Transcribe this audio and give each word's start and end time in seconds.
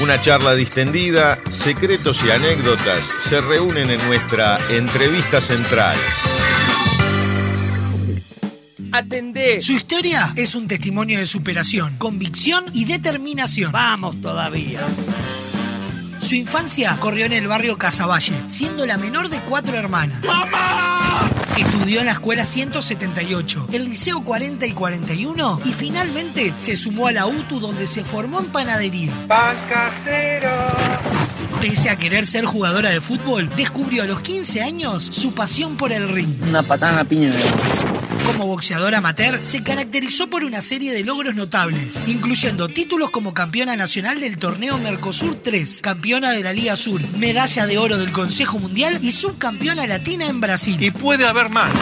Una 0.00 0.20
charla 0.20 0.54
distendida, 0.54 1.40
secretos 1.50 2.22
y 2.24 2.30
anécdotas 2.30 3.06
se 3.18 3.40
reúnen 3.40 3.90
en 3.90 4.06
nuestra 4.06 4.58
entrevista 4.70 5.40
central. 5.40 5.96
Atendé. 8.92 9.60
Su 9.60 9.72
historia 9.72 10.32
es 10.36 10.54
un 10.54 10.68
testimonio 10.68 11.18
de 11.18 11.26
superación, 11.26 11.96
convicción 11.98 12.64
y 12.72 12.84
determinación. 12.84 13.72
Vamos 13.72 14.20
todavía. 14.20 14.86
Su 16.20 16.34
infancia 16.34 16.96
corrió 17.00 17.26
en 17.26 17.32
el 17.32 17.46
barrio 17.46 17.76
Casaballe, 17.76 18.34
siendo 18.46 18.86
la 18.86 18.98
menor 18.98 19.28
de 19.28 19.40
cuatro 19.42 19.76
hermanas. 19.76 20.22
¡Mamá! 20.24 21.37
Estudió 21.56 22.00
en 22.00 22.06
la 22.06 22.12
escuela 22.12 22.44
178, 22.44 23.68
el 23.72 23.84
liceo 23.84 24.22
40 24.22 24.66
y 24.66 24.72
41 24.72 25.60
y 25.64 25.72
finalmente 25.72 26.52
se 26.56 26.76
sumó 26.76 27.06
a 27.06 27.12
la 27.12 27.26
UTU 27.26 27.60
donde 27.60 27.86
se 27.86 28.04
formó 28.04 28.40
en 28.40 28.46
panadería. 28.46 29.12
Pan 29.26 29.56
casero. 29.68 30.50
Pese 31.60 31.90
a 31.90 31.96
querer 31.96 32.24
ser 32.26 32.44
jugadora 32.44 32.90
de 32.90 33.00
fútbol, 33.00 33.50
descubrió 33.56 34.04
a 34.04 34.06
los 34.06 34.20
15 34.20 34.62
años 34.62 35.04
su 35.04 35.32
pasión 35.32 35.76
por 35.76 35.92
el 35.92 36.08
ring. 36.08 36.28
Una 36.48 36.62
patada 36.62 36.92
en 36.92 36.98
la 36.98 37.04
piña. 37.04 37.32
Como 38.28 38.46
boxeadora 38.46 38.98
amateur, 38.98 39.40
se 39.42 39.62
caracterizó 39.62 40.28
por 40.28 40.44
una 40.44 40.60
serie 40.60 40.92
de 40.92 41.02
logros 41.02 41.34
notables, 41.34 42.02
incluyendo 42.08 42.68
títulos 42.68 43.10
como 43.10 43.32
campeona 43.32 43.74
nacional 43.74 44.20
del 44.20 44.36
torneo 44.36 44.78
Mercosur 44.78 45.34
3, 45.34 45.80
campeona 45.80 46.32
de 46.32 46.42
la 46.42 46.52
Liga 46.52 46.76
Sur, 46.76 47.00
medalla 47.16 47.66
de 47.66 47.78
oro 47.78 47.96
del 47.96 48.12
Consejo 48.12 48.58
Mundial 48.58 48.98
y 49.00 49.12
subcampeona 49.12 49.86
latina 49.86 50.26
en 50.26 50.42
Brasil. 50.42 50.76
Y 50.78 50.90
puede 50.90 51.26
haber 51.26 51.48
más. 51.48 51.72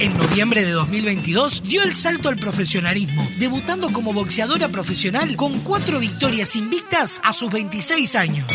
En 0.00 0.18
noviembre 0.18 0.64
de 0.64 0.72
2022 0.72 1.62
dio 1.62 1.84
el 1.84 1.94
salto 1.94 2.28
al 2.28 2.38
profesionalismo, 2.38 3.26
debutando 3.38 3.92
como 3.92 4.12
boxeadora 4.12 4.68
profesional 4.70 5.36
con 5.36 5.60
cuatro 5.60 6.00
victorias 6.00 6.56
invictas 6.56 7.20
a 7.22 7.32
sus 7.32 7.52
26 7.52 8.16
años. 8.16 8.46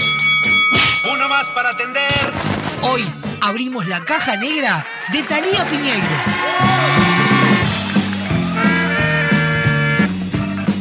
Uno 1.11 1.29
más 1.29 1.47
para 1.51 1.69
atender. 1.69 2.33
Hoy 2.81 3.01
abrimos 3.39 3.87
la 3.87 4.03
caja 4.03 4.35
negra 4.35 4.85
de 5.13 5.23
Talía 5.23 5.65
Piñeiro. 5.69 6.72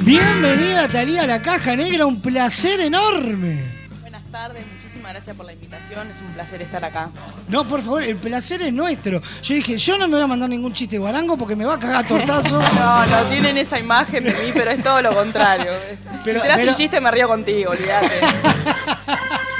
Bienvenida 0.04 0.88
Talía 0.88 1.22
a 1.22 1.26
la 1.26 1.40
caja 1.42 1.76
negra, 1.76 2.06
un 2.06 2.20
placer 2.20 2.80
enorme. 2.80 3.62
Buenas 4.00 4.24
tardes, 4.32 4.64
muchísimas 4.66 5.12
gracias 5.12 5.36
por 5.36 5.46
la 5.46 5.52
invitación, 5.52 6.10
es 6.10 6.20
un 6.20 6.32
placer 6.34 6.60
estar 6.62 6.84
acá. 6.84 7.10
No, 7.48 7.64
por 7.64 7.80
favor, 7.82 8.02
el 8.02 8.16
placer 8.16 8.62
es 8.62 8.72
nuestro. 8.72 9.20
Yo 9.42 9.54
dije, 9.54 9.78
yo 9.78 9.98
no 9.98 10.08
me 10.08 10.14
voy 10.16 10.24
a 10.24 10.26
mandar 10.26 10.48
ningún 10.48 10.72
chiste 10.72 10.98
guarango 10.98 11.36
porque 11.36 11.54
me 11.54 11.64
va 11.64 11.74
a 11.74 11.78
cagar 11.78 12.06
tortazo. 12.06 12.60
No, 12.82 13.06
no 13.06 13.24
tienen 13.28 13.56
esa 13.58 13.78
imagen 13.78 14.24
de 14.24 14.30
mí, 14.30 14.50
pero 14.54 14.70
es 14.72 14.82
todo 14.82 15.00
lo 15.02 15.14
contrario. 15.14 15.70
Pero- 16.24 16.40
si 16.40 16.42
te 16.42 16.48
das 16.48 16.56
pero- 16.56 16.70
un 16.72 16.76
chiste 16.76 17.00
me 17.00 17.10
río 17.10 17.28
contigo, 17.28 17.70
olvídate. 17.70 18.20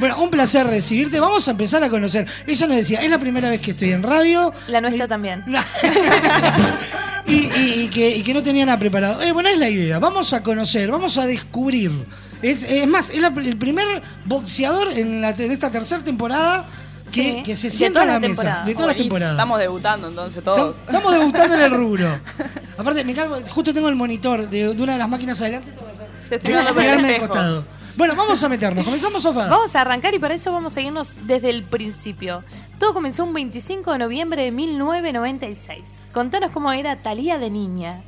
Bueno, 0.00 0.18
un 0.22 0.30
placer 0.30 0.66
recibirte. 0.66 1.20
Vamos 1.20 1.46
a 1.48 1.50
empezar 1.52 1.82
a 1.82 1.90
conocer. 1.90 2.26
Ella 2.46 2.66
nos 2.66 2.76
decía, 2.76 3.00
es 3.02 3.10
la 3.10 3.18
primera 3.18 3.50
vez 3.50 3.60
que 3.60 3.72
estoy 3.72 3.92
en 3.92 4.02
radio. 4.02 4.52
La 4.68 4.80
nuestra 4.80 5.06
también. 5.08 5.42
y, 7.26 7.32
y- 7.34 7.74
y 7.84 7.88
que, 7.88 8.16
y 8.16 8.22
que 8.22 8.34
no 8.34 8.42
tenía 8.42 8.66
nada 8.66 8.78
preparado. 8.78 9.22
Eh, 9.22 9.32
bueno, 9.32 9.48
es 9.48 9.58
la 9.58 9.68
idea. 9.68 9.98
Vamos 9.98 10.32
a 10.32 10.42
conocer, 10.42 10.90
vamos 10.90 11.16
a 11.18 11.26
descubrir. 11.26 11.90
Es, 12.42 12.62
es 12.64 12.86
más, 12.86 13.10
es 13.10 13.18
la- 13.20 13.28
el 13.28 13.56
primer 13.56 13.86
boxeador 14.24 14.88
en, 14.92 15.20
la, 15.22 15.30
en 15.30 15.50
esta 15.50 15.70
tercera 15.70 16.02
temporada 16.04 16.64
que, 17.10 17.22
Sí, 17.36 17.42
que 17.44 17.56
se 17.56 17.70
sienta 17.70 18.02
a 18.02 18.06
la 18.06 18.12
la 18.14 18.20
mesa. 18.20 18.34
temporada. 18.34 18.64
De 18.64 18.74
todas 18.74 18.86
las 18.88 18.96
temporadas. 18.96 19.34
Estamos 19.34 19.58
debutando 19.58 20.08
entonces 20.08 20.44
todos. 20.44 20.76
Estamos 20.86 21.12
debutando 21.12 21.54
en 21.54 21.60
el 21.60 21.70
rubro. 21.70 22.20
Aparte, 22.78 23.04
me 23.04 23.14
cago- 23.14 23.40
justo 23.48 23.72
tengo 23.72 23.88
el 23.88 23.94
monitor 23.94 24.48
de, 24.50 24.74
de 24.74 24.82
una 24.82 24.92
de 24.94 24.98
las 24.98 25.08
máquinas 25.08 25.40
adelante. 25.40 25.70
Tengo 25.72 25.86
que 25.86 25.92
hacer. 25.92 26.08
Te 26.28 26.36
estoy 26.36 26.52
mirarme 26.52 26.82
de 27.08 27.14
espejo. 27.14 27.28
costado. 27.28 27.64
Bueno, 27.96 28.14
vamos 28.16 28.42
a 28.42 28.48
meternos. 28.48 28.84
Comenzamos, 28.84 29.22
Sofá. 29.22 29.48
Vamos 29.48 29.74
a 29.76 29.80
arrancar 29.82 30.12
y 30.14 30.18
para 30.18 30.34
eso 30.34 30.50
vamos 30.50 30.76
a 30.76 30.80
irnos 30.80 31.26
desde 31.28 31.50
el 31.50 31.62
principio. 31.62 32.42
Todo 32.78 32.92
comenzó 32.92 33.22
un 33.24 33.32
25 33.32 33.92
de 33.92 33.98
noviembre 33.98 34.42
de 34.42 34.50
1996. 34.50 36.08
Contanos 36.12 36.50
cómo 36.50 36.72
era 36.72 37.02
Talía 37.02 37.38
de 37.38 37.50
niña. 37.50 38.02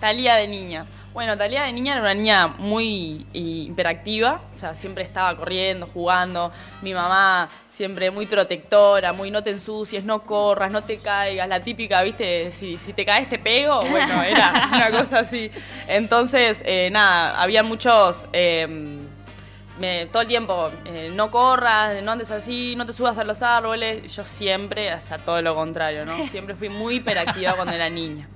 Talía 0.00 0.36
de 0.36 0.48
niña. 0.48 0.86
Bueno, 1.12 1.36
Talía 1.36 1.64
de 1.64 1.72
niña 1.74 1.92
era 1.92 2.00
una 2.00 2.14
niña 2.14 2.46
muy 2.46 3.26
eh, 3.34 3.38
hiperactiva, 3.68 4.40
o 4.54 4.58
sea, 4.58 4.74
siempre 4.74 5.04
estaba 5.04 5.36
corriendo, 5.36 5.86
jugando. 5.92 6.50
Mi 6.80 6.94
mamá 6.94 7.50
siempre 7.68 8.10
muy 8.10 8.24
protectora, 8.24 9.12
muy 9.12 9.30
no 9.30 9.42
te 9.42 9.50
ensucies, 9.50 10.04
no 10.04 10.22
corras, 10.22 10.70
no 10.70 10.82
te 10.82 11.00
caigas. 11.00 11.46
La 11.46 11.60
típica, 11.60 12.00
viste, 12.02 12.50
si, 12.52 12.78
si 12.78 12.94
te 12.94 13.04
caes 13.04 13.28
te 13.28 13.38
pego. 13.38 13.82
Bueno, 13.84 14.22
era 14.22 14.70
una 14.74 14.90
cosa 14.98 15.18
así. 15.18 15.50
Entonces, 15.88 16.62
eh, 16.64 16.88
nada, 16.90 17.42
había 17.42 17.62
muchos. 17.62 18.24
eh, 18.32 18.98
me- 19.80 20.06
todo 20.06 20.22
el 20.22 20.28
tiempo, 20.28 20.70
eh, 20.84 21.10
no 21.14 21.30
corras, 21.30 22.02
no 22.02 22.12
andes 22.12 22.30
así, 22.30 22.74
no 22.76 22.86
te 22.86 22.92
subas 22.92 23.18
a 23.18 23.24
los 23.24 23.42
árboles. 23.42 24.14
Yo 24.14 24.24
siempre, 24.24 24.90
hasta 24.90 25.18
todo 25.18 25.40
lo 25.42 25.54
contrario, 25.54 26.04
¿no? 26.06 26.16
Siempre 26.30 26.54
fui 26.54 26.68
muy 26.68 26.96
hiperactiva 26.96 27.54
cuando 27.54 27.74
era 27.74 27.88
niña. 27.88 28.28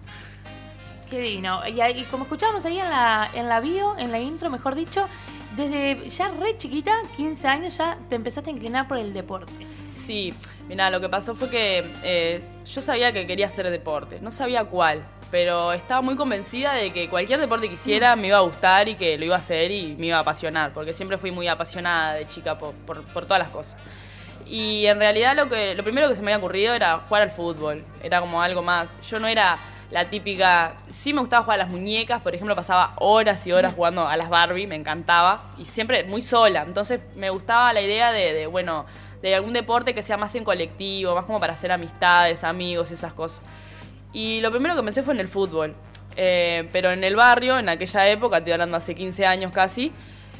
Qué 1.10 1.20
divino. 1.20 1.66
Y, 1.68 1.80
ahí- 1.80 2.00
y 2.00 2.04
como 2.04 2.24
escuchábamos 2.24 2.64
ahí 2.64 2.78
en 2.78 2.88
la, 2.88 3.30
en 3.34 3.48
la 3.48 3.60
bio, 3.60 3.96
en 3.98 4.10
la 4.10 4.18
intro, 4.18 4.50
mejor 4.50 4.74
dicho, 4.74 5.06
desde 5.56 6.08
ya 6.10 6.28
re 6.40 6.56
chiquita, 6.56 6.92
15 7.16 7.46
años, 7.46 7.76
ya 7.76 7.98
te 8.08 8.16
empezaste 8.16 8.50
a 8.50 8.52
inclinar 8.52 8.88
por 8.88 8.98
el 8.98 9.12
deporte. 9.12 9.52
Sí, 9.94 10.34
mira, 10.68 10.90
lo 10.90 11.00
que 11.00 11.08
pasó 11.08 11.34
fue 11.34 11.48
que 11.48 11.84
eh, 12.02 12.42
yo 12.66 12.80
sabía 12.80 13.12
que 13.12 13.26
quería 13.26 13.46
hacer 13.46 13.70
deporte, 13.70 14.18
no 14.20 14.30
sabía 14.30 14.64
cuál, 14.64 15.04
pero 15.34 15.72
estaba 15.72 16.00
muy 16.00 16.14
convencida 16.14 16.74
de 16.74 16.92
que 16.92 17.08
cualquier 17.08 17.40
deporte 17.40 17.66
que 17.66 17.74
hiciera 17.74 18.14
me 18.14 18.28
iba 18.28 18.36
a 18.36 18.42
gustar 18.42 18.88
y 18.88 18.94
que 18.94 19.18
lo 19.18 19.24
iba 19.24 19.34
a 19.34 19.40
hacer 19.40 19.72
y 19.72 19.96
me 19.98 20.06
iba 20.06 20.18
a 20.18 20.20
apasionar, 20.20 20.72
porque 20.72 20.92
siempre 20.92 21.18
fui 21.18 21.32
muy 21.32 21.48
apasionada 21.48 22.14
de 22.14 22.28
chica 22.28 22.56
por, 22.56 22.72
por- 22.72 23.24
todas 23.26 23.40
las 23.40 23.48
cosas. 23.48 23.76
Y 24.46 24.86
en 24.86 24.96
realidad 25.00 25.34
lo, 25.34 25.48
que, 25.48 25.74
lo 25.74 25.82
primero 25.82 26.08
que 26.08 26.14
se 26.14 26.22
me 26.22 26.32
había 26.32 26.38
ocurrido 26.38 26.72
era 26.72 27.00
jugar 27.08 27.22
al 27.22 27.32
fútbol, 27.32 27.84
era 28.00 28.20
como 28.20 28.40
algo 28.40 28.62
más. 28.62 28.86
Yo 29.10 29.18
no 29.18 29.26
era 29.26 29.58
la 29.90 30.04
típica, 30.08 30.74
sí 30.88 31.12
me 31.12 31.18
gustaba 31.18 31.42
jugar 31.42 31.58
a 31.58 31.64
las 31.64 31.72
muñecas, 31.72 32.22
por 32.22 32.32
ejemplo 32.32 32.54
pasaba 32.54 32.92
horas 33.00 33.44
y 33.48 33.50
horas 33.50 33.74
jugando 33.74 34.06
a 34.06 34.16
las 34.16 34.28
Barbie, 34.28 34.68
me 34.68 34.76
encantaba, 34.76 35.50
y 35.58 35.64
siempre 35.64 36.04
muy 36.04 36.22
sola, 36.22 36.62
entonces 36.64 37.00
me 37.16 37.30
gustaba 37.30 37.72
la 37.72 37.80
idea 37.80 38.12
de, 38.12 38.46
bueno, 38.46 38.86
de 39.20 39.34
algún 39.34 39.52
deporte 39.52 39.94
que 39.94 40.02
sea 40.02 40.16
más 40.16 40.32
en 40.36 40.44
colectivo, 40.44 41.12
más 41.16 41.26
como 41.26 41.40
para 41.40 41.54
hacer 41.54 41.72
amistades, 41.72 42.44
amigos 42.44 42.92
esas 42.92 43.12
cosas. 43.14 43.42
Y 44.14 44.40
lo 44.40 44.50
primero 44.50 44.74
que 44.74 44.82
pensé 44.82 45.02
fue 45.02 45.12
en 45.12 45.20
el 45.20 45.28
fútbol. 45.28 45.74
Eh, 46.16 46.68
pero 46.72 46.90
en 46.92 47.02
el 47.04 47.16
barrio, 47.16 47.58
en 47.58 47.68
aquella 47.68 48.08
época, 48.08 48.38
estoy 48.38 48.52
hablando 48.52 48.76
hace 48.76 48.94
15 48.94 49.26
años 49.26 49.52
casi, 49.52 49.92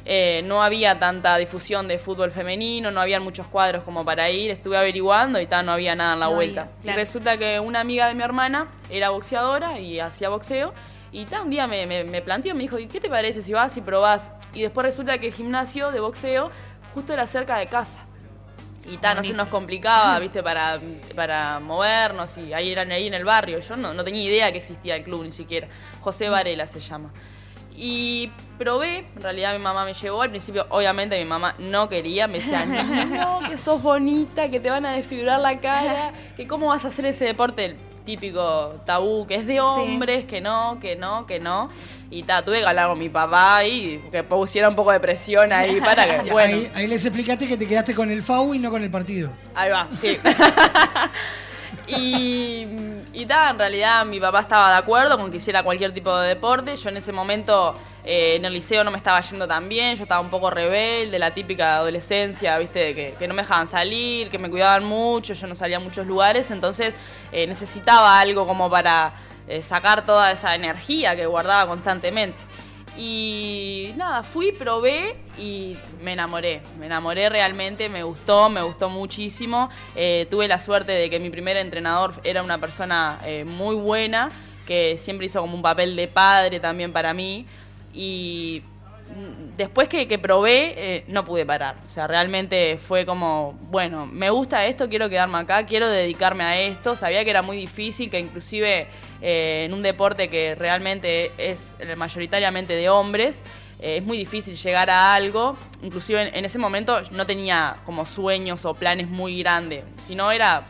eh, 0.05 0.41
no 0.45 0.63
había 0.63 0.97
tanta 0.99 1.35
difusión 1.37 1.87
de 1.87 1.97
fútbol 1.99 2.31
femenino, 2.31 2.91
no 2.91 3.01
había 3.01 3.19
muchos 3.19 3.47
cuadros 3.47 3.83
como 3.83 4.05
para 4.05 4.29
ir. 4.29 4.51
Estuve 4.51 4.77
averiguando 4.77 5.39
y 5.41 5.47
tal, 5.47 5.65
no 5.65 5.73
había 5.73 5.95
nada 5.95 6.13
en 6.13 6.19
la 6.21 6.27
No 6.27 6.35
vuelta. 6.35 6.69
había, 6.79 6.93
Y 6.93 6.95
resulta 6.95 7.37
que 7.37 7.59
una 7.59 7.81
amiga 7.81 8.07
de 8.07 8.13
mi 8.15 8.23
hermana 8.23 8.67
era 8.89 9.09
boxeadora 9.09 9.79
y 9.79 9.99
hacía 9.99 10.29
boxeo. 10.29 10.73
Y 11.11 11.25
tal, 11.25 11.41
un 11.43 11.49
día 11.49 11.67
me, 11.67 11.85
me, 11.87 12.03
me 12.05 12.21
planteó, 12.21 12.53
me 12.55 12.61
dijo, 12.61 12.77
¿y 12.79 12.87
qué 12.87 12.99
te 13.01 13.09
parece 13.09 13.41
si 13.41 13.51
vas 13.51 13.75
y 13.77 13.81
probás? 13.81 14.31
Y 14.53 14.61
después 14.61 14.85
resulta 14.85 15.17
que 15.17 15.27
el 15.27 15.33
gimnasio 15.33 15.91
de 15.91 15.99
boxeo 15.99 16.51
justo 16.93 17.11
era 17.11 17.25
cerca 17.25 17.57
de 17.57 17.67
casa. 17.67 18.04
Y 18.87 18.97
tal, 18.97 19.17
no 19.17 19.23
se 19.23 19.33
nos 19.33 19.47
complicaba, 19.47 20.19
viste, 20.19 20.43
para, 20.43 20.79
para 21.15 21.59
movernos 21.59 22.37
y 22.37 22.53
ahí 22.53 22.71
eran 22.71 22.91
ahí 22.91 23.07
en 23.07 23.13
el 23.13 23.25
barrio. 23.25 23.59
Yo 23.59 23.75
no, 23.75 23.93
no 23.93 24.03
tenía 24.03 24.23
idea 24.23 24.51
que 24.51 24.59
existía 24.59 24.95
el 24.95 25.03
club 25.03 25.23
ni 25.23 25.31
siquiera. 25.31 25.67
José 26.01 26.29
Varela 26.29 26.67
se 26.67 26.79
llama. 26.79 27.11
Y 27.77 28.31
probé, 28.57 28.99
en 28.99 29.21
realidad 29.21 29.51
mi 29.53 29.59
mamá 29.59 29.83
me 29.83 29.93
llevó, 29.93 30.21
al 30.21 30.29
principio 30.29 30.65
obviamente 30.69 31.17
mi 31.17 31.25
mamá 31.25 31.55
no 31.59 31.89
quería, 31.89 32.25
me 32.25 32.35
decía, 32.35 32.65
no, 32.65 33.39
que 33.49 33.57
sos 33.57 33.81
bonita, 33.81 34.49
que 34.49 34.61
te 34.61 34.69
van 34.69 34.85
a 34.85 34.93
desfigurar 34.93 35.41
la 35.41 35.59
cara, 35.59 36.13
que 36.37 36.47
cómo 36.47 36.67
vas 36.67 36.85
a 36.85 36.87
hacer 36.87 37.05
ese 37.05 37.25
deporte 37.25 37.75
típico 38.05 38.81
tabú, 38.85 39.25
que 39.27 39.35
es 39.35 39.45
de 39.45 39.59
hombres, 39.59 40.25
que 40.25 40.39
no, 40.39 40.77
que 40.79 40.95
no, 40.95 41.25
que 41.25 41.39
no. 41.39 41.69
Y 42.09 42.23
ta, 42.23 42.45
tuve 42.45 42.59
que 42.59 42.65
hablar 42.65 42.87
con 42.87 42.99
mi 42.99 43.09
papá 43.09 43.65
y 43.65 43.99
que 44.11 44.23
pusiera 44.23 44.69
un 44.69 44.75
poco 44.75 44.91
de 44.91 44.99
presión 44.99 45.51
ahí 45.51 45.79
para 45.85 46.23
que, 46.23 46.31
bueno, 46.31 46.55
ahí, 46.55 46.71
ahí 46.75 46.87
les 46.87 47.05
explicaste 47.05 47.47
que 47.47 47.57
te 47.57 47.67
quedaste 47.67 47.95
con 47.95 48.11
el 48.11 48.23
FAU 48.23 48.53
y 48.53 48.59
no 48.59 48.69
con 48.69 48.83
el 48.83 48.91
partido. 48.91 49.31
Ahí 49.55 49.71
va, 49.71 49.87
sí. 49.99 50.17
y 51.87 52.85
y 53.15 53.23
en 53.31 53.57
realidad 53.57 54.05
mi 54.05 54.19
papá 54.19 54.41
estaba 54.41 54.71
de 54.71 54.77
acuerdo 54.77 55.17
con 55.17 55.31
que 55.31 55.37
hiciera 55.37 55.63
cualquier 55.63 55.93
tipo 55.93 56.15
de 56.17 56.27
deporte. 56.27 56.75
Yo 56.75 56.89
en 56.89 56.97
ese 56.97 57.13
momento 57.13 57.73
eh, 58.03 58.35
en 58.35 58.43
el 58.43 58.51
liceo 58.51 58.83
no 58.83 58.91
me 58.91 58.97
estaba 58.97 59.21
yendo 59.21 59.47
tan 59.47 59.69
bien, 59.69 59.95
yo 59.95 60.03
estaba 60.03 60.19
un 60.19 60.29
poco 60.29 60.49
rebelde, 60.49 61.17
la 61.17 61.31
típica 61.31 61.77
adolescencia, 61.77 62.57
viste, 62.57 62.93
que, 62.93 63.15
que 63.17 63.27
no 63.27 63.33
me 63.33 63.43
dejaban 63.43 63.69
salir, 63.69 64.29
que 64.29 64.37
me 64.37 64.49
cuidaban 64.49 64.83
mucho, 64.83 65.33
yo 65.33 65.47
no 65.47 65.55
salía 65.55 65.77
a 65.77 65.79
muchos 65.79 66.05
lugares, 66.05 66.51
entonces 66.51 66.93
eh, 67.31 67.47
necesitaba 67.47 68.19
algo 68.19 68.45
como 68.45 68.69
para 68.69 69.13
eh, 69.47 69.63
sacar 69.63 70.05
toda 70.05 70.31
esa 70.31 70.53
energía 70.53 71.15
que 71.15 71.25
guardaba 71.25 71.67
constantemente. 71.67 72.43
Y 72.97 73.91
nada, 73.97 74.23
fui, 74.23 74.51
probé 74.53 75.15
y 75.37 75.75
me 76.01 76.13
enamoré. 76.13 76.61
Me 76.79 76.85
enamoré 76.85 77.29
realmente, 77.29 77.89
me 77.89 78.03
gustó, 78.03 78.49
me 78.49 78.61
gustó 78.61 78.89
muchísimo. 78.89 79.69
Eh, 79.95 80.27
tuve 80.29 80.47
la 80.47 80.59
suerte 80.59 80.93
de 80.93 81.09
que 81.09 81.19
mi 81.19 81.29
primer 81.29 81.57
entrenador 81.57 82.13
era 82.23 82.41
una 82.41 82.57
persona 82.57 83.19
eh, 83.25 83.43
muy 83.43 83.75
buena, 83.75 84.29
que 84.65 84.97
siempre 84.97 85.25
hizo 85.25 85.41
como 85.41 85.55
un 85.55 85.61
papel 85.61 85.95
de 85.95 86.07
padre 86.07 86.59
también 86.59 86.93
para 86.93 87.13
mí. 87.13 87.45
Y 87.93 88.61
después 89.57 89.87
que, 89.87 90.07
que 90.07 90.17
probé, 90.17 90.73
eh, 90.77 91.03
no 91.07 91.25
pude 91.25 91.45
parar. 91.45 91.75
O 91.85 91.89
sea, 91.89 92.07
realmente 92.07 92.77
fue 92.77 93.05
como, 93.05 93.57
bueno, 93.69 94.05
me 94.05 94.29
gusta 94.29 94.65
esto, 94.65 94.89
quiero 94.89 95.09
quedarme 95.09 95.37
acá, 95.37 95.65
quiero 95.65 95.89
dedicarme 95.89 96.43
a 96.43 96.59
esto. 96.61 96.95
Sabía 96.95 97.23
que 97.23 97.29
era 97.29 97.41
muy 97.41 97.57
difícil, 97.57 98.09
que 98.09 98.19
inclusive 98.19 98.87
eh, 99.21 99.63
en 99.65 99.73
un 99.73 99.81
deporte 99.81 100.29
que 100.29 100.55
realmente 100.55 101.31
es 101.37 101.75
mayoritariamente 101.95 102.75
de 102.75 102.89
hombres, 102.89 103.41
eh, 103.79 103.97
es 103.97 104.03
muy 104.03 104.17
difícil 104.17 104.55
llegar 104.55 104.89
a 104.89 105.13
algo. 105.13 105.57
Inclusive 105.81 106.21
en, 106.21 106.35
en 106.35 106.45
ese 106.45 106.57
momento 106.57 107.01
no 107.11 107.25
tenía 107.25 107.77
como 107.85 108.05
sueños 108.05 108.65
o 108.65 108.73
planes 108.73 109.07
muy 109.07 109.39
grandes, 109.39 109.83
sino 110.05 110.31
era 110.31 110.63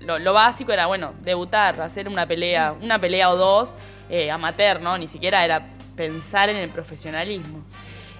lo, 0.00 0.18
lo 0.18 0.32
básico 0.32 0.72
era, 0.72 0.86
bueno, 0.86 1.14
debutar, 1.20 1.80
hacer 1.80 2.08
una 2.08 2.26
pelea, 2.26 2.74
una 2.80 2.98
pelea 2.98 3.30
o 3.30 3.36
dos, 3.36 3.74
eh, 4.08 4.30
amateur, 4.30 4.80
¿no? 4.80 4.96
Ni 4.96 5.06
siquiera 5.06 5.44
era 5.44 5.68
pensar 5.96 6.48
en 6.48 6.56
el 6.56 6.68
profesionalismo. 6.70 7.62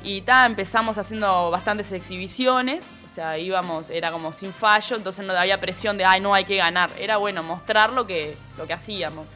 Y 0.02 0.20
ta, 0.22 0.46
empezamos 0.46 0.98
haciendo 0.98 1.50
bastantes 1.50 1.90
exhibiciones, 1.92 2.86
o 3.04 3.08
sea, 3.08 3.38
íbamos, 3.38 3.90
era 3.90 4.12
como 4.12 4.32
sin 4.32 4.52
fallo, 4.52 4.96
entonces 4.96 5.24
no 5.24 5.32
había 5.32 5.58
presión 5.60 5.98
de, 5.98 6.04
ay, 6.04 6.20
no, 6.20 6.34
hay 6.34 6.44
que 6.44 6.56
ganar. 6.56 6.90
Era 6.98 7.16
bueno 7.16 7.42
mostrar 7.42 7.92
lo 7.92 8.06
que, 8.06 8.36
lo 8.56 8.66
que 8.66 8.74
hacíamos. 8.74 9.26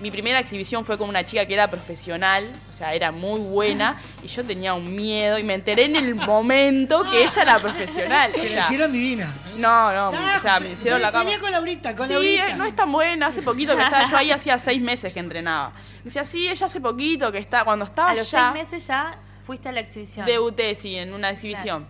Mi 0.00 0.10
primera 0.10 0.38
exhibición 0.38 0.82
fue 0.84 0.96
con 0.96 1.08
una 1.10 1.26
chica 1.26 1.44
que 1.44 1.52
era 1.52 1.68
profesional, 1.70 2.50
o 2.70 2.72
sea, 2.72 2.94
era 2.94 3.12
muy 3.12 3.38
buena, 3.38 4.00
y 4.22 4.28
yo 4.28 4.42
tenía 4.44 4.72
un 4.72 4.96
miedo, 4.96 5.38
y 5.38 5.42
me 5.42 5.52
enteré 5.54 5.84
en 5.84 5.96
el 5.96 6.14
momento 6.14 7.02
que 7.10 7.22
ella 7.22 7.42
era 7.42 7.58
profesional. 7.58 8.30
o 8.34 8.40
Te 8.40 8.48
la 8.54 8.62
hicieron 8.62 8.90
divina. 8.92 9.30
no, 9.58 9.92
no, 9.92 10.08
o 10.08 10.40
sea, 10.40 10.58
me 10.58 10.70
hicieron 10.72 11.02
la 11.02 11.12
cama. 11.12 11.30
Con 11.38 11.52
Laurita, 11.52 11.94
con 11.94 12.06
Sí, 12.08 12.14
Laurita. 12.14 12.56
no 12.56 12.64
es 12.64 12.74
tan 12.74 12.90
buena, 12.90 13.26
hace 13.26 13.42
poquito 13.42 13.76
que 13.76 13.82
estaba, 13.82 14.08
yo 14.10 14.16
ahí 14.16 14.30
hacía 14.30 14.56
seis 14.58 14.80
meses 14.80 15.12
que 15.12 15.20
entrenaba. 15.20 15.72
Decía, 16.02 16.24
sí, 16.24 16.48
ella 16.48 16.64
hace 16.66 16.80
poquito 16.80 17.30
que 17.30 17.38
está, 17.38 17.64
cuando 17.64 17.84
estaba 17.84 18.12
A 18.12 18.14
los 18.14 18.30
ya, 18.30 18.52
seis 18.52 18.64
meses 18.64 18.86
ya 18.86 19.18
fuiste 19.44 19.68
a 19.68 19.72
la 19.72 19.80
exhibición. 19.80 20.24
debuté, 20.24 20.74
sí, 20.74 20.96
en 20.96 21.12
una 21.12 21.28
exhibición. 21.28 21.86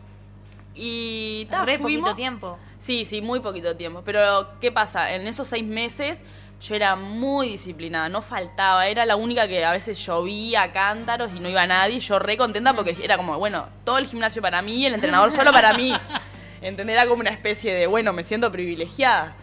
Y 0.74 1.46
ta, 1.50 1.64
Re 1.64 1.78
fuimos. 1.78 2.10
poquito 2.10 2.16
tiempo. 2.16 2.58
Sí, 2.78 3.04
sí, 3.04 3.20
muy 3.20 3.40
poquito 3.40 3.76
tiempo. 3.76 4.02
Pero, 4.04 4.48
¿qué 4.60 4.72
pasa? 4.72 5.12
En 5.14 5.26
esos 5.26 5.46
seis 5.48 5.64
meses 5.64 6.22
yo 6.60 6.74
era 6.74 6.94
muy 6.96 7.48
disciplinada, 7.48 8.08
no 8.08 8.20
faltaba. 8.22 8.86
Era 8.86 9.06
la 9.06 9.16
única 9.16 9.48
que 9.48 9.64
a 9.64 9.70
veces 9.72 9.98
llovía 10.04 10.70
cántaros 10.72 11.30
y 11.34 11.40
no 11.40 11.48
iba 11.48 11.66
nadie. 11.66 12.00
Yo 12.00 12.18
re 12.18 12.36
contenta 12.36 12.74
porque 12.74 12.96
era 13.02 13.16
como, 13.16 13.38
bueno, 13.38 13.66
todo 13.84 13.98
el 13.98 14.06
gimnasio 14.06 14.42
para 14.42 14.60
mí, 14.62 14.84
el 14.84 14.94
entrenador 14.94 15.32
solo 15.32 15.52
para 15.52 15.72
mí. 15.72 15.92
¿Entendés? 16.62 16.94
Era 16.96 17.06
como 17.08 17.20
una 17.20 17.30
especie 17.30 17.74
de, 17.74 17.86
bueno, 17.86 18.12
me 18.12 18.22
siento 18.24 18.52
privilegiada. 18.52 19.34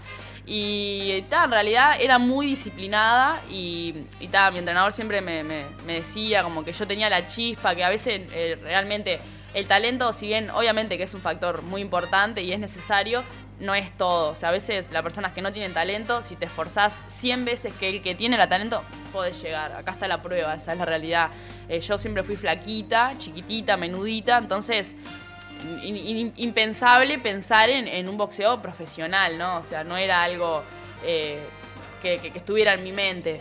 Y 0.46 1.24
ta, 1.24 1.44
en 1.46 1.52
realidad 1.52 1.98
era 2.00 2.20
muy 2.20 2.46
disciplinada 2.46 3.42
y, 3.50 3.96
y 4.20 4.28
ta, 4.30 4.50
mi 4.52 4.60
entrenador 4.60 4.94
siempre 4.94 5.20
me, 5.20 5.44
me- 5.44 5.66
me 5.86 5.96
decía 5.96 6.42
como 6.44 6.64
que 6.64 6.72
yo 6.72 6.88
tenía 6.88 7.10
la 7.10 7.28
chispa, 7.28 7.76
que 7.76 7.84
a 7.84 7.90
veces 7.90 8.22
eh, 8.32 8.58
realmente 8.64 9.20
el 9.54 9.68
talento, 9.68 10.14
si 10.14 10.28
bien 10.28 10.50
obviamente 10.52 10.98
que 10.98 11.04
es 11.04 11.14
un 11.14 11.22
factor 11.22 11.64
muy 11.64 11.82
importante 11.82 12.44
y 12.44 12.54
es 12.54 12.60
necesario, 12.60 13.24
no 13.60 13.74
es 13.74 13.96
todo. 13.98 14.30
O 14.30 14.36
sea, 14.36 14.50
a 14.50 14.52
veces 14.52 14.88
las 14.92 15.02
personas 15.02 15.34
que 15.34 15.42
no 15.42 15.52
tienen 15.52 15.74
talento, 15.74 16.22
si 16.24 16.36
te 16.36 16.46
esforzás 16.46 17.02
100 17.08 17.46
veces 17.46 17.74
que 17.74 17.90
el 17.90 18.02
que 18.02 18.14
tiene 18.16 18.36
el 18.42 18.48
talento, 18.50 18.84
podés 19.12 19.42
llegar. 19.42 19.72
Acá 19.74 19.92
está 19.92 20.08
la 20.08 20.22
prueba, 20.22 20.54
esa 20.56 20.74
es 20.74 20.78
la 20.80 20.86
realidad. 20.86 21.30
Eh, 21.68 21.80
yo 21.80 21.98
siempre 21.98 22.24
fui 22.24 22.36
flaquita, 22.36 23.12
chiquitita, 23.18 23.76
menudita, 23.78 24.38
entonces 24.38 24.96
impensable 26.36 27.18
pensar 27.20 27.70
en, 27.70 27.88
en 27.88 28.08
un 28.10 28.18
boxeo 28.18 28.62
profesional, 28.62 29.38
¿no? 29.38 29.58
O 29.58 29.64
sea, 29.64 29.84
no 29.84 29.98
era 29.98 30.24
algo 30.24 30.64
eh, 31.04 31.40
que, 32.02 32.18
que- 32.20 32.32
que 32.32 32.38
estuviera 32.38 32.74
en 32.74 32.84
mi 32.84 32.92
mente. 32.92 33.40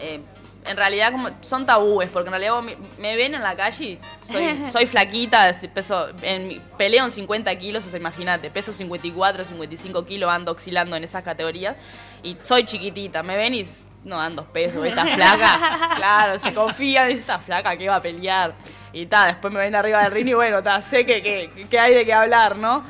Eh, 0.00 0.20
en 0.68 0.76
realidad 0.76 1.12
como 1.12 1.28
son 1.40 1.66
tabúes, 1.66 2.08
porque 2.08 2.28
en 2.28 2.32
realidad 2.32 2.52
vos 2.54 2.64
me, 2.64 2.76
me 2.98 3.16
ven 3.16 3.34
en 3.34 3.42
la 3.42 3.56
calle 3.56 3.98
soy, 4.30 4.56
soy 4.72 4.86
flaquita, 4.86 5.52
peso, 5.72 6.08
en 6.22 6.60
peleo 6.76 7.04
en 7.04 7.10
50 7.10 7.54
kilos, 7.56 7.86
o 7.86 7.90
sea, 7.90 7.98
imagínate, 7.98 8.50
peso 8.50 8.72
54, 8.72 9.44
55 9.44 10.04
kilos, 10.04 10.30
ando 10.30 10.52
oscilando 10.52 10.96
en 10.96 11.04
esas 11.04 11.22
categorías 11.22 11.76
y 12.22 12.36
soy 12.42 12.64
chiquitita, 12.64 13.22
me 13.22 13.36
ven 13.36 13.54
y 13.54 13.66
no 14.04 14.18
dan 14.18 14.36
dos 14.36 14.46
pesos, 14.46 14.84
esta 14.86 15.04
flaca, 15.14 15.90
claro, 15.96 16.38
se 16.38 16.54
confía, 16.54 17.06
dice 17.06 17.20
esta 17.20 17.38
flaca 17.38 17.76
que 17.76 17.88
va 17.88 17.96
a 17.96 18.02
pelear. 18.02 18.54
Y 18.98 19.04
ta, 19.06 19.26
después 19.26 19.52
me 19.52 19.60
ven 19.60 19.74
arriba 19.74 19.98
del 20.02 20.10
ring 20.10 20.28
y 20.28 20.32
bueno, 20.32 20.62
ta, 20.62 20.80
sé 20.80 21.04
que, 21.04 21.22
que- 21.22 21.66
que 21.68 21.78
hay 21.78 21.92
de 21.94 22.06
qué 22.06 22.14
hablar, 22.14 22.56
¿no? 22.56 22.82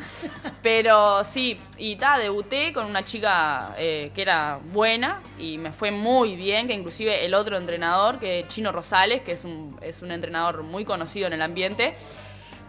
Pero 0.63 1.25
sí, 1.25 1.59
y 1.79 1.97
ta, 1.97 2.17
debuté 2.17 2.73
con 2.73 2.87
una 2.87 3.05
chica 3.05 3.75
eh, 3.77 4.13
que 4.15 4.23
era 4.23 4.61
buena 4.73 5.21
y 5.37 5.59
me 5.59 5.73
fue 5.73 5.91
muy 5.91 6.37
bien, 6.37 6.69
que 6.69 6.75
inclusive 6.75 7.25
el 7.25 7.35
otro 7.35 7.57
entrenador, 7.57 8.21
que 8.21 8.41
es 8.41 8.49
Chino 8.49 8.71
Rosales, 8.71 9.23
que 9.23 9.33
es 9.33 9.45
un, 9.45 9.77
es 9.83 10.01
un 10.03 10.13
entrenador 10.13 10.63
muy 10.63 10.85
conocido 10.85 11.27
en 11.27 11.33
el 11.33 11.43
ambiente, 11.43 11.97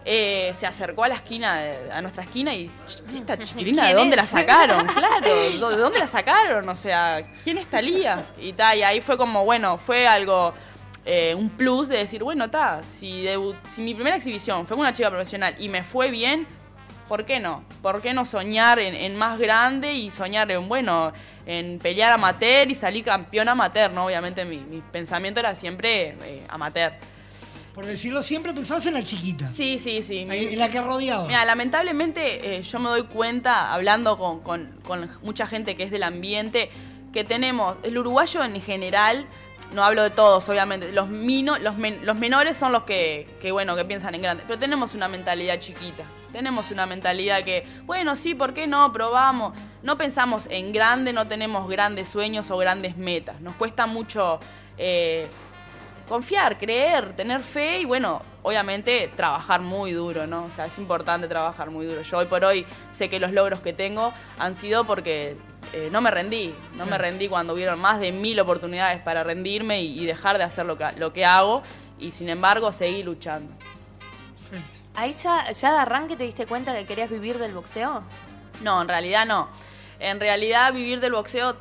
eh, 0.03 0.51
se 0.55 0.65
acercó 0.65 1.03
a 1.03 1.07
la 1.09 1.15
esquina, 1.15 1.57
de- 1.61 1.91
a 1.91 2.01
nuestra 2.01 2.23
esquina 2.23 2.53
y 2.55 2.67
"Ch- 2.87 3.03
esta 3.13 3.37
chiquilina, 3.37 3.83
¿de 3.83 3.87
¿Quién 3.89 3.97
dónde 3.97 4.15
la 4.15 4.25
sacaron? 4.25 4.87
Claro, 4.87 5.27
¿de 5.69 5.77
dónde 5.77 5.99
la 5.99 6.07
sacaron? 6.07 6.67
O 6.69 6.75
sea, 6.75 7.21
¿quién 7.43 7.57
es 7.59 7.67
Talía? 7.69 8.25
Y 8.39 8.53
ta, 8.53 8.75
y 8.75 8.81
ahí 8.83 9.01
fue 9.01 9.15
como, 9.17 9.43
bueno, 9.45 9.77
fue 9.77 10.07
algo, 10.07 10.53
eh, 11.07 11.33
un 11.33 11.49
plus 11.49 11.87
de 11.87 11.97
decir, 11.97 12.21
bueno, 12.23 12.49
ta, 12.49 12.81
si, 12.83 13.25
si 13.69 13.81
mi 13.81 13.95
primera 13.95 14.17
exhibición 14.17 14.67
fue 14.67 14.75
con 14.75 14.81
una 14.81 14.93
chica 14.93 15.09
profesional 15.09 15.55
y 15.57 15.69
me 15.69 15.83
fue 15.83 16.11
bien, 16.11 16.45
¿por 17.07 17.25
qué 17.25 17.39
no? 17.39 17.63
¿Por 17.81 18.01
qué 18.01 18.13
no 18.13 18.25
soñar 18.25 18.77
en, 18.79 18.93
en 18.93 19.15
más 19.15 19.39
grande 19.39 19.93
y 19.93 20.11
soñar 20.11 20.51
en, 20.51 20.67
bueno, 20.67 21.13
en 21.45 21.79
pelear 21.79 22.11
amateur 22.11 22.69
y 22.69 22.75
salir 22.75 23.05
campeón 23.05 23.47
amateur, 23.47 23.89
¿no? 23.91 24.05
Obviamente 24.05 24.43
mi, 24.43 24.57
mi 24.57 24.81
pensamiento 24.81 25.39
era 25.39 25.55
siempre 25.55 26.17
eh, 26.25 26.43
amateur. 26.49 26.91
Por 27.73 27.85
decirlo 27.85 28.23
siempre, 28.23 28.53
pensabas 28.53 28.85
en 28.87 28.95
la 28.95 29.03
chiquita. 29.03 29.47
Sí, 29.49 29.77
sí, 29.79 30.01
sí. 30.01 30.25
En 30.29 30.57
la 30.59 30.67
que 30.69 30.81
rodeaba. 30.81 31.27
Mira, 31.27 31.45
lamentablemente 31.45 32.57
eh, 32.57 32.63
yo 32.63 32.79
me 32.79 32.89
doy 32.89 33.03
cuenta, 33.03 33.71
hablando 33.71 34.17
con, 34.17 34.39
con- 34.41 34.71
con 34.83 35.09
mucha 35.21 35.45
gente 35.47 35.75
que 35.77 35.83
es 35.83 35.91
del 35.91 36.01
ambiente, 36.03 36.69
que 37.13 37.23
tenemos, 37.23 37.77
el 37.83 37.97
uruguayo 37.97 38.43
en 38.43 38.59
general, 38.61 39.27
no 39.73 39.83
hablo 39.83 40.03
de 40.03 40.09
todos, 40.09 40.47
obviamente, 40.49 40.91
los, 40.91 41.07
mino, 41.09 41.57
los, 41.57 41.77
men- 41.77 41.99
los 42.05 42.17
menores 42.17 42.57
son 42.57 42.71
los 42.71 42.83
que, 42.83 43.27
que, 43.41 43.51
bueno, 43.51 43.75
que 43.75 43.85
piensan 43.85 44.15
en 44.15 44.21
grande, 44.21 44.43
pero 44.47 44.57
tenemos 44.59 44.93
una 44.93 45.07
mentalidad 45.07 45.59
chiquita, 45.59 46.03
tenemos 46.31 46.71
una 46.71 46.85
mentalidad 46.85 47.43
que, 47.43 47.65
bueno, 47.83 48.15
sí, 48.15 48.35
¿por 48.35 48.53
qué 48.53 48.67
no? 48.67 48.91
Probamos. 48.93 49.53
No 49.83 49.97
pensamos 49.97 50.47
en 50.49 50.71
grande, 50.71 51.13
no 51.13 51.27
tenemos 51.27 51.67
grandes 51.69 52.09
sueños 52.09 52.49
o 52.51 52.57
grandes 52.57 52.97
metas, 52.97 53.41
nos 53.41 53.55
cuesta 53.55 53.85
mucho... 53.85 54.39
eh, 54.77 55.27
confiar, 56.07 56.57
creer, 56.57 57.11
tener 57.17 57.41
fe 57.41 57.81
y 57.81 57.85
bueno, 57.85 58.21
obviamente 58.41 59.11
trabajar 59.17 59.59
muy 59.59 59.91
duro, 59.91 60.25
¿no? 60.25 60.45
O 60.45 60.51
sea, 60.53 60.65
es 60.65 60.77
importante 60.77 61.27
trabajar 61.27 61.69
muy 61.69 61.85
duro. 61.85 62.01
Yo 62.01 62.19
hoy 62.19 62.27
por 62.27 62.45
hoy 62.45 62.65
sé 62.91 63.09
que 63.09 63.19
los 63.19 63.33
logros 63.33 63.59
que 63.59 63.73
tengo 63.73 64.13
han 64.39 64.55
sido 64.55 64.85
porque 64.85 65.35
eh, 65.73 65.89
no 65.91 66.01
me 66.01 66.11
rendí, 66.11 66.53
no 66.75 66.85
me 66.85 66.97
rendí 66.97 67.27
cuando 67.27 67.53
hubieron 67.53 67.79
más 67.79 67.99
de 67.99 68.11
mil 68.11 68.39
oportunidades 68.39 69.01
para 69.01 69.23
rendirme 69.23 69.81
y, 69.81 69.99
y 70.01 70.05
dejar 70.05 70.37
de 70.37 70.43
hacer 70.43 70.65
lo 70.65 70.77
que, 70.77 70.85
lo 70.97 71.13
que 71.13 71.25
hago 71.25 71.63
y 71.99 72.11
sin 72.11 72.29
embargo 72.29 72.71
seguí 72.71 73.03
luchando. 73.03 73.51
Perfecto. 74.49 74.79
Ahí 74.95 75.13
ya, 75.13 75.51
ya 75.51 75.73
de 75.73 75.79
arranque 75.79 76.15
te 76.15 76.23
diste 76.23 76.45
cuenta 76.45 76.73
que 76.75 76.85
querías 76.85 77.09
vivir 77.09 77.37
del 77.37 77.53
boxeo. 77.53 78.01
No, 78.63 78.81
en 78.81 78.87
realidad 78.87 79.25
no. 79.25 79.47
En 79.99 80.19
realidad 80.19 80.73
vivir 80.73 80.99
del 80.99 81.11
boxeo, 81.13 81.55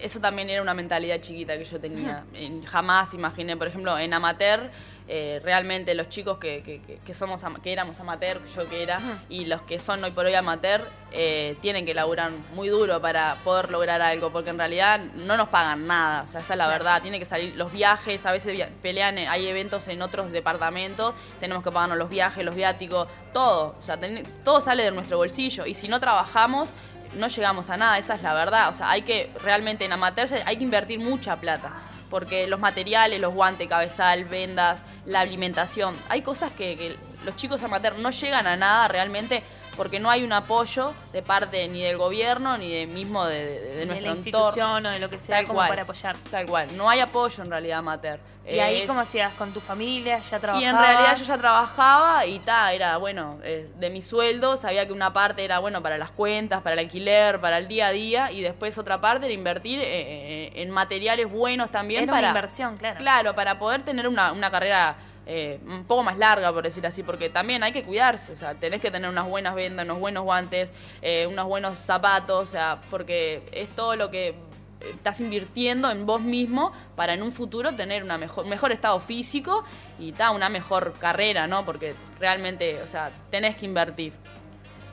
eso 0.00 0.20
también 0.20 0.50
era 0.50 0.60
una 0.62 0.74
mentalidad 0.74 1.20
chiquita 1.20 1.56
que 1.58 1.64
yo 1.64 1.80
tenía. 1.80 2.24
En- 2.34 2.64
Jamás 2.64 3.14
imaginé, 3.14 3.56
por 3.56 3.66
ejemplo, 3.68 3.98
en 3.98 4.12
amateur, 4.14 4.70
eh, 5.08 5.40
realmente 5.44 5.94
los 5.94 6.08
chicos 6.08 6.38
que, 6.38 6.62
que- 6.62 6.98
que- 7.04 7.14
somos 7.14 7.42
que 7.62 7.72
éramos 7.72 7.98
amateur, 8.00 8.40
yo 8.54 8.68
que 8.68 8.82
era, 8.82 8.98
y 9.28 9.44
los 9.46 9.62
que 9.62 9.78
son 9.78 10.02
hoy 10.02 10.10
por 10.10 10.26
hoy 10.26 10.34
amateur, 10.34 10.80
eh, 11.12 11.56
tienen 11.62 11.86
que 11.86 11.94
laburar 11.94 12.30
muy 12.54 12.68
duro 12.68 13.00
para 13.00 13.36
poder 13.44 13.70
lograr 13.70 14.02
algo, 14.02 14.32
porque 14.32 14.50
en 14.50 14.58
realidad 14.58 14.98
no 15.14 15.36
nos 15.36 15.48
pagan 15.48 15.86
nada, 15.86 16.22
o 16.22 16.26
sea, 16.26 16.40
esa 16.40 16.54
es 16.54 16.58
la 16.58 16.66
verdad. 16.68 17.00
Tiene 17.02 17.18
que 17.20 17.24
salir 17.24 17.54
los 17.56 17.72
viajes, 17.72 18.26
a 18.26 18.32
veces 18.32 18.52
via- 18.52 18.68
pelean, 18.82 19.16
en- 19.18 19.28
hay 19.28 19.46
eventos 19.46 19.86
en 19.88 20.02
otros 20.02 20.32
departamentos, 20.32 21.14
tenemos 21.40 21.62
que 21.62 21.70
pagarnos 21.70 21.98
los 21.98 22.08
viajes, 22.10 22.44
los 22.44 22.54
viáticos, 22.56 23.08
todo, 23.32 23.76
o 23.78 23.82
sea, 23.82 23.96
ten- 23.98 24.24
todo 24.44 24.60
sale 24.60 24.82
de 24.84 24.90
nuestro 24.90 25.18
bolsillo, 25.18 25.66
y 25.66 25.74
si 25.74 25.86
no 25.88 26.00
trabajamos, 26.00 26.70
no 27.14 27.28
llegamos 27.28 27.70
a 27.70 27.76
nada, 27.76 27.96
esa 27.96 28.14
es 28.16 28.22
la 28.22 28.34
verdad. 28.34 28.68
O 28.68 28.74
sea, 28.74 28.90
hay 28.90 29.02
que 29.02 29.30
realmente 29.42 29.84
en 29.84 29.92
amateur 29.92 30.26
se- 30.28 30.42
hay 30.44 30.56
que 30.58 30.64
invertir 30.64 30.98
mucha 30.98 31.36
plata. 31.36 31.72
Porque 32.10 32.46
los 32.46 32.60
materiales, 32.60 33.20
los 33.20 33.34
guantes, 33.34 33.68
cabezal, 33.68 34.24
vendas, 34.26 34.82
la 35.06 35.20
alimentación, 35.20 35.96
hay 36.08 36.22
cosas 36.22 36.52
que, 36.52 36.76
que 36.76 36.96
los 37.24 37.36
chicos 37.36 37.62
amateur 37.62 37.98
no 37.98 38.10
llegan 38.10 38.46
a 38.46 38.56
nada 38.56 38.88
realmente 38.88 39.42
porque 39.76 40.00
no 40.00 40.10
hay 40.10 40.22
un 40.24 40.32
apoyo 40.32 40.92
de 41.12 41.22
parte 41.22 41.66
ni 41.68 41.82
del 41.82 41.96
gobierno 41.98 42.56
ni 42.58 42.72
de 42.72 42.86
mismo 42.86 43.24
de, 43.26 43.44
de- 43.44 43.60
de 43.60 43.76
de 43.76 43.86
nuestro 43.86 44.06
la 44.08 44.16
entorno. 44.16 44.16
institución 44.48 44.86
o 44.86 44.90
de 44.90 44.98
lo 44.98 45.10
que 45.10 45.18
sea 45.18 45.36
Tal 45.36 45.46
como 45.46 45.58
cual, 45.58 45.68
para 45.68 45.82
apoyar. 45.82 46.16
Tal 46.30 46.46
cual. 46.46 46.76
No 46.76 46.88
hay 46.90 47.00
apoyo 47.00 47.42
en 47.44 47.50
realidad 47.50 47.78
amateur. 47.78 48.18
Y 48.48 48.60
ahí, 48.60 48.82
Es- 48.82 48.86
¿cómo 48.86 49.00
hacías? 49.00 49.32
¿Con 49.34 49.52
tu 49.52 49.58
familia? 49.60 50.18
¿Ya 50.20 50.38
trabajabas? 50.38 50.62
y 50.62 50.64
en 50.66 50.78
realidad 50.78 51.16
yo 51.18 51.24
ya 51.24 51.36
trabajaba 51.36 52.26
y 52.26 52.38
ta, 52.38 52.72
era 52.72 52.96
bueno, 52.96 53.40
eh, 53.42 53.68
de 53.76 53.90
mi 53.90 54.02
sueldo, 54.02 54.56
sabía 54.56 54.86
que 54.86 54.92
una 54.92 55.12
parte 55.12 55.44
era 55.44 55.58
bueno 55.58 55.82
para 55.82 55.98
las 55.98 56.10
cuentas, 56.12 56.62
para 56.62 56.74
el 56.74 56.78
alquiler, 56.78 57.40
para 57.40 57.58
el 57.58 57.66
día 57.66 57.88
a 57.88 57.90
día, 57.90 58.30
y 58.30 58.42
después 58.42 58.78
otra 58.78 59.00
parte 59.00 59.26
era 59.26 59.34
invertir 59.34 59.80
eh, 59.80 59.84
eh, 59.88 60.52
en 60.62 60.70
materiales 60.70 61.28
buenos 61.28 61.70
también 61.72 62.04
Era 62.04 62.12
para. 62.12 62.28
una 62.30 62.38
inversión, 62.38 62.76
claro. 62.76 62.98
Claro, 62.98 63.34
para 63.34 63.58
poder 63.58 63.82
tener 63.82 64.06
una, 64.06 64.30
una 64.30 64.48
carrera 64.48 64.94
eh, 65.28 65.58
un 65.66 65.84
poco 65.84 66.04
más 66.04 66.18
larga, 66.18 66.52
por 66.52 66.62
decir 66.62 66.86
así, 66.86 67.02
porque 67.02 67.28
también 67.28 67.62
hay 67.64 67.72
que 67.72 67.82
cuidarse, 67.82 68.32
o 68.32 68.36
sea, 68.36 68.54
tenés 68.54 68.80
que 68.80 68.92
tener 68.92 69.10
unas 69.10 69.26
buenas 69.26 69.56
vendas, 69.56 69.84
unos 69.84 69.98
buenos 69.98 70.22
guantes, 70.22 70.72
eh, 71.02 71.26
unos 71.26 71.46
buenos 71.46 71.76
zapatos, 71.78 72.48
o 72.48 72.50
sea, 72.50 72.80
porque 72.90 73.42
es 73.50 73.68
todo 73.70 73.96
lo 73.96 74.10
que 74.10 74.36
estás 74.80 75.20
invirtiendo 75.20 75.90
en 75.90 76.06
vos 76.06 76.20
mismo 76.20 76.72
para 76.94 77.14
en 77.14 77.22
un 77.22 77.32
futuro 77.32 77.72
tener 77.72 78.04
una 78.04 78.18
mejor, 78.18 78.46
mejor 78.46 78.70
estado 78.70 79.00
físico 79.00 79.64
y 79.98 80.12
ta, 80.12 80.30
una 80.30 80.48
mejor 80.48 80.94
carrera, 81.00 81.46
¿no? 81.46 81.64
Porque 81.64 81.94
realmente, 82.20 82.80
o 82.82 82.86
sea, 82.86 83.10
tenés 83.30 83.56
que 83.56 83.66
invertir. 83.66 84.12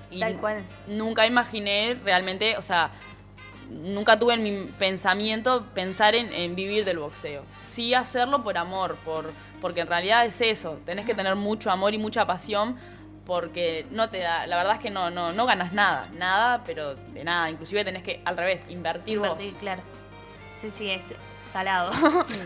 Y 0.10 0.20
Tal 0.20 0.38
cual. 0.38 0.64
Nunca 0.88 1.28
imaginé 1.28 1.98
realmente, 2.04 2.58
o 2.58 2.62
sea, 2.62 2.92
nunca 3.70 4.18
tuve 4.18 4.36
en 4.36 4.44
mi 4.44 4.66
pensamiento 4.80 5.66
pensar 5.74 6.16
en, 6.16 6.32
en 6.34 6.56
vivir 6.56 6.86
del 6.86 7.00
boxeo. 7.00 7.44
Sí 7.70 7.94
hacerlo 7.94 8.44
por 8.44 8.58
amor, 8.58 8.98
por, 9.04 9.32
porque 9.64 9.80
en 9.80 9.88
realidad 9.88 10.26
es 10.26 10.42
eso, 10.42 10.82
tenés 10.86 11.06
que 11.06 11.16
tener 11.16 11.38
mucho 11.38 11.72
amor 11.72 11.94
y 11.94 11.98
mucha 11.98 12.28
pasión 12.28 12.76
porque 13.26 13.86
no 13.92 14.10
te 14.10 14.18
da, 14.18 14.46
la 14.46 14.58
verdad 14.58 14.74
es 14.74 14.80
que 14.82 14.90
no, 14.90 15.10
no, 15.10 15.32
no 15.32 15.46
ganas 15.46 15.72
nada, 15.72 16.10
nada, 16.18 16.66
pero 16.66 16.96
de 16.96 17.24
nada, 17.24 17.50
inclusive 17.50 17.86
tenés 17.86 18.04
que 18.04 18.22
al 18.26 18.36
revés, 18.36 18.60
invertir 18.68 19.20
vos. 19.20 19.30
Invertir, 19.30 19.54
claro. 19.54 19.82
Sí, 20.60 20.70
sí, 20.70 20.90
es 20.90 21.06
salado. 21.50 21.94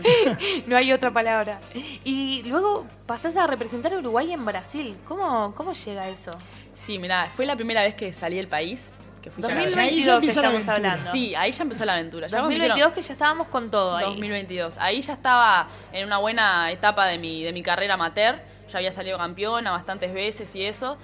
no 0.68 0.76
hay 0.76 0.92
otra 0.92 1.12
palabra. 1.12 1.58
Y 2.04 2.44
luego 2.44 2.86
pasás 3.06 3.36
a 3.36 3.48
representar 3.48 3.94
a 3.94 3.98
Uruguay 3.98 4.32
en 4.32 4.44
Brasil. 4.44 4.96
¿Cómo, 5.08 5.52
cómo 5.56 5.72
llega 5.72 6.08
eso? 6.08 6.30
Sí, 6.72 7.00
mirá, 7.00 7.28
fue 7.34 7.46
la 7.46 7.56
primera 7.56 7.82
vez 7.82 7.96
que 7.96 8.12
salí 8.12 8.36
del 8.36 8.46
país, 8.46 8.84
que 9.20 9.30
fui 9.30 9.42
Dos 9.42 9.50
ya- 9.52 9.56
mil- 9.58 9.64
2022 9.66 9.78
ahí 9.98 10.04
ya 10.04 10.14
empieza 10.14 10.42
la 10.42 10.74
hablando. 10.74 11.12
Sí, 11.12 11.34
ahí 11.34 11.52
ya 11.52 11.62
empezó 11.62 11.84
la 11.84 11.92
aventura. 11.94 12.26
Ya 12.26 12.38
cuando 12.38 12.48
me 12.50 12.54
2022 12.56 12.76
dijeron- 12.76 12.94
que 12.94 13.02
ya 13.02 13.12
estábamos 13.12 13.46
con 13.48 13.70
todo 13.70 13.96
ahí. 13.96 14.04
2022. 14.06 14.76
Ahí 14.78 15.00
ya 15.00 15.12
estaba 15.14 15.68
en 15.92 16.06
una 16.06 16.18
buena 16.18 16.70
etapa 16.70 17.06
de 17.06 17.18
mi, 17.18 17.42
de 17.42 17.52
mi 17.52 17.62
carrera 17.62 17.94
amateur. 17.94 18.36
Ya 18.70 18.78
había 18.78 18.92
salido 18.92 19.16
campeona 19.18 19.70
bastantes 19.70 20.12
veces 20.12 20.54
y 20.54 20.64
eso. 20.64 20.98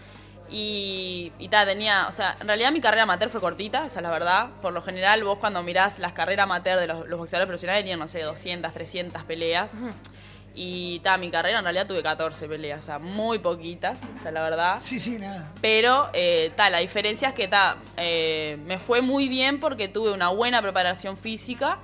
Y, 0.50 1.33
y 1.38 1.49
ta, 1.49 1.64
tenía, 1.64 2.06
o 2.06 2.12
sea, 2.12 2.37
en 2.40 2.47
realidad 2.47 2.71
mi 2.71 2.80
carrera 2.80 3.04
amateur 3.04 3.30
fue 3.30 3.40
cortita, 3.40 3.87
esa 3.87 4.00
es 4.00 4.02
la 4.02 4.11
verdad. 4.11 4.49
Por 4.61 4.73
lo 4.75 4.83
general, 4.83 5.25
vos 5.25 5.38
cuando 5.38 5.62
mirás 5.62 5.99
las 5.99 6.12
carreras 6.12 6.44
amateur 6.44 6.78
de 6.78 6.87
los, 6.87 7.09
los 7.09 7.18
boxeadores 7.18 7.49
profesionales 7.49 7.83
tenían, 7.83 7.99
no 7.99 8.09
sé, 8.09 8.21
200, 8.23 8.73
300 8.75 9.23
peleas. 9.25 9.71
Y 10.56 11.00
ta, 11.00 11.16
mi 11.16 11.30
carrera 11.30 11.58
en 11.58 11.64
realidad 11.64 11.87
tuve 11.87 12.02
14 12.02 12.46
peleas, 12.46 12.78
o 12.78 12.82
sea, 12.82 12.99
muy 13.00 13.40
poquitas, 13.40 13.99
o 14.18 14.23
sea, 14.23 14.30
la 14.30 14.42
verdad. 14.42 14.78
Sí, 14.80 14.99
sí, 15.00 15.18
nada. 15.18 15.50
Pero 15.61 16.08
eh, 16.12 16.52
ta, 16.54 16.70
la 16.70 16.78
diferencia 16.78 17.28
es 17.28 17.34
que 17.34 17.49
ta, 17.49 17.76
eh, 17.96 18.56
me 18.64 18.78
fue 18.78 19.00
muy 19.02 19.28
bien 19.28 19.58
porque 19.58 19.88
tuve 19.88 20.12
una 20.12 20.28
buena 20.28 20.62
preparación 20.62 21.16
física 21.16 21.78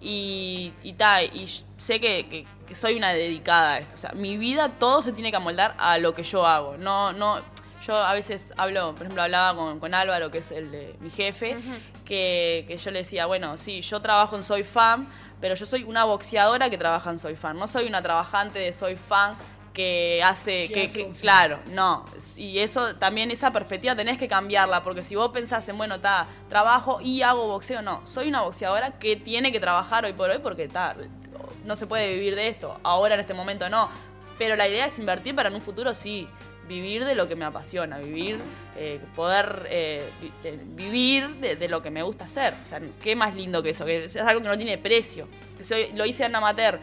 y, 0.00 0.72
y, 0.82 0.94
ta, 0.94 1.22
y 1.22 1.46
sé 1.76 2.00
que, 2.00 2.26
que- 2.28 2.46
que 2.66 2.74
soy 2.74 2.96
una 2.96 3.12
dedicada 3.12 3.74
a 3.74 3.78
esto. 3.80 3.94
O 3.94 3.98
sea, 3.98 4.12
mi 4.12 4.38
vida 4.38 4.70
todo 4.70 5.02
se 5.02 5.12
tiene 5.12 5.30
que 5.30 5.36
amoldar 5.36 5.74
a 5.76 5.98
lo 5.98 6.14
que 6.14 6.22
yo 6.22 6.46
hago. 6.46 6.78
No, 6.78 7.12
no, 7.12 7.40
yo 7.86 7.94
a 7.98 8.14
veces 8.14 8.54
hablo, 8.56 8.92
por 8.94 9.02
ejemplo, 9.02 9.22
hablaba 9.22 9.54
con, 9.54 9.78
con 9.80 9.92
Álvaro, 9.92 10.30
que 10.30 10.38
es 10.38 10.50
el 10.50 10.70
de 10.70 10.96
mi 11.00 11.10
jefe, 11.10 11.58
que, 12.06 12.64
que 12.66 12.78
yo 12.78 12.90
le 12.90 13.00
decía, 13.00 13.26
bueno, 13.26 13.58
sí, 13.58 13.82
yo 13.82 14.00
trabajo 14.00 14.34
en 14.36 14.44
Soy 14.44 14.64
Fan, 14.64 15.06
pero 15.40 15.54
yo 15.54 15.66
soy 15.66 15.84
una 15.84 16.04
boxeadora 16.04 16.70
que 16.70 16.78
trabaja 16.78 17.10
en 17.10 17.18
Soy 17.18 17.36
Fan. 17.36 17.58
No 17.58 17.68
soy 17.68 17.86
una 17.86 18.02
trabajante 18.02 18.58
de 18.58 18.72
Soy 18.72 18.96
Fan 18.96 19.34
que 19.74 20.22
hace, 20.24 20.68
Que 20.68 20.84
hace 20.84 21.10
claro, 21.20 21.58
no. 21.72 22.04
Y 22.36 22.60
eso 22.60 22.94
también, 22.94 23.30
esa 23.30 23.52
perspectiva 23.52 23.96
tenés 23.96 24.18
que 24.18 24.28
cambiarla, 24.28 24.84
porque 24.84 25.02
si 25.02 25.16
vos 25.16 25.30
pensás 25.32 25.68
en, 25.68 25.76
bueno, 25.76 25.96
está, 25.96 26.28
trabajo 26.48 27.00
y 27.00 27.22
hago 27.22 27.48
boxeo, 27.48 27.82
no. 27.82 28.06
Soy 28.06 28.28
una 28.28 28.42
boxeadora 28.42 28.92
que 28.98 29.16
tiene 29.16 29.50
que 29.50 29.58
trabajar 29.58 30.04
hoy 30.04 30.12
por 30.12 30.30
hoy 30.30 30.38
porque 30.38 30.64
está, 30.64 30.94
no 31.64 31.76
se 31.76 31.86
puede 31.86 32.14
vivir 32.14 32.36
de 32.36 32.48
esto. 32.48 32.78
Ahora 32.84 33.14
en 33.14 33.20
este 33.20 33.34
momento 33.34 33.68
no. 33.68 33.90
Pero 34.38 34.56
la 34.56 34.68
idea 34.68 34.86
es 34.86 34.98
invertir 34.98 35.34
para 35.34 35.48
en 35.48 35.56
un 35.56 35.60
futuro 35.60 35.92
sí. 35.92 36.28
Vivir 36.68 37.04
de 37.04 37.14
lo 37.14 37.28
que 37.28 37.36
me 37.36 37.44
apasiona, 37.44 37.98
vivir, 37.98 38.38
eh, 38.76 39.00
poder 39.14 39.66
eh, 39.68 40.08
vivir 40.74 41.28
de, 41.36 41.56
de 41.56 41.68
lo 41.68 41.82
que 41.82 41.90
me 41.90 42.02
gusta 42.02 42.24
hacer. 42.24 42.54
O 42.60 42.64
sea, 42.64 42.80
qué 43.02 43.14
más 43.14 43.34
lindo 43.34 43.62
que 43.62 43.70
eso, 43.70 43.84
que 43.84 44.04
es 44.04 44.16
algo 44.16 44.40
que 44.40 44.48
no 44.48 44.56
tiene 44.56 44.78
precio. 44.78 45.28
Que 45.58 45.92
lo 45.94 46.06
hice 46.06 46.24
en 46.24 46.34
amateur 46.34 46.78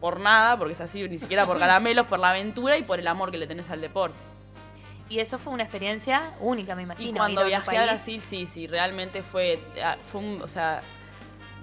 por 0.00 0.20
nada, 0.20 0.58
porque 0.58 0.74
es 0.74 0.80
así, 0.82 1.08
ni 1.08 1.16
siquiera 1.16 1.46
por 1.46 1.58
caramelos, 1.60 2.06
por 2.06 2.18
la 2.18 2.30
aventura 2.30 2.76
y 2.76 2.82
por 2.82 2.98
el 2.98 3.06
amor 3.06 3.30
que 3.30 3.38
le 3.38 3.46
tenés 3.46 3.70
al 3.70 3.80
deporte. 3.80 4.16
Y 5.08 5.18
eso 5.18 5.38
fue 5.38 5.52
una 5.52 5.62
experiencia 5.62 6.34
única, 6.40 6.74
me 6.74 6.82
imagino. 6.82 7.10
Y 7.10 7.14
cuando 7.14 7.44
viajé 7.44 7.78
a 7.78 7.84
Brasil, 7.84 8.20
sí, 8.20 8.46
sí, 8.46 8.66
realmente 8.66 9.22
fue, 9.22 9.58
ah, 9.82 9.96
fue 10.10 10.20
un, 10.20 10.42
o 10.42 10.48
sea, 10.48 10.82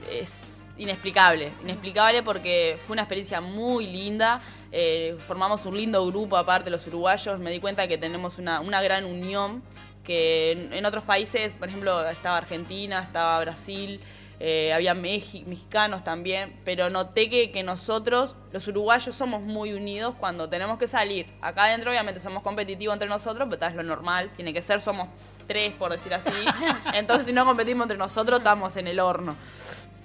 es 0.09 0.60
inexplicable, 0.81 1.53
inexplicable 1.63 2.23
porque 2.23 2.77
fue 2.85 2.93
una 2.93 3.03
experiencia 3.03 3.39
muy 3.39 3.85
linda, 3.87 4.41
eh, 4.71 5.15
formamos 5.27 5.65
un 5.65 5.77
lindo 5.77 6.05
grupo 6.07 6.35
aparte 6.37 6.69
los 6.69 6.85
uruguayos, 6.87 7.39
me 7.39 7.51
di 7.51 7.59
cuenta 7.59 7.87
que 7.87 7.97
tenemos 7.97 8.37
una, 8.37 8.59
una 8.61 8.81
gran 8.81 9.05
unión, 9.05 9.61
que 10.03 10.51
en, 10.53 10.73
en 10.73 10.85
otros 10.85 11.03
países, 11.03 11.53
por 11.53 11.67
ejemplo, 11.67 12.07
estaba 12.09 12.37
Argentina, 12.37 13.01
estaba 13.03 13.39
Brasil, 13.41 13.99
eh, 14.39 14.73
había 14.73 14.95
meji- 14.95 15.45
mexicanos 15.45 16.03
también, 16.03 16.59
pero 16.65 16.89
noté 16.89 17.29
que, 17.29 17.51
que 17.51 17.61
nosotros, 17.61 18.35
los 18.51 18.67
uruguayos, 18.67 19.15
somos 19.15 19.41
muy 19.43 19.73
unidos 19.73 20.15
cuando 20.19 20.49
tenemos 20.49 20.79
que 20.79 20.87
salir. 20.87 21.27
Acá 21.41 21.65
adentro, 21.65 21.91
obviamente, 21.91 22.19
somos 22.19 22.41
competitivos 22.41 22.93
entre 22.93 23.07
nosotros, 23.07 23.47
pero 23.51 23.67
es 23.67 23.75
lo 23.75 23.83
normal, 23.83 24.31
tiene 24.35 24.51
que 24.51 24.63
ser, 24.63 24.81
somos 24.81 25.09
tres, 25.45 25.73
por 25.73 25.91
decir 25.91 26.11
así. 26.15 26.31
Entonces, 26.95 27.27
si 27.27 27.33
no 27.33 27.45
competimos 27.45 27.83
entre 27.83 27.99
nosotros, 27.99 28.39
estamos 28.39 28.75
en 28.77 28.87
el 28.87 28.99
horno. 28.99 29.35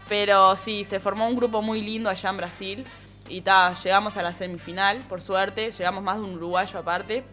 Pero 0.09 0.57
sí, 0.57 0.85
se 0.85 1.01
formó 1.01 1.27
un 1.29 1.37
grupo 1.37 1.63
muy 1.63 1.81
lindo 1.83 2.09
allá 2.09 2.31
en 2.31 2.37
Brasil. 2.37 2.85
Y 3.29 3.41
ta, 3.41 3.75
llegamos 3.83 4.17
a 4.17 4.23
la 4.23 4.33
semifinal, 4.35 4.99
por 5.09 5.21
suerte. 5.21 5.73
Llegamos 5.73 6.03
más 6.03 6.17
de 6.17 6.23
un 6.23 6.35
uruguayo 6.35 6.79
aparte. 6.79 7.25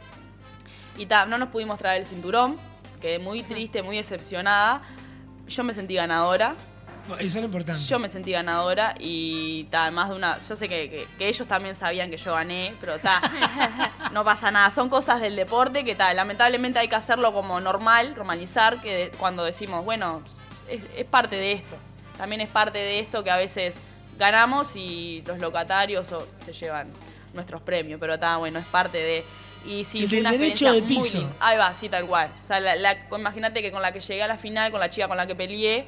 Y 0.97 1.05
ta, 1.05 1.25
no 1.25 1.37
nos 1.37 1.49
pudimos 1.49 1.77
traer 1.79 2.01
el 2.01 2.07
cinturón. 2.07 2.57
Quedé 3.01 3.19
muy 3.19 3.43
triste, 3.43 3.83
muy 3.83 3.97
decepcionada. 3.97 4.81
Yo 5.47 5.63
me 5.63 5.73
sentí 5.73 5.95
ganadora. 5.95 6.55
Eso 7.19 7.25
es 7.25 7.35
lo 7.35 7.41
importante. 7.45 7.83
Yo 7.83 7.99
me 7.99 8.07
sentí 8.07 8.31
ganadora 8.31 8.95
y 8.97 9.65
ta, 9.65 9.91
más 9.91 10.09
de 10.09 10.15
una. 10.15 10.37
Yo 10.39 10.55
sé 10.55 10.69
que, 10.69 10.89
que- 10.89 11.07
que 11.17 11.27
ellos 11.27 11.45
también 11.47 11.75
sabían 11.75 12.09
que 12.09 12.15
yo 12.17 12.33
gané, 12.33 12.73
pero 12.79 12.97
ta, 12.97 13.19
no 14.13 14.23
pasa 14.23 14.51
nada. 14.51 14.71
Son 14.71 14.87
cosas 14.87 15.19
del 15.19 15.35
deporte 15.35 15.83
que 15.83 15.95
ta, 15.95 16.13
lamentablemente 16.13 16.79
hay 16.79 16.87
que 16.87 16.95
hacerlo 16.95 17.33
como 17.33 17.59
normal, 17.59 18.13
normalizar, 18.15 18.79
que 18.81 19.11
cuando 19.19 19.43
decimos, 19.43 19.83
bueno, 19.83 20.21
es, 20.69 20.81
es 20.95 21.05
parte 21.05 21.35
de 21.35 21.51
esto. 21.51 21.75
También 22.23 22.39
es 22.39 22.47
parte 22.47 22.77
de 22.79 22.99
esto 22.99 23.21
que 23.21 23.31
a 23.31 23.35
veces 23.35 23.75
ganamos 24.17 24.77
y 24.77 25.21
los 25.27 25.39
locatarios 25.39 26.09
o- 26.13 26.25
se 26.45 26.53
llevan 26.53 26.87
nuestros 27.33 27.61
premios, 27.61 27.99
pero 27.99 28.13
está 28.13 28.37
bueno, 28.37 28.59
es 28.59 28.65
parte 28.67 28.97
de. 28.97 29.25
Y 29.65 29.83
sí, 29.83 30.03
El 30.03 30.09
fue 30.09 30.19
una 30.21 30.31
derecho 30.31 30.71
de 30.71 30.79
muy 30.83 30.87
piso. 30.95 31.17
linda. 31.17 31.35
Ahí 31.41 31.57
va, 31.57 31.73
sí, 31.73 31.89
tal 31.89 32.05
cual. 32.05 32.29
O 32.41 32.47
sea, 32.47 32.61
la- 32.61 32.75
la- 32.77 32.95
imagínate 33.13 33.61
que 33.61 33.73
con 33.73 33.81
la 33.81 33.91
que 33.91 33.99
llegué 33.99 34.23
a 34.23 34.27
la 34.29 34.37
final, 34.37 34.71
con 34.71 34.79
la 34.79 34.89
chica 34.89 35.09
con 35.09 35.17
la 35.17 35.27
que 35.27 35.35
peleé, 35.35 35.85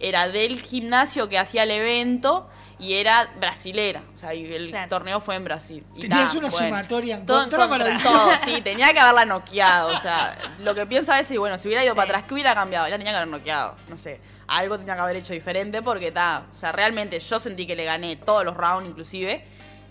era 0.00 0.26
del 0.26 0.60
gimnasio 0.60 1.28
que 1.28 1.38
hacía 1.38 1.62
el 1.62 1.70
evento 1.70 2.50
y 2.80 2.94
era 2.94 3.30
brasilera. 3.38 4.02
O 4.16 4.18
sea, 4.18 4.34
y 4.34 4.52
el 4.52 4.70
Claro. 4.70 4.88
torneo 4.88 5.20
fue 5.20 5.36
en 5.36 5.44
Brasil. 5.44 5.84
Y 5.94 6.00
Tenías 6.08 6.32
ta, 6.32 6.38
una 6.40 6.50
bueno. 6.50 6.66
sumatoria 6.66 7.14
en 7.18 7.24
Todo 7.26 7.38
contra 7.42 7.68
contra. 7.68 7.98
Todo, 8.02 8.30
sí, 8.44 8.60
tenía 8.62 8.92
que 8.92 8.98
haberla 8.98 9.24
noqueado. 9.26 9.96
O 9.96 10.00
sea, 10.00 10.36
lo 10.58 10.74
que 10.74 10.86
pienso 10.86 11.12
a 11.12 11.18
veces, 11.18 11.30
y 11.30 11.36
bueno, 11.36 11.56
si 11.56 11.68
hubiera 11.68 11.84
ido 11.84 11.92
Sí. 11.94 11.96
para 11.96 12.08
atrás, 12.10 12.24
¿qué 12.26 12.34
hubiera 12.34 12.52
cambiado? 12.54 12.88
La 12.88 12.96
tenía 12.98 13.12
que 13.12 13.16
haber 13.18 13.28
noqueado. 13.28 13.76
No 13.88 13.96
sé, 13.96 14.20
algo 14.48 14.78
tenía 14.78 14.94
que 14.94 15.00
haber 15.00 15.16
hecho 15.16 15.32
diferente 15.32 15.82
porque 15.82 16.08
está. 16.08 16.44
O 16.52 16.58
sea, 16.58 16.72
realmente 16.72 17.18
yo 17.20 17.38
sentí 17.38 17.66
que 17.66 17.76
le 17.76 17.84
gané 17.84 18.16
todos 18.16 18.44
los 18.44 18.56
rounds, 18.56 18.88
inclusive. 18.88 19.44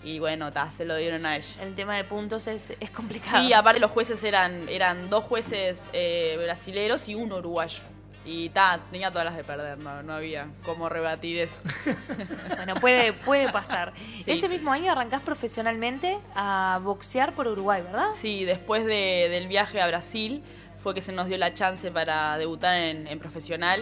Y 0.04 0.18
bueno, 0.20 0.52
ta, 0.52 0.70
se 0.70 0.84
lo 0.84 0.94
dieron 0.96 1.26
a 1.26 1.36
ella. 1.36 1.62
El 1.62 1.74
tema 1.74 1.96
de 1.96 2.04
puntos 2.04 2.46
es, 2.46 2.72
es 2.78 2.90
complicado. 2.90 3.40
Sí, 3.44 3.52
aparte 3.52 3.80
los 3.80 3.90
jueces 3.90 4.22
eran, 4.22 4.68
eran 4.68 5.10
dos 5.10 5.24
jueces 5.24 5.84
eh, 5.92 6.38
brasileros 6.42 7.08
y 7.08 7.14
uno 7.16 7.36
uruguayo. 7.38 7.80
Y 8.24 8.50
ta, 8.50 8.78
tenía 8.90 9.10
todas 9.10 9.24
las 9.24 9.36
de 9.36 9.42
perder, 9.42 9.78
no, 9.78 10.02
no 10.02 10.12
había 10.12 10.48
cómo 10.64 10.88
rebatir 10.88 11.38
eso. 11.40 11.60
Bueno, 12.56 12.74
puede, 12.76 13.12
puede 13.12 13.50
pasar. 13.50 13.92
Sí, 14.22 14.30
Ese 14.32 14.48
sí. 14.48 14.54
mismo 14.54 14.70
año 14.72 14.92
arrancás 14.92 15.22
profesionalmente 15.22 16.18
a 16.34 16.78
boxear 16.82 17.34
por 17.34 17.46
Uruguay, 17.48 17.82
¿verdad? 17.82 18.08
Sí, 18.14 18.44
después 18.44 18.84
de- 18.84 19.28
del 19.30 19.48
viaje 19.48 19.80
a 19.80 19.86
Brasil 19.88 20.42
fue 20.82 20.94
que 20.94 21.00
se 21.02 21.12
nos 21.12 21.26
dio 21.26 21.38
la 21.38 21.54
chance 21.54 21.90
para 21.90 22.36
debutar 22.38 22.76
en, 22.76 23.06
en 23.06 23.18
profesional. 23.18 23.80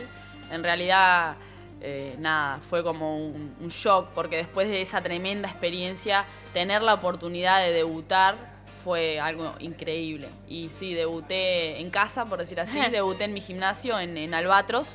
En 0.50 0.62
realidad, 0.62 1.36
eh, 1.80 2.16
nada, 2.18 2.60
fue 2.60 2.82
como 2.82 3.18
un, 3.18 3.54
un 3.60 3.68
shock 3.68 4.08
porque 4.14 4.36
después 4.36 4.68
de 4.68 4.82
esa 4.82 5.00
tremenda 5.02 5.48
experiencia, 5.48 6.24
tener 6.52 6.82
la 6.82 6.94
oportunidad 6.94 7.60
de 7.62 7.72
debutar 7.72 8.56
fue 8.86 9.18
algo 9.18 9.52
increíble. 9.58 10.28
Y 10.46 10.68
sí, 10.70 10.94
debuté 10.94 11.80
en 11.80 11.90
casa, 11.90 12.26
por 12.26 12.38
decir 12.38 12.60
así, 12.60 12.80
debuté 12.92 13.24
en 13.24 13.34
mi 13.34 13.40
gimnasio 13.40 13.98
en, 13.98 14.16
en 14.16 14.32
Albatros. 14.32 14.94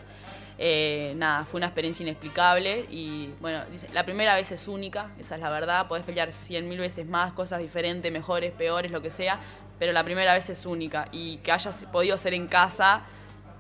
Eh, 0.58 1.14
nada, 1.18 1.44
fue 1.44 1.58
una 1.58 1.66
experiencia 1.66 2.04
inexplicable 2.04 2.86
y 2.90 3.32
bueno, 3.40 3.66
dice, 3.72 3.88
la 3.94 4.06
primera 4.06 4.36
vez 4.36 4.52
es 4.52 4.68
única, 4.68 5.10
esa 5.20 5.36
es 5.36 5.42
la 5.42 5.50
verdad, 5.50 5.88
podés 5.88 6.06
pelear 6.06 6.32
cien 6.32 6.70
mil 6.70 6.78
veces 6.78 7.08
más, 7.08 7.34
cosas 7.34 7.60
diferentes, 7.60 8.12
mejores, 8.12 8.52
peores, 8.52 8.92
lo 8.92 9.02
que 9.02 9.10
sea, 9.10 9.40
pero 9.80 9.92
la 9.92 10.04
primera 10.04 10.36
vez 10.36 10.50
es 10.52 10.66
única 10.68 11.08
y 11.12 11.38
que 11.38 11.52
haya 11.52 11.72
podido 11.92 12.18
ser 12.18 12.36
en 12.36 12.48
casa, 12.48 13.02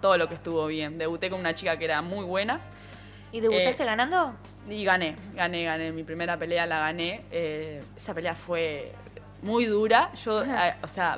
todo 0.02 0.18
lo 0.18 0.28
que 0.28 0.36
estuvo 0.36 0.66
bien. 0.68 0.98
Debuté 0.98 1.30
con 1.30 1.40
una 1.40 1.54
chica 1.54 1.78
que 1.78 1.86
era 1.86 2.02
muy 2.02 2.26
buena 2.26 2.60
¿Y 3.32 3.40
debutaste 3.40 3.84
Eh, 3.84 3.86
ganando? 3.86 4.36
y 4.70 4.84
gané, 4.84 5.16
gané, 5.36 5.64
gané, 5.64 5.92
mi 5.92 6.04
primera 6.04 6.38
pelea 6.38 6.66
la 6.66 6.80
gané, 6.80 7.24
Eh, 7.32 7.82
esa 7.96 8.14
pelea 8.14 8.36
fue 8.36 8.92
muy 9.42 9.66
dura. 9.66 10.12
Yo, 10.26 10.44
eh, 10.44 10.76
o 10.84 10.88
sea, 10.88 11.18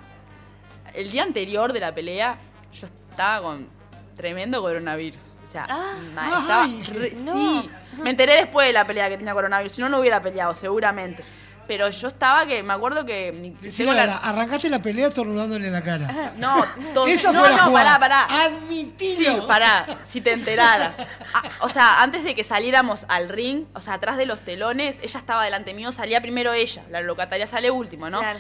el 0.94 1.10
día 1.12 1.24
anterior 1.24 1.74
de 1.74 1.80
la 1.80 1.94
pelea, 1.94 2.38
yo 2.74 2.88
estaba 3.10 3.42
con 3.42 3.68
tremendo 4.16 4.62
coronavirus. 4.62 5.22
O 5.44 5.48
sea, 5.48 5.66
Ah. 5.70 5.94
estaba 6.40 6.64
Ay, 6.64 6.84
re- 6.94 7.12
no. 7.16 7.34
sí. 7.64 7.70
Me 8.02 8.12
enteré 8.12 8.34
después 8.36 8.68
de 8.68 8.74
la 8.74 8.86
pelea 8.86 9.10
que 9.10 9.18
tenía 9.18 9.34
coronavirus. 9.34 9.72
Si 9.74 9.82
no, 9.82 9.90
no 9.90 10.00
hubiera 10.00 10.22
peleado, 10.22 10.54
seguramente. 10.56 11.24
Pero 11.68 11.90
yo 11.90 12.08
estaba 12.10 12.46
que, 12.46 12.62
me 12.64 12.74
acuerdo 12.74 13.06
que. 13.06 13.54
tengo 13.76 13.94
la 13.94 14.18
arrancaste 14.18 14.70
la 14.70 14.82
pelea 14.82 15.08
estornudándole 15.08 15.68
en 15.68 15.74
la 15.74 15.82
cara. 15.82 16.34
No, 16.38 16.64
to- 16.94 17.08
Esa 17.08 17.32
no, 17.32 17.40
fue 17.40 17.50
la 17.50 17.58
no, 17.58 17.64
jugada. 17.66 18.00
pará, 18.00 18.28
pará. 18.28 18.44
Admitilo. 18.46 19.34
Sí, 19.42 19.42
pará, 19.48 19.86
si 20.04 20.22
te 20.22 20.34
enteraras. 20.34 20.92
Ah, 21.34 21.42
o 21.62 21.70
sea, 21.70 22.02
antes 22.02 22.24
de 22.24 22.36
que 22.36 22.44
saliéramos 22.44 23.06
al 23.08 23.30
ring, 23.30 23.66
o 23.74 23.82
sea, 23.82 23.94
atrás 23.96 24.18
de 24.18 24.26
los 24.26 24.40
telones, 24.42 24.98
ella 25.02 25.20
estaba 25.20 25.44
delante 25.46 25.74
mío, 25.74 25.92
salía 25.92 26.22
primero 26.22 26.54
ella, 26.54 26.84
la 26.90 27.02
locataria 27.02 27.48
sale 27.48 27.72
último, 27.72 28.10
¿no? 28.10 28.20
Claro. 28.20 28.40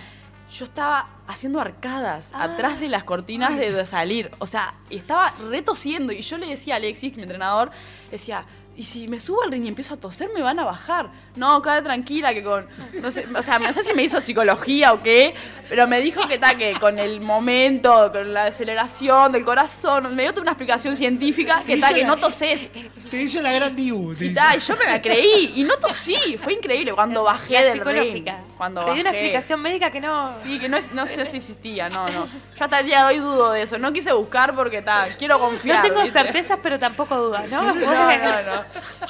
Yo 0.53 0.65
estaba 0.65 1.08
haciendo 1.25 1.60
arcadas 1.60 2.32
Ah. 2.36 2.44
atrás 2.44 2.80
de 2.80 2.88
las 2.89 3.03
cortinas 3.06 3.58
de, 3.58 3.72
de 3.72 3.86
salir. 3.88 4.30
O 4.38 4.46
sea, 4.46 4.75
estaba 4.92 5.34
retosiendo. 5.50 6.13
Y 6.13 6.22
yo 6.22 6.38
le 6.38 6.46
decía 6.48 6.75
a 6.75 6.77
Alexis, 6.77 7.15
mi 7.15 7.24
entrenador, 7.24 7.72
decía, 8.12 8.46
¿y 8.75 8.84
si 8.84 9.08
me 9.08 9.20
subo 9.20 9.44
al 9.44 9.51
ring 9.51 9.65
y 9.65 9.68
empiezo 9.68 9.94
a 9.94 9.98
toser, 9.98 10.30
me 10.34 10.42
van 10.42 10.60
a 10.60 10.65
bajar? 10.65 11.10
No, 11.36 11.62
quédate 11.62 11.84
tranquila, 11.84 12.34
que 12.34 12.44
con. 12.44 12.68
No 13.01 13.12
sé, 13.12 13.25
o 13.36 13.42
sea, 13.42 13.60
no 13.60 13.72
sé 13.74 13.84
si 13.84 13.94
me 13.94 14.03
hizo 14.03 14.20
psicología 14.22 14.94
o 14.94 15.01
qué, 15.01 15.34
pero 15.70 15.88
me 15.88 16.00
dijo 16.01 16.27
que 16.27 16.36
está, 16.36 16.56
que 16.56 16.74
con 16.80 17.00
el 17.00 17.22
momento, 17.22 18.12
con 18.12 18.34
la 18.34 18.46
aceleración 18.46 19.32
del 19.32 19.44
corazón, 19.44 20.15
me 20.15 20.24
dio 20.24 20.32
toda 20.32 20.44
una 20.44 20.51
explicación 20.51 20.96
científica 20.96 21.63
que 21.65 21.74
está, 21.74 21.88
Hizo 21.88 21.96
que 22.00 22.06
no 22.06 22.18
toses. 22.18 22.70
Te 23.10 23.18
dice 23.18 23.42
la 23.42 23.51
gran 23.51 23.75
Dibu. 23.75 24.13
te 24.15 24.25
Y, 24.25 24.30
dice. 24.30 24.39
ta, 24.42 24.56
y 24.56 24.60
yo 24.60 24.75
me 24.77 24.86
la 24.86 25.01
creí, 25.01 25.53
y 25.56 25.63
no 25.63 25.75
tosí, 25.77 26.38
fue 26.38 26.53
increíble 26.53 26.94
cuando 26.94 27.24
bajé 27.24 27.53
La 27.53 27.62
del 27.63 27.74
psicológica. 27.74 28.38
ring. 28.38 28.44
Cuando 28.58 28.82
Te 28.86 28.92
dio 28.94 29.01
una 29.01 29.10
bajé. 29.12 29.18
explicación 29.20 29.62
médica 29.62 29.92
que 29.92 30.00
no. 30.01 30.27
Sí, 30.44 30.60
que 30.60 30.70
no, 30.70 30.77
es- 30.77 30.92
no 30.94 31.06
sé 31.08 31.25
si 31.25 31.38
existía, 31.38 31.89
no, 31.89 32.10
no. 32.10 32.25
Yo 32.27 32.63
hasta 32.63 32.80
el 32.80 32.86
día 32.86 33.00
de 33.00 33.13
hoy 33.15 33.20
dudo 33.20 33.51
de 33.51 33.63
eso. 33.63 33.77
No 33.80 33.92
quise 33.92 34.13
buscar 34.13 34.56
porque 34.56 34.82
ta, 34.82 35.08
quiero 35.18 35.38
No 35.39 35.46
confiar. 35.46 35.82
tengo 35.82 36.01
¿viste? 36.01 36.20
certezas, 36.20 36.60
pero 36.62 36.77
tampoco 36.80 37.18
dudas, 37.18 37.48
¿no? 37.50 37.63
No, 37.74 37.92
no, 37.92 38.56
no. 38.56 38.62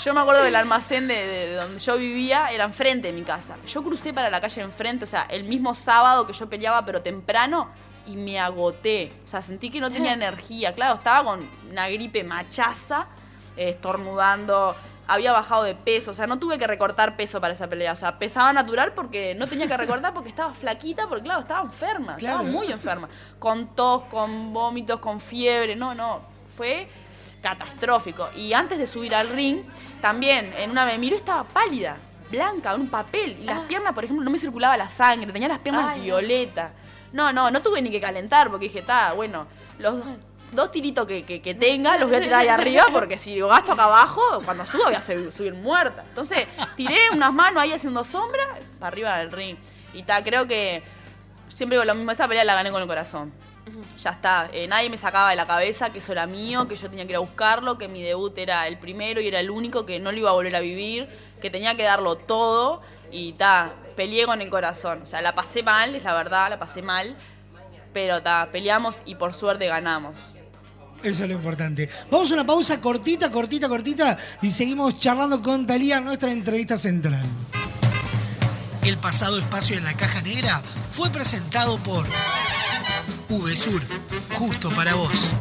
Yo 0.03 0.13
me 0.13 0.19
acuerdo 0.21 0.43
del 0.43 0.55
almacén 0.55 1.07
de, 1.07 1.15
de- 1.15 1.47
de 1.47 1.55
donde 1.55 1.79
yo 1.79 1.97
vivía, 1.97 2.47
era 2.51 2.63
enfrente 2.65 3.07
de 3.11 3.13
mi 3.13 3.23
casa. 3.23 3.57
Yo 3.67 3.83
crucé 3.83 4.13
para 4.13 4.29
la 4.29 4.39
calle 4.41 4.61
enfrente, 4.61 5.05
o 5.05 5.07
sea, 5.07 5.25
el 5.29 5.43
mismo 5.45 5.73
sábado 5.75 6.25
que 6.27 6.33
yo 6.33 6.49
peleaba, 6.49 6.85
pero 6.85 7.01
temprano, 7.01 7.69
y 8.05 8.15
me 8.17 8.39
agoté. 8.39 9.13
O 9.25 9.27
sea, 9.27 9.41
sentí 9.41 9.69
que 9.69 9.79
no 9.79 9.89
tenía 9.91 10.13
energía. 10.21 10.73
Claro, 10.73 10.95
estaba 10.95 11.23
con 11.23 11.47
una 11.71 11.87
gripe 11.89 12.23
machaza, 12.23 13.07
estornudando. 13.55 14.75
Había 15.05 15.33
bajado 15.33 15.63
de 15.63 15.75
peso, 15.75 16.11
o 16.11 16.13
sea, 16.13 16.27
no 16.27 16.39
tuve 16.39 16.57
que 16.57 16.65
recortar 16.65 17.17
peso 17.17 17.41
para 17.41 17.53
esa 17.53 17.67
pelea. 17.69 17.91
O 17.91 17.95
sea, 17.97 18.17
pesaba 18.17 18.53
natural 18.53 18.93
porque 18.93 19.35
no 19.35 19.47
tenía 19.47 19.67
que 19.67 19.75
recortar 19.75 20.13
porque 20.13 20.29
estaba 20.29 20.53
flaquita, 20.53 21.07
porque 21.09 21.23
claro, 21.25 21.41
estaba 21.41 21.61
enferma, 21.61 22.15
Claro. 22.15 22.37
estaba 22.39 22.43
muy 22.57 22.71
enferma. 22.71 23.09
Con 23.37 23.75
tos, 23.75 24.03
con 24.05 24.53
vómitos, 24.53 25.01
con 25.01 25.19
fiebre, 25.19 25.75
no, 25.75 25.93
no. 25.93 26.21
Fue 26.55 26.87
catastrófico. 27.43 28.29
Y 28.35 28.53
antes 28.53 28.79
de 28.79 28.87
subir 28.87 29.13
al 29.13 29.29
ring, 29.29 29.59
también 30.01 30.51
en 30.57 30.71
una 30.71 30.85
me 30.85 30.97
miró 30.97 31.15
estaba 31.15 31.43
pálida, 31.43 31.97
blanca, 32.31 32.73
en 32.73 32.81
un 32.81 32.89
papel. 32.89 33.37
Y 33.41 33.43
las 33.43 33.59
Ah. 33.59 33.65
piernas, 33.67 33.93
por 33.93 34.03
ejemplo, 34.03 34.23
no 34.25 34.31
me 34.31 34.39
circulaba 34.39 34.75
la 34.77 34.89
sangre, 34.89 35.31
tenía 35.31 35.47
las 35.49 35.59
piernas 35.59 35.85
Ay, 35.91 35.99
no. 35.99 36.03
violeta. 36.05 36.71
No, 37.11 37.31
no, 37.31 37.51
no 37.51 37.61
tuve 37.61 37.79
ni 37.81 37.91
que 37.91 38.01
calentar 38.01 38.49
porque 38.49 38.65
dije, 38.65 38.79
está, 38.79 39.13
bueno, 39.13 39.45
los 39.77 39.97
dos, 39.97 40.05
dos 40.51 40.71
tiritos 40.71 41.05
que, 41.05 41.23
que- 41.23 41.41
que 41.43 41.53
tenga 41.53 41.97
los 41.97 42.09
voy 42.09 42.17
a 42.17 42.21
tirar 42.21 42.39
ahí 42.41 42.47
arriba 42.59 42.85
porque 42.91 43.19
si 43.19 43.35
lo 43.35 43.49
gasto 43.49 43.73
acá 43.73 43.83
abajo, 43.83 44.21
cuando 44.45 44.65
subo 44.65 44.85
voy 44.85 44.95
a 44.95 45.01
subir, 45.01 45.31
subir 45.31 45.53
muerta. 45.53 46.03
Entonces, 46.07 46.47
tiré 46.75 46.97
unas 47.13 47.31
manos 47.31 47.61
ahí 47.61 47.71
haciendo 47.71 48.03
sombra 48.03 48.43
para 48.79 48.87
arriba 48.87 49.17
del 49.17 49.31
ring. 49.31 49.57
Y 49.93 50.01
ta, 50.03 50.23
creo 50.23 50.47
que 50.47 50.81
siempre 51.49 51.77
digo 51.77 51.85
lo 51.85 51.93
mismo, 51.93 52.09
esa 52.11 52.27
pelea 52.27 52.43
la 52.45 52.55
gané 52.55 52.71
con 52.71 52.81
el 52.81 52.87
corazón. 52.87 53.31
Ya 54.01 54.11
está, 54.11 54.49
eh, 54.51 54.67
nadie 54.67 54.89
me 54.89 54.97
sacaba 54.97 55.29
de 55.29 55.35
la 55.35 55.45
cabeza 55.45 55.89
que 55.89 55.99
eso 55.99 56.11
era 56.11 56.27
mío, 56.27 56.67
que 56.67 56.75
yo 56.75 56.89
tenía 56.89 57.05
que 57.05 57.11
ir 57.11 57.15
a 57.15 57.19
buscarlo, 57.19 57.77
que 57.77 57.87
mi 57.87 58.03
debut 58.03 58.37
era 58.37 58.67
el 58.67 58.77
primero 58.77 59.21
y 59.21 59.27
era 59.27 59.39
el 59.39 59.49
único, 59.49 59.85
que 59.85 59.99
no 59.99 60.11
lo 60.11 60.17
iba 60.17 60.29
a 60.29 60.33
volver 60.33 60.55
a 60.55 60.59
vivir, 60.59 61.07
que 61.41 61.49
tenía 61.49 61.75
que 61.75 61.83
darlo 61.83 62.17
todo 62.17 62.81
y 63.11 63.33
ta, 63.33 63.73
peleé 63.95 64.25
con 64.25 64.41
el 64.41 64.49
corazón. 64.49 65.03
O 65.03 65.05
sea, 65.05 65.21
la 65.21 65.33
pasé 65.33 65.63
mal, 65.63 65.95
es 65.95 66.03
la 66.03 66.13
verdad, 66.13 66.49
la 66.49 66.57
pasé 66.57 66.81
mal, 66.81 67.15
pero 67.93 68.21
ta, 68.21 68.49
peleamos 68.51 68.97
y 69.05 69.15
por 69.15 69.33
suerte 69.33 69.67
ganamos. 69.67 70.15
Eso 71.01 71.23
es 71.23 71.29
lo 71.29 71.35
importante. 71.35 71.89
Vamos 72.09 72.31
a 72.31 72.33
una 72.33 72.45
pausa 72.45 72.79
cortita, 72.79 73.29
cortita, 73.31 73.67
cortita 73.67 74.17
y 74.41 74.49
seguimos 74.49 74.99
charlando 74.99 75.41
con 75.41 75.65
Talía 75.67 75.97
en 75.97 76.05
nuestra 76.05 76.31
entrevista 76.31 76.77
central. 76.77 77.23
El 78.83 78.97
pasado 78.97 79.37
espacio 79.37 79.77
en 79.77 79.85
la 79.85 79.93
caja 79.93 80.21
negra 80.21 80.61
fue 80.87 81.09
presentado 81.09 81.77
por 81.79 82.05
VSUR, 83.29 83.81
justo 84.33 84.69
para 84.71 84.95
vos. 84.95 85.31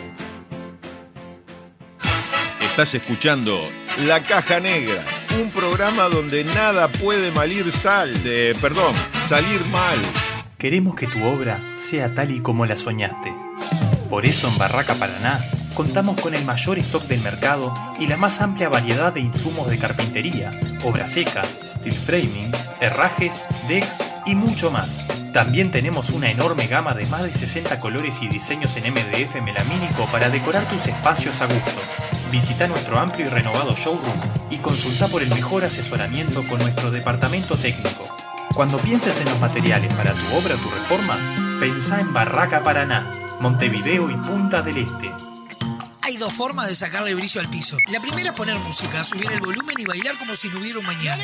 Estás 2.81 2.95
escuchando 2.95 3.63
La 4.07 4.21
Caja 4.21 4.59
Negra, 4.59 5.03
un 5.39 5.51
programa 5.51 6.05
donde 6.05 6.43
nada 6.43 6.87
puede 6.87 7.29
malir 7.29 7.71
sal, 7.71 8.23
de, 8.23 8.57
perdón, 8.59 8.95
salir 9.27 9.63
mal. 9.67 9.99
Queremos 10.57 10.95
que 10.95 11.05
tu 11.05 11.23
obra 11.23 11.61
sea 11.75 12.15
tal 12.15 12.31
y 12.31 12.39
como 12.39 12.65
la 12.65 12.75
soñaste. 12.75 13.31
Por 14.09 14.25
eso 14.25 14.47
en 14.47 14.57
Barraca 14.57 14.95
Paraná 14.95 15.47
contamos 15.75 16.19
con 16.19 16.33
el 16.33 16.43
mayor 16.43 16.79
stock 16.79 17.03
del 17.03 17.21
mercado 17.21 17.71
y 17.99 18.07
la 18.07 18.17
más 18.17 18.41
amplia 18.41 18.67
variedad 18.67 19.13
de 19.13 19.19
insumos 19.19 19.69
de 19.69 19.77
carpintería, 19.77 20.59
obra 20.83 21.05
seca, 21.05 21.43
steel 21.63 21.93
framing, 21.93 22.51
herrajes, 22.79 23.43
decks 23.67 24.03
y 24.25 24.33
mucho 24.33 24.71
más. 24.71 25.05
También 25.33 25.69
tenemos 25.69 26.09
una 26.09 26.31
enorme 26.31 26.65
gama 26.65 26.95
de 26.95 27.05
más 27.05 27.21
de 27.21 27.33
60 27.35 27.79
colores 27.79 28.23
y 28.23 28.27
diseños 28.27 28.75
en 28.75 28.91
MDF 28.91 29.35
melamínico 29.43 30.07
para 30.11 30.31
decorar 30.31 30.67
tus 30.67 30.87
espacios 30.87 31.41
a 31.41 31.45
gusto. 31.45 31.79
Visita 32.31 32.65
nuestro 32.65 32.97
amplio 32.97 33.25
y 33.25 33.29
renovado 33.29 33.75
showroom 33.75 34.17
y 34.49 34.57
consulta 34.59 35.09
por 35.09 35.21
el 35.21 35.27
mejor 35.29 35.65
asesoramiento 35.65 36.45
con 36.47 36.59
nuestro 36.59 36.89
departamento 36.89 37.57
técnico. 37.57 38.07
Cuando 38.55 38.77
pienses 38.77 39.19
en 39.19 39.25
los 39.25 39.37
materiales 39.41 39.93
para 39.95 40.13
tu 40.13 40.35
obra 40.35 40.55
o 40.55 40.57
tu 40.57 40.69
reforma, 40.69 41.19
pensá 41.59 41.99
en 41.99 42.13
Barraca 42.13 42.63
Paraná, 42.63 43.11
Montevideo 43.41 44.09
y 44.09 44.15
Punta 44.15 44.61
del 44.61 44.77
Este. 44.77 45.11
Hay 46.03 46.15
dos 46.15 46.33
formas 46.33 46.69
de 46.69 46.75
sacarle 46.75 47.13
brillo 47.15 47.41
al 47.41 47.49
piso. 47.49 47.75
La 47.87 47.99
primera 47.99 48.29
es 48.29 48.35
poner 48.35 48.57
música, 48.59 49.03
subir 49.03 49.29
el 49.29 49.41
volumen 49.41 49.75
y 49.77 49.85
bailar 49.85 50.17
como 50.17 50.33
si 50.35 50.47
no 50.47 50.59
hubiera 50.59 50.79
un 50.79 50.85
mañana. 50.85 51.23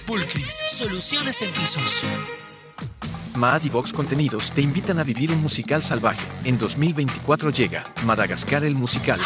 Pulcris, 0.03 0.63
soluciones 0.67 1.41
en 1.41 1.51
pisos. 1.51 2.01
Maad 3.35 3.63
y 3.63 3.69
Vox 3.69 3.93
Contenidos 3.93 4.51
te 4.51 4.61
invitan 4.61 4.99
a 4.99 5.03
vivir 5.03 5.31
un 5.31 5.41
musical 5.41 5.83
salvaje. 5.83 6.25
En 6.43 6.57
2024 6.57 7.49
llega 7.51 7.83
Madagascar 8.03 8.63
el 8.63 8.75
musical. 8.75 9.19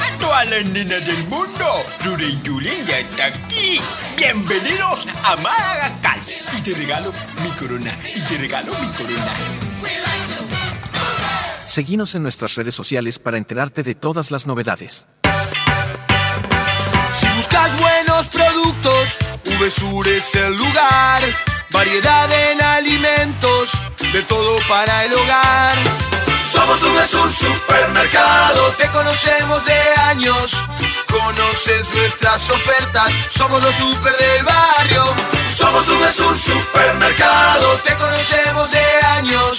A 0.00 0.18
todas 0.18 0.50
las 0.50 0.64
nenas 0.66 1.06
del 1.06 1.24
mundo, 1.28 1.66
Rure 2.04 2.26
y 2.26 2.40
Julen 2.46 2.86
ya 2.86 2.98
está 3.00 3.26
aquí. 3.26 3.80
Bienvenidos 4.16 5.06
a 5.22 5.36
Madagascar. 5.36 6.18
Y 6.56 6.60
te 6.62 6.74
regalo 6.74 7.12
mi 7.42 7.50
corona, 7.50 7.96
y 8.14 8.20
te 8.20 8.38
regalo 8.38 8.72
mi 8.80 8.88
corona. 8.92 9.34
Seguinos 11.66 12.14
en 12.14 12.22
nuestras 12.22 12.54
redes 12.54 12.74
sociales 12.74 13.18
para 13.18 13.36
enterarte 13.36 13.82
de 13.82 13.94
todas 13.94 14.30
las 14.30 14.46
novedades. 14.46 15.06
Si 17.18 17.28
buscas 17.36 17.80
buenos 17.80 18.03
productos, 19.04 19.18
VSUR 19.58 20.08
es 20.08 20.34
el 20.34 20.56
lugar. 20.56 21.22
Variedad 21.70 22.30
en 22.50 22.62
alimentos, 22.62 23.70
de 24.12 24.22
todo 24.22 24.58
para 24.68 25.04
el 25.04 25.12
hogar. 25.12 25.78
Somos 26.44 26.80
VSUR 26.80 27.32
Supermercado, 27.32 28.68
te 28.78 28.88
conocemos 28.90 29.64
de 29.64 29.80
años. 30.10 30.52
Conoces 31.10 31.92
nuestras 31.94 32.50
ofertas, 32.50 33.10
somos 33.30 33.62
los 33.62 33.74
super 33.74 34.16
del 34.16 34.44
barrio. 34.44 35.04
Somos 35.52 35.86
VSUR 35.86 36.38
Supermercado, 36.38 37.76
te 37.84 37.94
conocemos 37.96 38.70
de 38.70 38.84
años. 39.16 39.58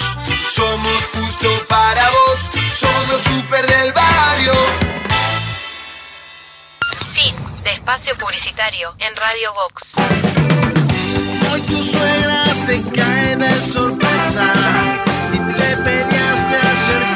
Somos 0.54 1.04
justo 1.12 1.48
para 1.68 2.08
vos, 2.10 2.50
somos 2.74 3.08
los 3.08 3.22
super 3.22 3.66
del 3.66 3.92
barrio. 3.92 4.86
Fin 7.26 7.34
de 7.64 7.70
espacio 7.70 8.14
publicitario 8.18 8.94
en 9.00 9.16
Radio 9.16 9.52
Vox. 9.52 9.82
Hoy 11.52 11.60
tu 11.62 11.82
suegra 11.82 12.44
te 12.66 12.80
cae 12.96 13.36
de 13.36 13.50
sorpresa 13.50 14.52
y 15.32 15.38
te 15.38 15.76
peleaste 15.82 16.56
ayer 16.56 17.15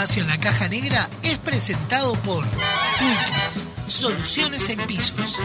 espacio 0.00 0.22
en 0.22 0.28
la 0.30 0.40
caja 0.40 0.66
negra 0.68 1.10
es 1.22 1.36
presentado 1.36 2.14
por 2.22 2.42
Pulcris, 2.48 3.64
soluciones 3.86 4.70
en 4.70 4.78
pisos. 4.86 5.38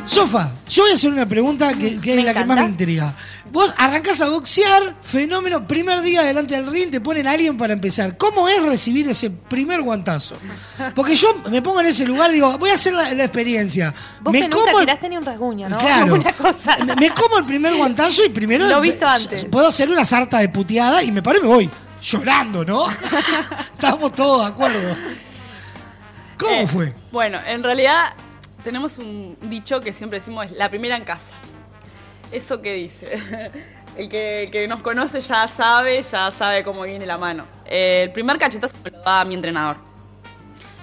Sofa, 0.06 0.52
yo 0.68 0.82
voy 0.82 0.92
a 0.92 0.96
hacer 0.96 1.12
una 1.12 1.26
pregunta 1.26 1.72
que, 1.74 2.00
que 2.00 2.18
es 2.18 2.24
la 2.24 2.34
que 2.34 2.44
más 2.44 2.56
me 2.56 2.64
intriga. 2.66 3.14
Vos 3.52 3.74
arrancás 3.76 4.20
a 4.20 4.28
boxear, 4.28 4.94
fenómeno, 5.02 5.66
primer 5.66 6.00
día 6.02 6.22
delante 6.22 6.54
del 6.54 6.70
ring, 6.70 6.90
te 6.90 7.00
ponen 7.00 7.26
a 7.26 7.32
alguien 7.32 7.56
para 7.56 7.72
empezar. 7.72 8.16
¿Cómo 8.16 8.48
es 8.48 8.62
recibir 8.62 9.08
ese 9.08 9.28
primer 9.30 9.82
guantazo? 9.82 10.36
Porque 10.94 11.16
yo 11.16 11.34
me 11.50 11.60
pongo 11.60 11.80
en 11.80 11.86
ese 11.86 12.04
lugar, 12.04 12.30
digo, 12.30 12.56
voy 12.58 12.70
a 12.70 12.74
hacer 12.74 12.92
la, 12.94 13.12
la 13.12 13.24
experiencia. 13.24 13.92
Vos 14.20 14.32
me 14.32 14.42
que 14.42 14.48
nunca 14.48 14.64
como 14.66 14.78
el- 14.78 14.86
tiraste 14.86 15.08
ni 15.08 15.16
un 15.16 15.24
rasguño, 15.24 15.68
¿no? 15.68 15.78
Claro. 15.78 16.14
Una 16.20 16.32
cosa. 16.32 16.76
me, 16.84 16.94
me 16.94 17.10
como 17.10 17.38
el 17.38 17.44
primer 17.44 17.74
guantazo 17.76 18.24
y 18.24 18.28
primero 18.28 18.68
Lo 18.68 18.80
visto 18.80 19.06
antes. 19.06 19.44
puedo 19.46 19.66
hacer 19.68 19.90
una 19.90 20.04
sarta 20.04 20.38
de 20.38 20.48
puteada 20.48 21.02
y 21.02 21.10
me 21.10 21.22
paro 21.22 21.38
y 21.38 21.42
me 21.42 21.48
voy 21.48 21.70
llorando, 22.00 22.64
¿no? 22.64 22.86
Estamos 23.74 24.12
todos 24.14 24.42
de 24.42 24.46
acuerdo. 24.52 24.96
¿Cómo 26.38 26.52
Eh, 26.52 26.66
fue? 26.68 26.94
Bueno, 27.12 27.38
en 27.46 27.62
realidad 27.62 28.14
tenemos 28.64 28.96
un 28.98 29.36
dicho 29.42 29.80
que 29.80 29.92
siempre 29.92 30.20
decimos 30.20 30.46
es 30.46 30.52
la 30.52 30.68
primera 30.68 30.96
en 30.96 31.04
casa. 31.04 31.24
¿Eso 32.32 32.62
qué 32.62 32.74
dice? 32.74 33.20
El 33.96 34.08
que, 34.08 34.48
que 34.52 34.68
nos 34.68 34.80
conoce 34.80 35.20
ya 35.20 35.48
sabe, 35.48 36.00
ya 36.02 36.30
sabe 36.30 36.62
cómo 36.62 36.82
viene 36.82 37.04
la 37.06 37.18
mano. 37.18 37.44
El 37.64 38.12
primer 38.12 38.38
cachetazo 38.38 38.76
me 38.84 38.90
lo 38.90 39.02
da 39.02 39.24
mi 39.24 39.34
entrenador. 39.34 39.76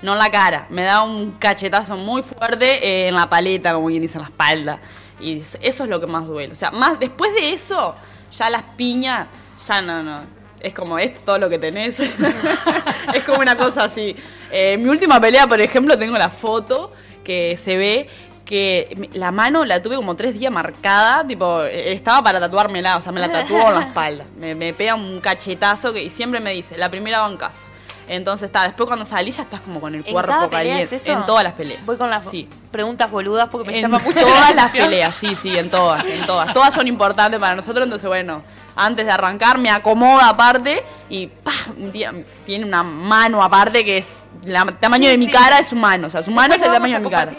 No 0.02 0.14
en 0.14 0.20
la 0.20 0.30
cara, 0.30 0.68
me 0.70 0.84
da 0.84 1.02
un 1.02 1.32
cachetazo 1.32 1.96
muy 1.96 2.22
fuerte 2.22 2.86
eh, 2.86 3.08
en 3.08 3.16
la 3.16 3.30
paleta, 3.30 3.74
como 3.74 3.88
quien 3.88 4.02
dice, 4.02 4.18
en 4.18 4.24
la 4.24 4.28
espalda. 4.28 4.80
Y 5.20 5.40
eso 5.40 5.58
es 5.62 5.90
lo 5.90 6.00
que 6.00 6.06
más 6.06 6.28
duele. 6.28 6.54
O 6.54 6.56
sea, 6.56 6.70
más 6.72 7.00
después 7.00 7.34
de 7.34 7.54
eso, 7.54 7.96
ya 8.38 8.50
las 8.50 8.64
piñas, 8.76 9.28
ya 9.68 9.82
no, 9.82 10.04
no. 10.04 10.20
es 10.60 10.74
como 10.74 11.00
esto 11.00 11.22
todo 11.26 11.38
lo 11.40 11.50
que 11.50 11.58
tenés. 11.58 12.00
es 13.14 13.24
como 13.26 13.40
una 13.40 13.56
cosa 13.56 13.86
así. 13.86 14.16
Eh, 14.52 14.78
mi 14.78 14.90
última 14.90 15.20
pelea, 15.20 15.48
por 15.48 15.62
ejemplo, 15.62 15.98
tengo 15.98 16.18
la 16.18 16.30
foto 16.30 16.92
que 17.24 17.58
se 17.58 17.78
ve 17.78 18.08
que 18.48 19.10
la 19.14 19.32
mano 19.32 19.66
la 19.66 19.84
tuve 19.84 19.98
como 19.98 20.16
tres 20.16 20.34
días 20.40 20.52
marcada, 20.54 21.28
tipo, 21.28 21.62
eh, 21.64 21.92
estaba 21.92 22.24
para 22.24 22.40
tatuármela, 22.40 22.96
o 22.98 23.02
sea, 23.02 23.12
me 23.12 23.20
la 23.20 23.30
tatuó 23.30 23.68
en 23.68 23.74
la 23.76 23.82
espalda. 23.88 24.24
Me, 24.40 24.56
me 24.56 24.74
pega 24.74 24.96
un 24.96 25.20
cachetazo 25.20 25.92
que, 25.92 26.02
y 26.04 26.10
siempre 26.10 26.40
me 26.40 26.52
dice, 26.54 26.78
la 26.78 26.90
primera 26.90 27.20
va 27.20 27.28
en 27.28 27.36
casa. 27.38 27.60
Entonces 28.08 28.46
está, 28.48 28.64
después 28.64 28.88
cuando 28.88 29.04
salí 29.04 29.32
ya 29.32 29.44
estás 29.44 29.60
como 29.60 29.82
con 29.82 29.94
el 29.94 30.04
¿En 30.06 30.14
cuerpo 30.14 30.50
caliente. 30.50 30.84
es 30.96 31.04
eso? 31.04 31.12
En 31.12 31.26
todas 31.26 31.44
las 31.44 31.54
peleas. 31.56 31.86
Voy 31.86 31.98
con 31.98 32.10
las 32.10 32.24
Sí. 32.24 32.48
preguntas 32.72 33.12
boludas 33.12 33.50
porque 33.50 33.68
me 33.70 33.76
En 33.76 33.82
llama 33.82 34.00
mucho 34.00 34.22
todas 34.22 34.52
la 34.56 34.64
las 34.64 34.72
peleas, 34.72 35.14
sí, 35.14 35.36
sí, 35.36 35.58
en 35.58 35.70
todas, 35.70 36.06
en 36.06 36.26
todas. 36.26 36.54
Todas 36.54 36.74
son 36.74 36.88
importantes 36.88 37.38
para 37.38 37.54
nosotros, 37.54 37.84
entonces 37.84 38.08
bueno, 38.08 38.44
antes 38.78 39.06
de 39.06 39.12
arrancar 39.12 39.58
me 39.58 39.70
acomoda 39.70 40.30
aparte 40.30 40.82
y 41.10 41.28
¡pah! 41.28 41.52
Tie- 41.92 42.24
tiene 42.46 42.64
una 42.64 42.82
mano 42.82 43.44
aparte 43.44 43.84
que 43.84 43.98
es 43.98 44.26
el 44.46 44.54
tamaño 44.80 45.04
Sí, 45.04 45.12
de 45.12 45.18
mi 45.18 45.26
sí. 45.26 45.32
cara 45.34 45.60
es 45.60 45.68
su 45.68 45.76
mano, 45.76 46.08
o 46.08 46.10
sea, 46.10 46.24
su 46.24 46.32
mano 46.32 46.54
es 46.54 46.62
el 46.62 46.72
tamaño 46.72 47.00
de 47.00 47.04
mi 47.04 47.10
cara. 47.10 47.34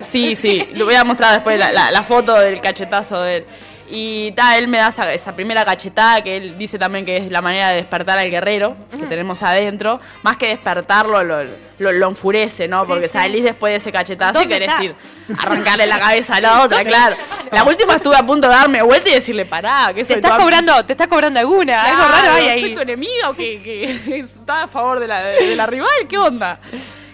Sí, 0.00 0.36
sí, 0.36 0.68
le 0.72 0.84
voy 0.84 0.94
a 0.94 1.04
mostrar 1.04 1.32
después 1.34 1.58
la, 1.58 1.72
la- 1.72 1.90
la 1.90 2.02
foto 2.02 2.34
del 2.38 2.60
cachetazo 2.60 3.20
de 3.22 3.36
él. 3.38 3.44
Y 3.90 4.32
ta, 4.32 4.58
él 4.58 4.68
me 4.68 4.76
da 4.76 4.88
esa, 4.88 5.10
esa 5.14 5.34
primera 5.34 5.64
cachetada 5.64 6.20
que 6.20 6.36
él 6.36 6.58
dice 6.58 6.78
también 6.78 7.06
que 7.06 7.16
es 7.16 7.30
la 7.32 7.40
manera 7.40 7.70
de 7.70 7.76
despertar 7.76 8.18
al 8.18 8.30
guerrero 8.30 8.76
que 8.90 9.06
tenemos 9.06 9.42
adentro. 9.42 9.98
Más 10.22 10.36
que 10.36 10.48
despertarlo, 10.48 11.24
lo, 11.24 11.38
lo, 11.78 11.92
lo 11.92 12.08
enfurece, 12.08 12.68
¿no? 12.68 12.82
Sí, 12.82 12.86
Porque 12.86 13.06
sí. 13.08 13.14
salís 13.14 13.42
después 13.44 13.72
de 13.72 13.76
ese 13.78 13.90
cachetazo 13.90 14.40
y 14.40 14.42
¿Dónde 14.42 14.54
querés 14.54 14.68
está? 14.68 14.84
ir 14.84 14.94
arrancarle 15.38 15.86
la 15.86 15.98
cabeza 15.98 16.36
a 16.36 16.40
la 16.42 16.62
otra, 16.64 16.84
claro. 16.84 17.16
La 17.50 17.64
última 17.64 17.94
estuve 17.94 18.14
a 18.16 18.22
punto 18.26 18.46
de 18.46 18.54
darme 18.56 18.82
vuelta 18.82 19.08
y 19.08 19.14
decirle, 19.14 19.46
pará, 19.46 19.86
que 19.94 20.02
Te 20.02 20.04
soy 20.04 20.16
estás 20.16 20.32
tu 20.32 20.34
am- 20.36 20.42
cobrando, 20.42 20.84
te 20.84 20.92
estás 20.92 21.08
cobrando 21.08 21.40
alguna, 21.40 21.82
algo 21.84 21.96
Claro, 22.08 22.12
raro 22.12 22.32
hay 22.34 22.42
¿Soy 22.60 22.64
ahí. 22.68 22.74
tu 22.74 22.80
enemiga 22.82 23.30
o 23.30 23.34
que, 23.34 23.62
que 23.62 24.18
está 24.20 24.64
a 24.64 24.68
favor 24.68 25.00
de 25.00 25.06
la, 25.08 25.22
de 25.24 25.56
la 25.56 25.64
rival? 25.64 25.88
¿Qué 26.06 26.18
onda? 26.18 26.58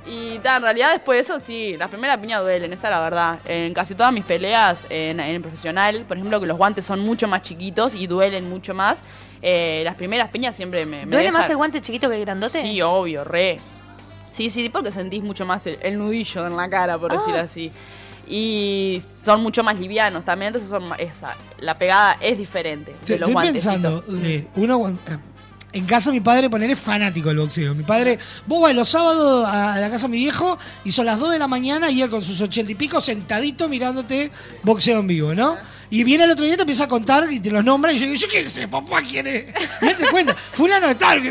Y 0.07 0.39
ta, 0.41 0.57
en 0.57 0.63
realidad 0.63 0.93
después 0.93 1.17
de 1.17 1.23
eso 1.35 1.45
sí, 1.45 1.77
las 1.79 1.89
primeras 1.89 2.19
piñas 2.19 2.43
duelen, 2.43 2.73
esa 2.73 2.89
es 2.89 2.91
la 2.95 3.01
verdad. 3.01 3.39
En 3.47 3.73
casi 3.73 3.95
todas 3.95 4.13
mis 4.13 4.25
peleas 4.25 4.85
en, 4.91 5.19
en 5.19 5.35
el 5.37 5.41
profesional, 5.41 6.05
por 6.07 6.17
ejemplo, 6.19 6.39
que 6.41 6.47
los 6.47 6.59
guantes 6.59 6.85
son 6.85 7.01
mucho 7.01 7.27
más 7.27 7.43
chiquitos 7.43 7.95
y 7.95 8.07
duelen 8.07 8.49
mucho 8.51 8.75
más, 8.75 9.03
eh, 9.41 9.81
las 9.85 9.95
primeras 9.95 10.29
piñas 10.31 10.55
siempre 10.55 10.85
me, 10.85 11.07
me 11.07 11.13
¿Duele 11.13 11.29
dejan- 11.31 11.33
más 11.33 11.49
el 11.51 11.57
guante 11.57 11.81
chiquito 11.81 12.09
que 12.11 12.17
el 12.17 12.21
grandote? 12.25 12.61
Sí, 12.61 12.83
obvio, 12.83 13.25
re. 13.25 13.59
Sí, 14.33 14.51
sí, 14.51 14.69
porque 14.69 14.91
sentís 14.91 15.23
mucho 15.23 15.47
más 15.47 15.67
el, 15.67 15.79
el 15.81 15.97
nudillo 15.97 16.47
en 16.47 16.57
la 16.57 16.69
cara, 16.69 16.99
por 16.99 17.11
Ah. 17.13 17.17
decir 17.17 17.35
así. 17.37 17.73
Y 18.27 19.03
son 19.25 19.43
mucho 19.43 19.63
más 19.63 19.79
livianos 19.79 20.25
también, 20.25 20.49
entonces 20.49 20.69
son 20.71 20.89
más- 20.89 20.99
esa, 20.99 21.35
la 21.61 21.79
pegada 21.79 22.17
es 22.21 22.37
diferente 22.39 22.93
de 22.93 22.97
Estoy 22.99 23.19
los 23.19 23.29
estoy 23.29 23.33
guantecitos. 23.35 23.73
pensando, 23.75 24.01
de 24.21 24.47
cuan- 24.55 24.99
eh, 25.07 25.19
en 25.75 25.85
casa 25.87 26.11
mi 26.11 26.21
padre 26.21 26.49
poner 26.49 26.71
es 26.71 26.79
fanático 26.79 27.29
del 27.29 27.39
boxeo. 27.39 27.75
Mi 27.75 27.83
padre, 27.85 28.19
vos 28.47 28.63
vas 28.63 28.75
los 28.75 28.89
sábados 28.89 29.47
a 29.49 29.79
la 29.81 29.91
casa 29.91 30.07
de 30.07 30.13
mi 30.13 30.19
viejo 30.19 30.57
y 30.85 30.93
son 30.93 31.07
las 31.07 31.19
2 31.19 31.33
de 31.33 31.39
la 31.39 31.49
mañana 31.49 31.91
y 31.91 32.01
él 32.01 32.09
con 32.09 32.23
sus 32.23 32.41
ochenta 32.41 32.73
y 32.73 32.75
pico 32.75 33.01
sentadito 33.01 33.69
mirándote 33.69 34.31
boxeo 34.63 35.01
en 35.01 35.07
vivo, 35.07 35.35
¿no? 35.35 35.57
Y 35.91 36.03
viene 36.05 36.25
el 36.25 36.31
otro 36.31 36.45
día 36.45 36.55
y 36.55 36.57
te 36.57 36.63
empieza 36.63 36.85
a 36.85 36.89
contar 36.89 37.31
y 37.31 37.41
te 37.41 37.51
los 37.51 37.63
nombra 37.65 37.93
y 37.93 37.99
yo 37.99 38.07
digo, 38.07 38.17
yo 38.19 38.29
qué 38.29 38.49
sé, 38.49 38.67
papá, 38.69 39.03
¿quién 39.03 39.27
es? 39.27 39.45
Y 39.83 39.87
él 39.87 39.97
te 39.97 40.07
cuenta, 40.09 40.35
fulano 40.35 40.89
de 40.89 40.95
tal. 40.95 41.25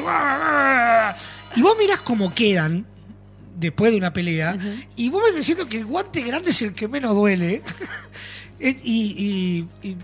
Y 1.56 1.62
vos 1.62 1.75
mirás 1.79 2.01
cómo 2.01 2.34
quedan 2.34 2.86
después 3.58 3.91
de 3.91 3.97
una 3.97 4.12
pelea 4.13 4.56
y 4.95 5.10
vos 5.10 5.21
vas 5.23 5.36
diciendo 5.36 5.67
que 5.67 5.77
el 5.77 5.86
guante 5.86 6.21
grande 6.21 6.51
es 6.51 6.62
el 6.62 6.73
que 6.73 6.88
menos 6.88 7.15
duele. 7.15 7.62
Eh, 8.60 8.79
y, 8.82 9.67
y- 9.84 9.89
y- 9.89 9.97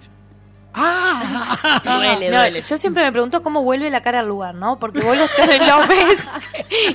¡Ah! 0.74 1.82
Duele, 1.84 2.30
No, 2.30 2.38
duele. 2.38 2.62
Yo 2.62 2.78
siempre 2.78 3.04
me 3.04 3.12
pregunto 3.12 3.42
cómo 3.42 3.64
vuelve 3.64 3.90
la 3.90 4.02
cara 4.02 4.20
al 4.20 4.28
lugar, 4.28 4.54
¿no? 4.56 4.78
Porque 4.80 5.02
vos 5.02 5.18
lo, 5.18 5.24
lo 5.24 5.88
ves 5.88 6.30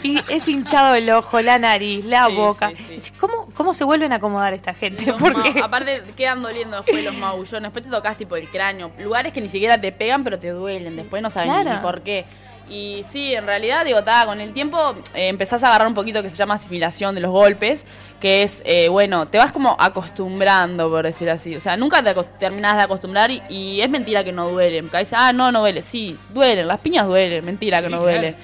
y 0.03 0.21
es 0.29 0.47
hinchado 0.49 0.95
el 0.95 1.11
ojo, 1.11 1.41
la 1.41 1.59
nariz, 1.59 2.05
la 2.05 2.27
Sí, 2.29 2.35
boca. 2.35 2.69
sí, 2.71 2.77
sí. 2.77 2.83
Decís, 2.95 3.13
¿Cómo, 3.19 3.49
¿Cómo 3.55 3.75
se 3.75 3.85
vuelven 3.85 4.13
a 4.13 4.17
acomodar 4.17 4.55
esta 4.55 4.75
gente? 4.75 5.13
Porque 5.19 5.61
aparte 5.63 6.03
quedan 6.17 6.43
doliendo 6.43 6.77
después 6.77 7.03
los 7.05 7.15
maullones, 7.17 7.63
después 7.63 7.85
te 7.85 7.91
tocas 7.91 8.17
tipo 8.17 8.37
el 8.37 8.49
cráneo, 8.49 8.93
lugares 9.01 9.33
que 9.33 9.41
ni 9.41 9.49
siquiera 9.49 9.81
te 9.81 9.91
pegan 9.93 10.23
pero 10.25 10.39
te 10.39 10.51
duelen, 10.51 10.97
después 10.97 11.23
no 11.23 11.31
sabes 11.31 11.51
Claro. 11.51 11.71
ni 11.73 11.77
por 11.79 12.03
qué. 12.03 12.25
Y 12.69 13.05
sí, 13.09 13.35
en 13.35 13.47
realidad, 13.47 13.85
digo, 13.85 13.99
con 14.25 14.41
el 14.41 14.53
tiempo 14.53 14.95
eh, 15.15 15.29
empezás 15.29 15.63
a 15.63 15.69
agarrar 15.69 15.87
un 15.87 15.95
poquito 15.95 16.23
que 16.23 16.31
se 16.31 16.37
llama 16.37 16.55
asimilación 16.55 17.15
de 17.15 17.21
los 17.21 17.31
golpes, 17.31 17.85
que 18.21 18.43
es, 18.43 18.63
eh, 18.65 18.89
bueno, 18.89 19.27
te 19.27 19.37
vas 19.39 19.53
como 19.53 19.77
acostumbrando, 19.79 20.89
por 20.89 21.05
decir 21.05 21.29
así. 21.29 21.55
O 21.57 21.61
sea, 21.61 21.77
nunca 21.77 22.03
te 22.03 22.15
terminás 22.39 22.77
de 22.77 22.83
acostumbrar 22.83 23.31
y, 23.31 23.43
y 23.51 23.81
es 23.83 23.91
mentira 23.91 24.25
que 24.25 24.33
no 24.33 24.49
duelen. 24.49 24.89
Porque 24.89 25.07
ah, 25.13 25.33
no, 25.33 25.53
no 25.53 25.61
duele. 25.61 25.83
Sí, 25.83 26.17
duelen, 26.31 26.67
las 26.67 26.81
piñas 26.81 27.07
duelen, 27.07 27.45
mentira 27.45 27.83
que 27.83 27.91
no 27.91 28.01
duele. 28.01 28.35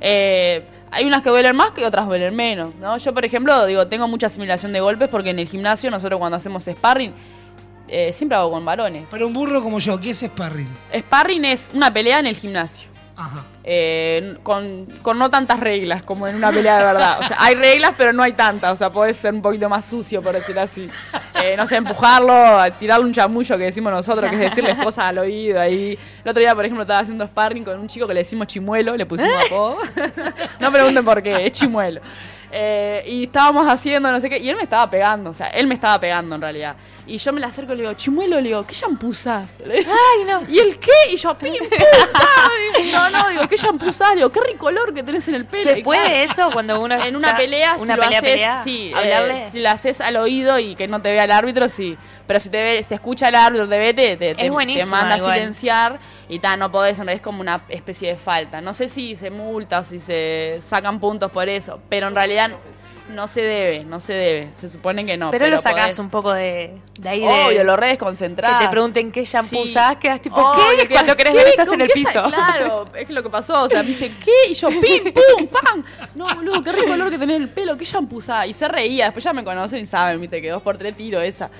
Eh, 0.00 0.64
hay 0.90 1.04
unas 1.04 1.22
que 1.22 1.30
duelen 1.30 1.54
más 1.54 1.72
que 1.72 1.84
otras 1.84 2.06
duelen 2.06 2.34
menos, 2.34 2.74
¿no? 2.76 2.96
Yo, 2.98 3.12
por 3.12 3.24
ejemplo, 3.24 3.66
digo, 3.66 3.86
tengo 3.86 4.08
mucha 4.08 4.26
asimilación 4.26 4.72
de 4.72 4.80
golpes 4.80 5.08
porque 5.08 5.30
en 5.30 5.38
el 5.38 5.48
gimnasio 5.48 5.90
nosotros 5.90 6.18
cuando 6.18 6.36
hacemos 6.36 6.64
sparring, 6.64 7.12
eh, 7.88 8.12
siempre 8.12 8.36
hago 8.36 8.50
con 8.50 8.64
varones. 8.64 9.08
Para 9.08 9.26
un 9.26 9.32
burro 9.32 9.62
como 9.62 9.78
yo, 9.78 9.98
¿qué 10.00 10.10
es 10.10 10.20
sparring? 10.20 10.68
Sparring 10.94 11.44
es 11.44 11.68
una 11.74 11.92
pelea 11.92 12.18
en 12.18 12.26
el 12.26 12.36
gimnasio. 12.36 12.87
Ajá. 13.18 13.42
Eh, 13.64 14.36
con, 14.44 14.86
con 15.02 15.18
no 15.18 15.28
tantas 15.28 15.58
reglas 15.58 16.04
como 16.04 16.28
en 16.28 16.36
una 16.36 16.52
pelea 16.52 16.78
de 16.78 16.84
verdad. 16.84 17.18
O 17.18 17.22
sea, 17.24 17.36
hay 17.40 17.56
reglas, 17.56 17.92
pero 17.98 18.12
no 18.12 18.22
hay 18.22 18.32
tantas. 18.32 18.72
O 18.72 18.76
sea, 18.76 18.90
podés 18.90 19.16
ser 19.16 19.34
un 19.34 19.42
poquito 19.42 19.68
más 19.68 19.84
sucio, 19.84 20.22
por 20.22 20.32
decirlo 20.32 20.60
así. 20.60 20.88
Eh, 21.42 21.56
no 21.56 21.66
sé, 21.66 21.76
empujarlo, 21.76 22.32
tirarle 22.78 23.04
un 23.04 23.12
chamullo 23.12 23.58
que 23.58 23.64
decimos 23.64 23.92
nosotros, 23.92 24.30
que 24.30 24.36
es 24.36 24.42
decirle 24.42 24.76
cosas 24.76 25.06
al 25.06 25.18
oído. 25.18 25.60
Ahí. 25.60 25.98
El 26.24 26.30
otro 26.30 26.40
día, 26.40 26.54
por 26.54 26.64
ejemplo, 26.64 26.82
estaba 26.82 27.00
haciendo 27.00 27.26
sparring 27.26 27.64
con 27.64 27.78
un 27.78 27.88
chico 27.88 28.06
que 28.06 28.14
le 28.14 28.20
decimos 28.20 28.46
chimuelo, 28.46 28.96
le 28.96 29.04
pusimos 29.04 29.44
apodo. 29.46 29.78
no 30.60 30.70
pregunten 30.70 31.04
por 31.04 31.20
qué, 31.20 31.44
es 31.46 31.52
chimuelo. 31.52 32.00
Eh, 32.50 33.04
y 33.06 33.24
estábamos 33.24 33.68
haciendo 33.68 34.10
no 34.10 34.20
sé 34.20 34.30
qué, 34.30 34.38
y 34.38 34.48
él 34.48 34.56
me 34.56 34.62
estaba 34.62 34.88
pegando, 34.88 35.30
o 35.30 35.34
sea, 35.34 35.48
él 35.48 35.66
me 35.66 35.74
estaba 35.74 36.00
pegando 36.00 36.36
en 36.36 36.40
realidad. 36.40 36.76
Y 37.08 37.16
yo 37.18 37.32
me 37.32 37.40
le 37.40 37.46
acerco 37.46 37.72
y 37.72 37.76
le 37.76 37.82
digo, 37.84 37.94
chimuelo, 37.94 38.36
le 38.40 38.48
digo, 38.48 38.66
¿qué 38.66 38.74
shampoo 38.74 39.08
usás? 39.08 39.48
Ay, 39.66 40.24
no. 40.26 40.42
¿Y 40.46 40.58
el 40.58 40.78
qué? 40.78 40.92
Y 41.10 41.16
yo, 41.16 41.36
pim, 41.38 41.54
pum, 41.58 41.68
pam. 42.12 42.90
No, 42.92 43.10
no, 43.10 43.28
digo, 43.30 43.48
¿qué 43.48 43.56
shampoo 43.56 43.88
usás? 43.88 44.10
Le 44.10 44.16
digo, 44.16 44.30
qué 44.30 44.40
ricolor 44.40 44.92
que 44.92 45.02
tenés 45.02 45.26
en 45.28 45.34
el 45.36 45.46
pelo. 45.46 45.72
¿Se 45.72 45.78
Y 45.78 45.82
puede 45.82 46.00
claro, 46.26 46.32
eso 46.32 46.50
cuando 46.52 46.80
uno 46.80 46.94
En 47.02 47.16
una 47.16 47.34
pelea, 47.36 47.76
una 47.78 47.94
si 47.94 48.00
pelea, 48.00 48.10
lo 48.10 48.16
haces, 48.18 48.22
pelea, 48.22 48.56
sí, 48.62 48.92
eh, 48.94 49.48
si 49.50 49.60
lo 49.60 49.70
haces 49.70 50.00
al 50.02 50.16
oído 50.16 50.58
y 50.58 50.74
que 50.74 50.86
no 50.86 51.00
te 51.00 51.10
vea 51.10 51.24
el 51.24 51.32
árbitro, 51.32 51.68
sí. 51.70 51.96
Pero 52.26 52.40
si 52.40 52.50
te 52.50 52.62
ve, 52.62 52.84
te 52.86 52.94
escucha 52.96 53.28
el 53.30 53.36
árbitro, 53.36 53.66
te 53.66 53.78
ve, 53.78 53.94
te, 53.94 54.16
te, 54.18 54.34
te- 54.34 54.84
manda 54.90 55.14
a 55.14 55.18
silenciar 55.34 55.98
y 56.28 56.38
ta, 56.40 56.58
no 56.58 56.70
podés, 56.70 56.98
en 56.98 57.06
realidad 57.06 57.16
es 57.16 57.22
como 57.22 57.40
una 57.40 57.62
especie 57.70 58.08
de 58.10 58.16
falta. 58.18 58.60
No 58.60 58.74
sé 58.74 58.86
si 58.88 59.16
se 59.16 59.30
multa 59.30 59.78
o 59.78 59.84
si 59.84 59.98
se 59.98 60.58
sacan 60.60 61.00
puntos 61.00 61.30
por 61.30 61.48
eso, 61.48 61.80
pero 61.88 62.08
en 62.08 62.14
realidad 62.14 62.50
no 62.50 62.56
se 63.26 63.40
debe, 63.42 63.84
no 63.84 64.00
se 64.00 64.12
debe. 64.12 64.50
Se 64.58 64.68
supone 64.68 65.04
que 65.06 65.16
no. 65.16 65.30
pero, 65.30 65.46
lo 65.48 65.58
sacás 65.58 65.96
podés- 65.96 65.98
un 66.00 66.10
poco 66.10 66.32
de, 66.32 66.78
de 66.98 67.08
ahí 67.08 67.20
de... 67.20 67.26
Obvio, 67.26 67.64
lo 67.64 67.76
re 67.76 67.88
desconcentrás. 67.88 68.58
Que 68.58 68.64
te 68.66 68.70
pregunten 68.70 69.10
qué 69.12 69.24
shampoo 69.24 69.62
Sí. 69.64 69.70
usás, 69.70 69.96
quedas 69.96 70.20
tipo, 70.20 70.36
Obvio, 70.36 70.82
¿qué? 70.86 70.88
Cuando 70.88 71.16
querés 71.16 71.34
ver 71.34 71.46
estás 71.48 71.68
¿Con 71.68 71.80
en 71.80 71.86
el 71.86 71.92
piso. 71.92 72.22
Claro, 72.28 72.88
es 72.94 73.10
lo 73.10 73.22
que 73.22 73.30
pasó. 73.30 73.62
O 73.64 73.68
sea, 73.68 73.82
me 73.82 73.88
dice, 73.90 74.12
¿qué? 74.24 74.50
Y 74.50 74.54
yo, 74.54 74.68
pim, 74.68 75.12
pum, 75.12 75.46
pam. 75.46 75.84
No, 76.14 76.26
boludo, 76.34 76.62
qué 76.62 76.72
rico 76.72 76.92
olor 76.92 77.10
que 77.10 77.18
tenés 77.18 77.36
en 77.36 77.42
el 77.42 77.48
pelo, 77.48 77.76
qué 77.76 77.84
shampoo 77.84 78.18
usás. 78.18 78.46
Y 78.46 78.52
se 78.52 78.68
reía. 78.68 79.06
Después 79.06 79.24
ya 79.24 79.32
me 79.32 79.42
conocen 79.44 79.78
y 79.80 79.86
saben, 79.86 80.20
viste, 80.20 80.40
que 80.42 80.50
dos 80.50 80.62
por 80.62 80.76
tres 80.76 80.96
tiro 80.96 81.20
esa. 81.20 81.50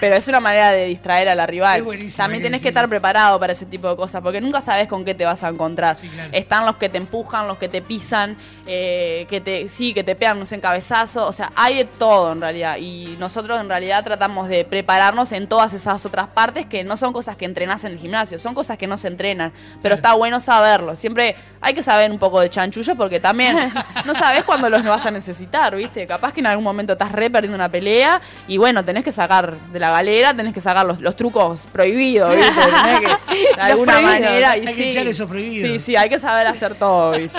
Pero 0.00 0.16
es 0.16 0.28
una 0.28 0.40
manera 0.40 0.70
de 0.70 0.86
distraer 0.86 1.28
a 1.28 1.34
la 1.34 1.46
rival. 1.46 1.84
También 2.16 2.42
tenés 2.42 2.62
que 2.62 2.68
estar 2.68 2.88
preparado 2.88 3.38
para 3.38 3.52
ese 3.52 3.66
tipo 3.66 3.88
de 3.88 3.96
cosas, 3.96 4.22
porque 4.22 4.40
nunca 4.40 4.60
sabes 4.60 4.88
con 4.88 5.04
qué 5.04 5.14
te 5.14 5.24
vas 5.24 5.42
a 5.42 5.48
encontrar. 5.48 5.96
claro. 5.96 6.30
Están 6.32 6.66
los 6.66 6.76
que 6.76 6.88
te 6.88 6.98
empujan, 6.98 7.46
los 7.46 7.58
que 7.58 7.68
te 7.68 7.82
pisan, 7.82 8.36
eh, 8.66 9.26
que 9.28 9.40
te, 9.40 9.68
sí, 9.68 9.94
que 9.94 10.04
te 10.04 10.14
pegan 10.14 10.44
en 10.48 10.60
cabezazo. 10.60 11.26
O 11.26 11.32
sea, 11.32 11.52
hay 11.56 11.76
de 11.76 11.84
todo 11.84 12.32
en 12.32 12.40
realidad. 12.40 12.76
Y 12.78 13.16
nosotros 13.18 13.60
en 13.60 13.68
realidad 13.68 14.04
tratamos 14.04 14.48
de 14.48 14.64
prepararnos 14.64 15.32
en 15.32 15.48
todas 15.48 15.72
esas 15.72 16.04
otras 16.04 16.28
partes 16.28 16.66
que 16.66 16.84
no 16.84 16.96
son 16.96 17.12
cosas 17.12 17.36
que 17.36 17.44
entrenás 17.44 17.84
en 17.84 17.92
el 17.92 17.98
gimnasio, 17.98 18.38
son 18.38 18.54
cosas 18.54 18.78
que 18.78 18.86
no 18.86 18.96
se 18.96 19.08
entrenan. 19.08 19.52
Pero 19.82 19.94
está 19.94 20.14
bueno 20.14 20.40
saberlo. 20.40 20.96
Siempre 20.96 21.36
hay 21.60 21.74
que 21.74 21.82
saber 21.82 22.10
un 22.10 22.18
poco 22.18 22.40
de 22.40 22.50
chanchullo 22.50 22.94
porque 22.96 23.20
también 23.20 23.56
no 24.04 24.14
sabes 24.14 24.44
cuándo 24.44 24.68
los 24.68 24.82
vas 24.84 25.06
a 25.06 25.10
necesitar, 25.10 25.74
¿viste? 25.74 26.06
Capaz 26.06 26.32
que 26.32 26.40
en 26.40 26.46
algún 26.46 26.64
momento 26.64 26.92
estás 26.92 27.12
re 27.12 27.30
perdiendo 27.30 27.56
una 27.56 27.68
pelea 27.68 28.20
y 28.46 28.56
bueno, 28.58 28.84
tenés 28.84 29.04
que 29.04 29.12
sacar 29.12 29.58
de 29.72 29.80
la 29.80 29.85
galera, 29.90 30.34
tenés 30.34 30.54
que 30.54 30.60
sacar 30.60 30.84
los, 30.86 31.00
los 31.00 31.16
trucos 31.16 31.66
prohibidos, 31.72 32.34
¿viste? 32.36 32.52
Tenés 32.84 33.00
que, 33.00 33.54
de 33.56 33.60
alguna 33.62 33.92
prohibidos. 33.94 34.20
manera. 34.20 34.56
y 34.56 34.66
Hay 34.66 34.74
que 34.74 34.82
sí. 34.82 34.88
echar 34.88 35.06
eso 35.06 35.28
prohibido. 35.28 35.66
Sí, 35.66 35.78
sí, 35.78 35.96
hay 35.96 36.08
que 36.08 36.18
saber 36.18 36.46
hacer 36.46 36.74
todo, 36.74 37.12
¿viste? 37.12 37.38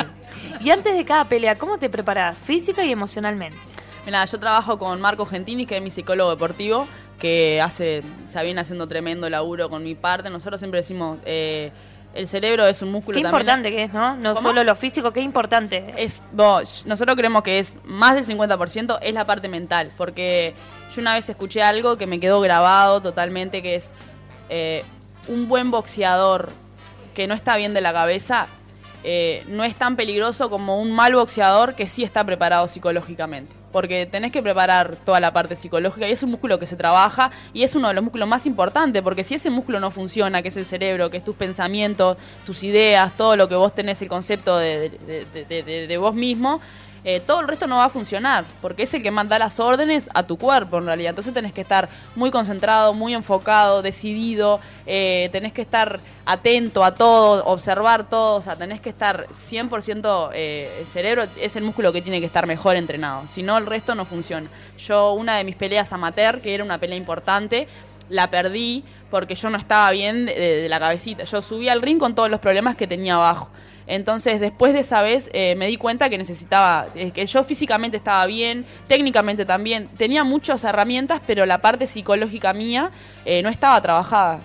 Y 0.62 0.71
antes 0.71 0.95
de 0.95 1.05
cada 1.05 1.25
pelea, 1.25 1.57
¿cómo 1.57 1.77
te 1.77 1.89
preparás 1.89 2.38
física 2.38 2.83
y 2.83 2.91
emocionalmente? 2.91 3.57
Mira, 4.05 4.23
yo 4.25 4.39
trabajo 4.39 4.79
con 4.79 4.99
Marco 5.01 5.25
Gentini, 5.25 5.65
que 5.65 5.77
es 5.77 5.81
mi 5.83 5.89
psicólogo 5.91 6.29
deportivo, 6.31 6.88
que 7.19 7.62
hace, 7.62 8.03
se 8.27 8.43
viene 8.43 8.62
haciendo 8.62 8.88
tremendo 8.88 9.29
laburo 9.29 9.69
con 9.69 9.83
mi 9.83 9.95
parte. 9.95 10.29
Nosotros 10.29 10.60
siempre 10.60 10.79
decimos, 10.79 11.17
eh, 11.25 11.71
el 12.13 12.27
cerebro 12.27 12.65
es 12.65 12.81
un 12.81 12.91
músculo 12.91 13.17
Qué 13.17 13.21
también. 13.21 13.41
importante 13.41 13.71
que 13.71 13.83
es, 13.83 13.93
¿no? 13.93 14.15
No 14.15 14.33
¿Cómo? 14.33 14.47
solo 14.49 14.63
lo 14.63 14.75
físico, 14.75 15.12
qué 15.13 15.19
importante. 15.21 15.93
Es, 15.97 16.23
vos, 16.31 16.86
nosotros 16.88 17.15
creemos 17.17 17.43
que 17.43 17.60
es 17.60 17.75
más 17.83 18.15
del 18.15 18.25
50% 18.25 18.97
es 19.01 19.13
la 19.13 19.25
parte 19.25 19.47
mental, 19.49 19.91
porque 19.97 20.55
yo 20.97 21.01
una 21.01 21.13
vez 21.13 21.29
escuché 21.29 21.62
algo 21.62 21.95
que 21.95 22.07
me 22.07 22.19
quedó 22.19 22.41
grabado 22.41 23.01
totalmente, 23.01 23.62
que 23.62 23.75
es 23.75 23.91
eh, 24.49 24.83
un 25.27 25.47
buen 25.47 25.69
boxeador 25.69 26.49
que 27.13 27.27
no 27.27 27.36
está 27.36 27.55
bien 27.55 27.73
de 27.75 27.81
la 27.81 27.93
cabeza, 27.93 28.47
eh, 29.03 29.43
no 29.47 29.63
es 29.63 29.75
tan 29.75 29.95
peligroso 29.95 30.49
como 30.49 30.81
un 30.81 30.91
mal 30.91 31.13
boxeador 31.13 31.75
que 31.75 31.88
sí 31.88 32.03
está 32.03 32.23
preparado 32.23 32.67
psicológicamente. 32.67 33.55
Porque 33.71 34.07
tenés 34.07 34.31
que 34.31 34.41
preparar 34.41 34.95
toda 34.95 35.19
la 35.19 35.33
parte 35.33 35.55
psicológica 35.55 36.07
y 36.07 36.12
es 36.12 36.23
un 36.23 36.31
músculo 36.31 36.57
que 36.57 36.65
se 36.65 36.75
trabaja 36.75 37.29
y 37.53 37.62
es 37.63 37.75
uno 37.75 37.89
de 37.89 37.93
los 37.93 38.03
músculos 38.03 38.27
más 38.27 38.45
importantes, 38.47 39.03
porque 39.03 39.23
si 39.23 39.36
ese 39.36 39.51
músculo 39.51 39.79
no 39.79 39.91
funciona, 39.91 40.41
que 40.41 40.47
es 40.47 40.57
el 40.57 40.65
cerebro, 40.65 41.12
que 41.12 41.17
es 41.17 41.23
tus 41.23 41.36
pensamientos, 41.36 42.17
tus 42.45 42.63
ideas, 42.63 43.15
todo 43.15 43.36
lo 43.36 43.47
que 43.47 43.55
vos 43.55 43.75
tenés, 43.75 44.01
el 44.01 44.07
concepto 44.07 44.57
de, 44.57 44.89
de- 44.89 45.88
de- 45.88 45.97
vos 45.97 46.15
mismo, 46.15 46.60
eh, 47.10 47.22
todo 47.26 47.39
el 47.39 47.48
resto 47.48 47.67
no 47.67 47.78
va 47.78 47.86
a 47.86 47.89
funcionar, 47.89 48.43
porque 48.62 48.84
es 48.84 48.93
el 48.93 49.02
que 49.02 49.12
manda 49.12 49.39
las 49.39 49.60
órdenes 49.62 50.10
a 50.13 50.24
tu 50.24 50.38
cuerpo 50.38 50.78
en 50.80 50.86
realidad. 50.88 51.12
Entonces 51.12 51.34
tenés 51.34 51.54
que 51.54 51.62
estar 51.62 51.88
muy 52.15 52.32
concentrado, 52.32 52.93
muy 52.93 53.13
enfocado, 53.13 53.82
decidido, 53.82 54.60
eh, 54.86 55.30
tenés 55.32 55.54
que 55.54 55.62
estar 55.62 56.00
atento 56.26 56.84
a 56.84 56.93
todo, 56.96 57.46
observar 57.46 58.10
todo, 58.10 58.36
o 58.36 58.41
sea, 58.41 58.58
tenés 58.58 58.82
que 58.82 58.89
estar 58.89 59.26
100%, 59.32 60.32
eh, 60.34 60.70
el 60.82 60.86
cerebro 60.86 61.24
es 61.39 61.56
el 61.56 61.63
músculo 61.63 61.93
que 61.93 62.02
tiene 62.02 62.20
que 62.20 62.26
estar 62.26 62.46
mejor 62.46 62.76
entrenado, 62.76 63.26
si 63.28 63.41
no 63.43 63.58
el 63.58 63.65
resto 63.65 63.96
no 63.96 64.04
funciona. 64.04 64.50
Yo 64.78 65.13
una 65.13 65.38
de 65.38 65.46
mis 65.46 65.56
peleas 65.56 65.93
amateur, 65.93 66.41
que 66.41 66.54
era 66.54 66.63
una 66.65 66.78
pelea 66.78 66.98
importante, 66.98 67.67
la 68.10 68.30
perdí 68.30 68.84
porque 69.10 69.36
yo 69.36 69.50
no 69.50 69.58
estaba 69.58 69.89
bien 69.91 70.26
de, 70.26 70.34
de- 70.36 70.62
de 70.63 70.70
la 70.70 70.80
cabecita. 70.80 71.24
Yo 71.24 71.41
subí 71.41 71.70
al 71.70 71.82
ring 71.82 71.98
con 72.00 72.13
todos 72.15 72.30
los 72.30 72.39
problemas 72.41 72.76
que 72.76 72.88
tenía 72.88 73.15
abajo. 73.15 73.48
Entonces, 73.88 74.41
después 74.41 74.73
de 74.73 74.80
esa 74.80 75.02
vez, 75.02 75.30
eh, 75.34 75.56
me 75.56 75.67
di 75.67 75.78
cuenta 75.78 76.10
que 76.10 76.17
necesitaba, 76.17 76.88
eh, 76.93 77.12
que 77.12 77.26
yo 77.26 77.43
físicamente 77.43 77.95
estaba 77.95 78.26
bien, 78.26 78.65
técnicamente 78.88 79.45
también. 79.45 79.88
Tenía 79.97 80.26
muchas 80.26 80.63
herramientas, 80.65 81.21
pero 81.26 81.45
la 81.45 81.60
parte 81.60 81.88
psicológica 81.88 82.54
mía 82.54 82.91
eh, 83.26 83.41
no 83.41 83.50
estaba 83.50 83.82
trabajada. 83.82 84.41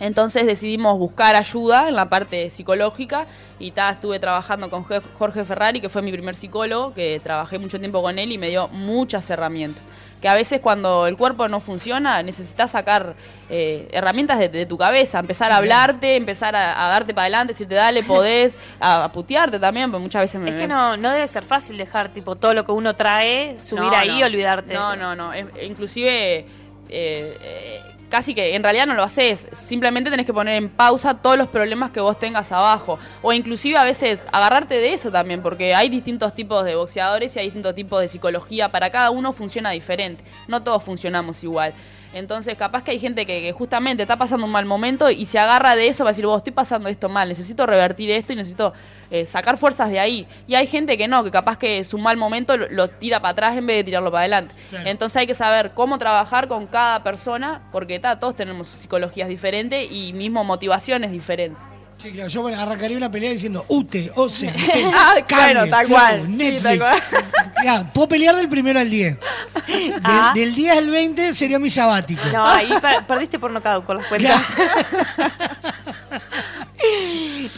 Entonces 0.00 0.46
decidimos 0.46 0.96
buscar 0.96 1.34
ayuda 1.34 1.88
en 1.88 1.96
la 1.96 2.08
parte 2.08 2.50
psicológica 2.50 3.26
y 3.58 3.72
ta, 3.72 3.90
estuve 3.90 4.20
trabajando 4.20 4.70
con 4.70 4.84
Jorge 4.84 5.44
Ferrari, 5.44 5.80
que 5.80 5.88
fue 5.88 6.02
mi 6.02 6.12
primer 6.12 6.36
psicólogo, 6.36 6.94
que 6.94 7.20
trabajé 7.20 7.58
mucho 7.58 7.80
tiempo 7.80 8.00
con 8.00 8.16
él 8.16 8.30
y 8.30 8.38
me 8.38 8.48
dio 8.48 8.68
muchas 8.68 9.28
herramientas. 9.28 9.82
Que 10.20 10.28
a 10.28 10.34
veces 10.34 10.60
cuando 10.60 11.06
el 11.06 11.16
cuerpo 11.16 11.46
no 11.48 11.60
funciona 11.60 12.22
necesitas 12.24 12.72
sacar 12.72 13.14
eh, 13.48 13.88
herramientas 13.92 14.38
de, 14.40 14.48
de 14.48 14.66
tu 14.66 14.76
cabeza, 14.76 15.20
empezar 15.20 15.52
a 15.52 15.58
hablarte, 15.58 16.16
empezar 16.16 16.56
a, 16.56 16.86
a 16.86 16.88
darte 16.88 17.14
para 17.14 17.26
adelante, 17.26 17.52
decirte 17.52 17.76
dale, 17.76 18.02
podés, 18.02 18.58
a, 18.80 19.04
a 19.04 19.12
putearte 19.12 19.58
también, 19.60 19.90
porque 19.90 20.02
muchas 20.02 20.22
veces 20.22 20.40
me... 20.40 20.50
Es 20.50 20.56
que 20.56 20.66
no, 20.66 20.96
no 20.96 21.10
debe 21.12 21.26
ser 21.28 21.44
fácil 21.44 21.76
dejar 21.76 22.08
tipo 22.08 22.34
todo 22.36 22.52
lo 22.52 22.64
que 22.64 22.72
uno 22.72 22.96
trae, 22.96 23.56
subir 23.62 23.84
No, 23.84 23.90
ahí 23.96 24.08
no. 24.08 24.18
y 24.18 24.22
olvidarte. 24.24 24.74
No, 24.74 24.96
no, 24.96 25.14
no. 25.14 25.32
Es- 25.32 25.46
inclusive, 25.62 26.38
eh, 26.38 26.46
eh, 26.90 27.80
casi 28.08 28.34
que 28.34 28.54
en 28.54 28.62
realidad 28.62 28.86
no 28.86 28.94
lo 28.94 29.02
haces. 29.02 29.46
Simplemente 29.52 30.10
tenés 30.10 30.26
que 30.26 30.32
poner 30.32 30.54
en 30.54 30.68
pausa 30.68 31.14
todos 31.14 31.36
los 31.36 31.48
problemas 31.48 31.90
que 31.90 32.00
vos 32.00 32.18
tengas 32.18 32.52
abajo. 32.52 32.98
O 33.22 33.32
inclusive 33.32 33.76
a 33.76 33.84
veces 33.84 34.24
agarrarte 34.32 34.74
de 34.74 34.92
eso 34.92 35.10
también, 35.10 35.42
porque 35.42 35.74
hay 35.74 35.88
distintos 35.88 36.34
tipos 36.34 36.64
de 36.64 36.74
boxeadores 36.74 37.34
y 37.36 37.38
hay 37.38 37.46
distintos 37.46 37.74
tipos 37.74 38.00
de 38.00 38.08
psicología. 38.08 38.70
Para 38.70 38.90
cada 38.90 39.10
uno 39.10 39.32
funciona 39.32 39.70
diferente. 39.70 40.24
No 40.46 40.62
todos 40.62 40.82
funcionamos 40.82 41.42
igual. 41.44 41.74
Entonces, 42.12 42.56
capaz 42.56 42.82
que 42.82 42.92
hay 42.92 42.98
gente 42.98 43.26
que, 43.26 43.42
que 43.42 43.52
justamente 43.52 44.02
está 44.02 44.16
pasando 44.16 44.46
un 44.46 44.52
mal 44.52 44.64
momento 44.64 45.10
y 45.10 45.26
se 45.26 45.38
agarra 45.38 45.76
de 45.76 45.88
eso 45.88 46.04
para 46.04 46.10
decir, 46.10 46.26
vos 46.26 46.38
estoy 46.38 46.52
pasando 46.52 46.88
esto 46.88 47.08
mal, 47.08 47.28
necesito 47.28 47.66
revertir 47.66 48.10
esto 48.10 48.32
y 48.32 48.36
necesito 48.36 48.72
eh, 49.10 49.26
sacar 49.26 49.58
fuerzas 49.58 49.90
de 49.90 50.00
ahí. 50.00 50.26
Y 50.46 50.54
hay 50.54 50.66
gente 50.66 50.96
que 50.96 51.08
no, 51.08 51.22
que 51.22 51.30
capaz 51.30 51.58
que 51.58 51.84
su 51.84 51.98
mal 51.98 52.16
momento 52.16 52.56
lo, 52.56 52.68
lo 52.70 52.88
tira 52.88 53.20
para 53.20 53.32
atrás 53.32 53.56
en 53.56 53.66
vez 53.66 53.78
de 53.78 53.84
tirarlo 53.84 54.10
para 54.10 54.20
adelante. 54.20 54.54
Claro. 54.70 54.88
Entonces 54.88 55.16
hay 55.16 55.26
que 55.26 55.34
saber 55.34 55.72
cómo 55.74 55.98
trabajar 55.98 56.48
con 56.48 56.66
cada 56.66 57.02
persona, 57.02 57.62
porque 57.72 57.98
ta, 57.98 58.18
todos 58.18 58.36
tenemos 58.36 58.68
psicologías 58.68 59.28
diferentes 59.28 59.90
y 59.90 60.12
mismo 60.12 60.44
motivaciones 60.44 61.10
diferentes. 61.10 61.62
Sí, 62.00 62.12
claro, 62.12 62.28
yo 62.28 62.46
arrancaría 62.46 62.96
una 62.96 63.10
pelea 63.10 63.32
diciendo 63.32 63.64
UTE, 63.68 64.12
OCE, 64.14 64.48
Ah, 64.94 65.14
bueno, 65.28 65.68
tal 65.68 65.88
cual. 65.88 66.22
Sí, 66.28 66.32
Netflix. 66.36 66.62
tal 66.62 66.78
cual. 66.78 67.02
Ya, 67.64 67.92
puedo 67.92 68.06
pelear 68.08 68.36
del 68.36 68.48
primero 68.48 68.78
al 68.78 68.88
10. 68.88 69.18
Del, 69.66 70.00
Ah. 70.04 70.30
del 70.32 70.54
10 70.54 70.78
al 70.78 70.90
20 70.90 71.34
sería 71.34 71.58
mi 71.58 71.68
sabático. 71.68 72.22
No, 72.32 72.46
ahí 72.46 72.70
per- 72.80 73.04
perdiste 73.04 73.38
por 73.40 73.50
nocaut 73.50 73.84
con 73.84 73.96
los 73.96 74.06
cuentas. 74.06 74.40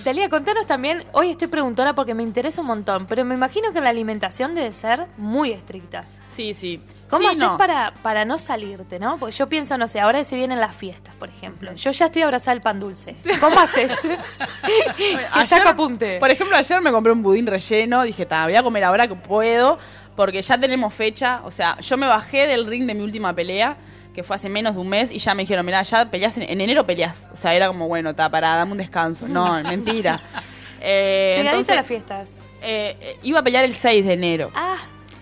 Talía, 0.03 0.31
contanos 0.31 0.66
también, 0.66 1.05
hoy 1.12 1.31
estoy 1.31 1.48
preguntona 1.48 1.94
porque 1.94 2.14
me 2.14 2.22
interesa 2.22 2.62
un 2.62 2.68
montón, 2.68 3.07
pero 3.07 3.24
me 3.26 3.35
imagino 3.35 3.72
que 3.74 3.81
la 3.83 3.90
alimentación 3.90 4.55
debe 4.55 4.72
ser 4.72 5.07
muy 5.18 5.53
estricta. 5.53 6.05
Sí, 6.34 6.54
sí. 6.54 6.80
¿Cómo 7.08 7.22
Sí, 7.22 7.26
haces 7.26 7.38
no. 7.40 7.56
para, 7.56 7.92
para 8.02 8.24
no 8.24 8.38
salirte, 8.38 9.00
no? 9.00 9.18
Porque 9.18 9.34
yo 9.36 9.48
pienso, 9.48 9.76
no 9.76 9.88
sé, 9.88 9.98
ahora 9.98 10.22
se 10.22 10.36
vienen 10.36 10.60
las 10.60 10.76
fiestas, 10.76 11.12
por 11.16 11.28
ejemplo. 11.28 11.72
Yo 11.74 11.90
ya 11.90 12.06
estoy 12.06 12.22
abrazada 12.22 12.52
al 12.52 12.60
pan 12.62 12.78
dulce. 12.78 13.16
¿Cómo 13.40 13.58
haces? 13.58 13.90
Ayer, 15.32 15.46
saco 15.48 15.68
apunte. 15.70 16.18
Por 16.18 16.30
ejemplo, 16.30 16.56
ayer 16.56 16.80
me 16.80 16.92
compré 16.92 17.12
un 17.12 17.22
budín 17.22 17.46
relleno, 17.46 18.02
dije, 18.04 18.26
"Ta, 18.26 18.44
voy 18.44 18.54
a 18.56 18.62
comer 18.62 18.84
ahora 18.84 19.08
que 19.08 19.14
puedo, 19.16 19.78
porque 20.16 20.40
ya 20.42 20.58
tenemos 20.58 20.94
fecha. 20.94 21.40
O 21.44 21.50
sea, 21.50 21.76
yo 21.80 21.96
me 21.96 22.06
bajé 22.06 22.46
del 22.46 22.66
ring 22.66 22.86
de 22.86 22.94
mi 22.94 23.02
última 23.02 23.34
pelea, 23.34 23.76
que 24.14 24.22
fue 24.22 24.36
hace 24.36 24.48
menos 24.48 24.74
de 24.74 24.80
un 24.80 24.88
mes, 24.88 25.10
y 25.10 25.18
ya 25.18 25.34
me 25.34 25.42
dijeron, 25.42 25.64
mira, 25.66 25.82
ya 25.82 26.10
peleas 26.10 26.36
en, 26.36 26.44
en 26.44 26.60
enero 26.60 26.84
peleas. 26.86 27.28
O 27.32 27.36
sea, 27.36 27.54
era 27.54 27.66
como, 27.68 27.88
bueno, 27.88 28.10
está 28.10 28.28
para 28.28 28.54
dame 28.54 28.72
un 28.72 28.78
descanso. 28.78 29.26
No, 29.26 29.60
mentira. 29.64 30.20
Eh, 30.80 31.42
entonces, 31.44 31.74
las 31.74 31.86
fiestas. 31.86 32.40
eh, 32.62 33.18
iba 33.22 33.40
a 33.40 33.42
pelear 33.42 33.64
el 33.64 33.74
6 33.74 34.06
de 34.06 34.12
enero. 34.12 34.50
Ah, 34.54 34.76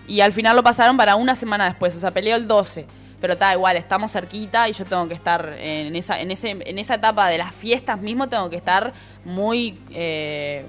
Y 0.09 0.21
al 0.21 0.33
final 0.33 0.55
lo 0.55 0.63
pasaron 0.63 0.97
para 0.97 1.15
una 1.15 1.35
semana 1.35 1.65
después, 1.65 1.95
o 1.95 1.99
sea, 1.99 2.09
peleó 2.09 2.35
el 2.35 2.47
12. 2.47 2.85
Pero 3.21 3.33
está 3.33 3.53
igual, 3.53 3.77
estamos 3.77 4.11
cerquita 4.11 4.67
y 4.67 4.73
yo 4.73 4.85
tengo 4.85 5.07
que 5.07 5.13
estar 5.13 5.55
en 5.59 5.95
esa, 5.95 6.19
en 6.19 6.31
ese, 6.31 6.49
en 6.49 6.79
esa 6.79 6.95
etapa 6.95 7.27
de 7.27 7.37
las 7.37 7.53
fiestas 7.53 7.99
mismo, 8.01 8.27
tengo 8.27 8.49
que 8.49 8.55
estar 8.55 8.93
muy 9.23 9.77
eh, 9.91 10.65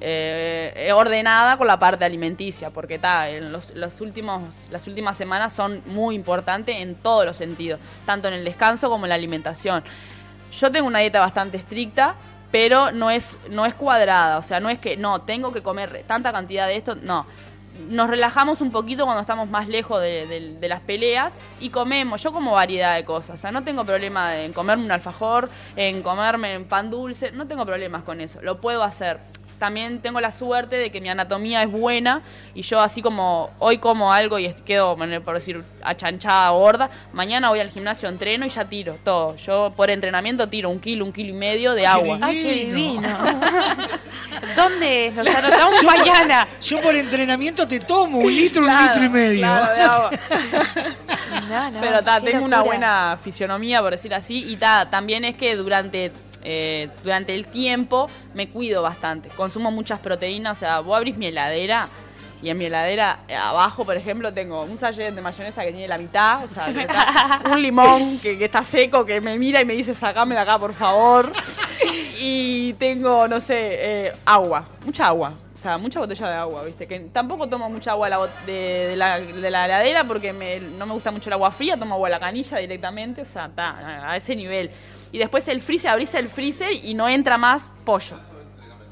eh, 0.00 0.92
ordenada 0.94 1.56
con 1.56 1.66
la 1.66 1.78
parte 1.78 2.04
alimenticia, 2.04 2.70
porque 2.70 2.96
está, 2.96 3.28
en 3.28 3.50
los, 3.50 3.74
los 3.74 4.00
últimos, 4.00 4.42
las 4.70 4.86
últimas 4.86 5.16
semanas 5.16 5.52
son 5.52 5.82
muy 5.86 6.14
importantes 6.14 6.76
en 6.76 6.94
todos 6.94 7.24
los 7.24 7.36
sentidos, 7.36 7.80
tanto 8.06 8.28
en 8.28 8.34
el 8.34 8.44
descanso 8.44 8.88
como 8.88 9.06
en 9.06 9.08
la 9.08 9.14
alimentación. 9.16 9.82
Yo 10.52 10.70
tengo 10.70 10.86
una 10.86 11.00
dieta 11.00 11.18
bastante 11.18 11.56
estricta, 11.56 12.14
pero 12.50 12.92
no 12.92 13.10
es, 13.10 13.36
no 13.50 13.66
es 13.66 13.74
cuadrada. 13.74 14.38
O 14.38 14.42
sea, 14.42 14.60
no 14.60 14.70
es 14.70 14.78
que, 14.78 14.96
no, 14.96 15.20
tengo 15.22 15.52
que 15.52 15.62
comer 15.62 16.04
tanta 16.06 16.32
cantidad 16.32 16.66
de 16.66 16.76
esto. 16.76 16.94
No. 16.94 17.26
Nos 17.88 18.10
relajamos 18.10 18.60
un 18.60 18.70
poquito 18.70 19.04
cuando 19.04 19.20
estamos 19.20 19.48
más 19.48 19.68
lejos 19.68 20.00
de, 20.00 20.58
las 20.60 20.80
peleas 20.80 21.34
y 21.60 21.70
comemos. 21.70 22.22
Yo 22.22 22.32
como 22.32 22.52
variedad 22.52 22.96
de 22.96 23.04
cosas. 23.04 23.30
O 23.30 23.36
sea, 23.36 23.52
no 23.52 23.62
tengo 23.62 23.84
problema 23.84 24.36
en 24.36 24.52
comerme 24.52 24.84
un 24.84 24.90
alfajor, 24.90 25.48
en 25.76 26.02
comerme 26.02 26.56
un 26.56 26.64
pan 26.64 26.90
dulce. 26.90 27.30
No 27.32 27.46
tengo 27.46 27.64
problemas 27.64 28.02
con 28.02 28.20
eso. 28.20 28.40
Lo 28.42 28.60
puedo 28.60 28.82
hacer. 28.82 29.20
También 29.58 30.00
tengo 30.00 30.20
la 30.20 30.30
suerte 30.30 30.76
de 30.76 30.90
que 30.90 31.00
mi 31.00 31.08
anatomía 31.08 31.62
es 31.62 31.70
buena 31.70 32.22
y 32.54 32.62
yo 32.62 32.80
así 32.80 33.02
como 33.02 33.50
hoy 33.58 33.78
como 33.78 34.12
algo 34.12 34.38
y 34.38 34.52
quedo, 34.64 34.96
por 35.24 35.34
decir, 35.34 35.64
achanchada, 35.82 36.50
gorda, 36.50 36.88
mañana 37.12 37.48
voy 37.48 37.58
al 37.60 37.70
gimnasio, 37.70 38.08
entreno 38.08 38.46
y 38.46 38.50
ya 38.50 38.64
tiro 38.64 38.98
todo. 39.04 39.36
Yo 39.36 39.72
por 39.76 39.90
entrenamiento 39.90 40.48
tiro 40.48 40.70
un 40.70 40.78
kilo, 40.78 41.04
un 41.04 41.12
kilo 41.12 41.30
y 41.30 41.32
medio 41.32 41.74
de 41.74 41.86
agua. 41.86 42.18
¡Ay, 42.22 42.40
qué 42.42 42.52
divino! 42.66 43.08
¿Dónde? 44.56 45.12
Nos 45.14 45.26
anotamos 45.26 45.80
Yo 45.82 45.88
por- 45.88 45.98
mañana. 45.98 46.48
Yo 46.62 46.80
por 46.80 46.94
entrenamiento 46.94 47.66
te 47.66 47.80
tomo 47.80 48.18
un 48.18 48.34
litro, 48.34 48.62
un 48.62 48.68
Claro, 48.68 48.86
litro 48.92 49.04
y 49.04 49.08
medio. 49.08 49.38
claro, 49.40 49.74
de 49.74 49.80
agua. 49.82 50.10
No, 51.48 51.70
no, 51.70 51.80
Pero 51.80 52.02
ta, 52.02 52.20
tengo 52.20 52.44
una 52.44 52.60
buena 52.62 53.18
fisionomía, 53.22 53.80
por 53.80 53.92
decir 53.92 54.12
así, 54.12 54.44
y 54.52 54.56
ta, 54.56 54.88
también 54.90 55.24
es 55.24 55.34
que 55.34 55.56
durante, 55.56 56.12
eh, 56.42 56.88
durante 57.02 57.34
el 57.34 57.46
tiempo 57.46 58.08
me 58.34 58.48
cuido 58.48 58.82
bastante. 58.82 59.28
Consumo 59.30 59.70
muchas 59.70 59.98
proteínas, 59.98 60.56
o 60.58 60.60
sea, 60.60 60.80
vos 60.80 60.96
abrís 60.96 61.16
mi 61.16 61.26
heladera 61.26 61.88
y 62.40 62.50
en 62.50 62.56
mi 62.58 62.66
heladera 62.66 63.18
eh, 63.26 63.34
abajo, 63.34 63.84
por 63.84 63.96
ejemplo, 63.96 64.32
tengo 64.32 64.62
un 64.62 64.78
sachet 64.78 65.12
de 65.14 65.20
mayonesa 65.20 65.62
que 65.64 65.72
tiene 65.72 65.88
la 65.88 65.98
mitad, 65.98 66.44
o 66.44 66.48
sea, 66.48 66.66
que 66.72 66.82
está- 66.82 67.40
un 67.50 67.60
limón 67.60 68.18
que, 68.20 68.38
que 68.38 68.44
está 68.44 68.62
seco, 68.62 69.04
que 69.04 69.20
me 69.20 69.36
mira 69.38 69.60
y 69.60 69.64
me 69.64 69.72
dice, 69.74 69.94
sacame 69.94 70.34
de 70.36 70.40
acá, 70.42 70.58
por 70.58 70.72
favor. 70.72 71.32
Y 72.20 72.72
tengo, 72.74 73.28
no 73.28 73.38
sé, 73.40 73.56
eh, 74.08 74.12
agua, 74.24 74.66
mucha 74.84 75.06
agua. 75.06 75.32
O 75.54 75.58
sea, 75.60 75.78
mucha 75.78 76.00
botella 76.00 76.28
de 76.28 76.34
agua, 76.34 76.64
¿viste? 76.64 76.86
Que 76.86 76.98
tampoco 77.12 77.48
tomo 77.48 77.68
mucha 77.70 77.92
agua 77.92 78.06
de 78.06 78.10
la, 78.10 78.18
bot- 78.20 78.44
de, 78.46 78.52
de 78.88 78.96
la, 78.96 79.20
de 79.20 79.50
la 79.50 79.64
heladera 79.66 80.04
porque 80.04 80.32
me- 80.32 80.60
no 80.60 80.86
me 80.86 80.92
gusta 80.94 81.10
mucho 81.10 81.28
el 81.28 81.34
agua 81.34 81.50
fría, 81.50 81.76
tomo 81.76 81.94
agua 81.94 82.08
de 82.08 82.14
la 82.14 82.20
canilla 82.20 82.58
directamente, 82.58 83.22
o 83.22 83.24
sea, 83.24 83.46
está 83.46 84.10
a 84.10 84.16
ese 84.16 84.34
nivel. 84.36 84.70
Y 85.12 85.18
después 85.18 85.46
el 85.48 85.62
freezer, 85.62 85.90
abrís 85.90 86.12
el 86.14 86.28
freezer 86.28 86.72
y 86.72 86.94
no 86.94 87.08
entra 87.08 87.38
más 87.38 87.74
pollo. 87.84 88.18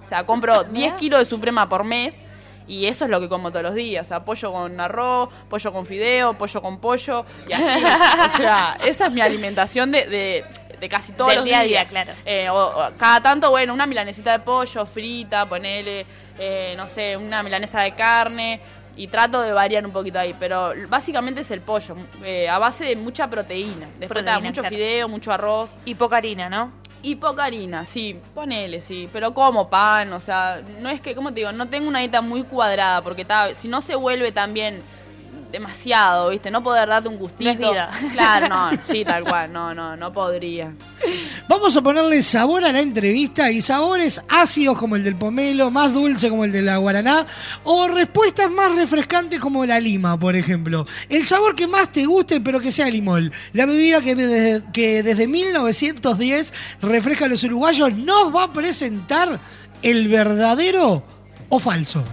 O 0.02 0.06
sea, 0.06 0.24
compro 0.24 0.64
10 0.72 0.94
kilos 0.94 1.18
de 1.20 1.24
suprema 1.26 1.68
por 1.68 1.84
mes 1.84 2.22
y 2.68 2.86
eso 2.86 3.04
es 3.04 3.10
lo 3.10 3.20
que 3.20 3.28
como 3.28 3.50
todos 3.50 3.62
los 3.64 3.74
días. 3.74 4.06
O 4.06 4.08
sea, 4.08 4.24
pollo 4.24 4.52
con 4.52 4.80
arroz, 4.80 5.28
pollo 5.48 5.72
con 5.72 5.86
fideo, 5.86 6.34
pollo 6.34 6.62
con 6.62 6.78
pollo 6.78 7.24
y 7.48 7.52
así. 7.52 7.64
o 7.64 8.36
sea, 8.36 8.76
esa 8.84 9.06
es 9.06 9.12
mi 9.12 9.20
alimentación 9.20 9.92
de, 9.92 10.06
de, 10.06 10.44
de 10.80 10.88
casi 10.88 11.12
todos 11.12 11.28
Del 11.30 11.36
los 11.38 11.44
día 11.44 11.60
a 11.60 11.62
día, 11.62 11.84
claro. 11.84 12.12
Eh, 12.24 12.48
o- 12.50 12.56
o 12.86 12.90
cada 12.96 13.20
tanto, 13.20 13.50
bueno, 13.50 13.72
una 13.74 13.86
milanesita 13.86 14.32
de 14.32 14.38
pollo 14.40 14.84
frita, 14.86 15.46
ponele, 15.46 16.04
eh, 16.38 16.74
no 16.76 16.88
sé, 16.88 17.16
una 17.16 17.42
milanesa 17.42 17.82
de 17.82 17.94
carne. 17.94 18.60
Y 18.96 19.08
trato 19.08 19.42
de 19.42 19.52
variar 19.52 19.84
un 19.84 19.92
poquito 19.92 20.18
ahí, 20.18 20.34
pero 20.38 20.72
básicamente 20.88 21.42
es 21.42 21.50
el 21.50 21.60
pollo, 21.60 21.96
eh, 22.24 22.48
a 22.48 22.58
base 22.58 22.84
de 22.86 22.96
mucha 22.96 23.28
proteína. 23.28 23.86
Después 23.98 24.08
Proteína, 24.08 24.36
está 24.36 24.48
mucho 24.48 24.60
claro. 24.62 24.74
fideo, 24.76 25.08
mucho 25.08 25.32
arroz. 25.32 25.70
Y 25.84 25.94
poca 25.94 26.16
harina, 26.16 26.48
¿no? 26.48 26.72
Y 27.02 27.16
poca 27.16 27.44
harina, 27.44 27.84
sí, 27.84 28.18
ponele, 28.34 28.80
sí. 28.80 29.08
Pero 29.12 29.34
como 29.34 29.68
pan, 29.68 30.12
o 30.14 30.20
sea, 30.20 30.62
no 30.80 30.88
es 30.88 31.00
que, 31.02 31.14
como 31.14 31.28
te 31.28 31.40
digo, 31.40 31.52
no 31.52 31.68
tengo 31.68 31.86
una 31.88 31.98
dieta 32.00 32.22
muy 32.22 32.42
cuadrada, 32.44 33.02
porque 33.02 33.24
ta- 33.24 33.54
si 33.54 33.68
no 33.68 33.82
se 33.82 33.94
vuelve 33.94 34.32
también 34.32 34.80
demasiado, 35.50 36.30
¿viste? 36.30 36.50
No 36.50 36.62
poder 36.62 36.88
darte 36.88 37.08
un 37.08 37.16
gustito. 37.16 37.44
No 37.44 37.50
es 37.50 37.58
vida. 37.58 37.90
Claro, 38.12 38.48
no, 38.48 38.70
sí, 38.90 39.04
tal 39.04 39.24
cual, 39.24 39.52
no, 39.52 39.74
no, 39.74 39.96
no 39.96 40.12
podría. 40.12 40.72
Vamos 41.48 41.76
a 41.76 41.82
ponerle 41.82 42.22
sabor 42.22 42.64
a 42.64 42.72
la 42.72 42.80
entrevista 42.80 43.50
y 43.50 43.60
sabores 43.60 44.20
ácidos 44.28 44.78
como 44.78 44.96
el 44.96 45.04
del 45.04 45.16
pomelo, 45.16 45.70
más 45.70 45.92
dulce 45.92 46.28
como 46.28 46.44
el 46.44 46.52
de 46.52 46.62
la 46.62 46.78
guaraná, 46.78 47.24
o 47.64 47.88
respuestas 47.88 48.50
más 48.50 48.74
refrescantes 48.74 49.38
como 49.38 49.64
la 49.64 49.78
lima, 49.78 50.18
por 50.18 50.34
ejemplo. 50.34 50.86
El 51.08 51.26
sabor 51.26 51.54
que 51.54 51.66
más 51.66 51.92
te 51.92 52.06
guste, 52.06 52.40
pero 52.40 52.60
que 52.60 52.72
sea 52.72 52.88
limón. 52.88 53.30
La 53.52 53.66
bebida 53.66 54.00
que 54.00 54.14
desde, 54.14 54.72
que 54.72 55.02
desde 55.02 55.26
1910 55.28 56.52
refresca 56.82 57.26
a 57.26 57.28
los 57.28 57.44
uruguayos 57.44 57.92
nos 57.92 58.34
va 58.34 58.44
a 58.44 58.52
presentar 58.52 59.38
el 59.82 60.08
verdadero 60.08 61.04
o 61.48 61.58
falso. 61.58 62.04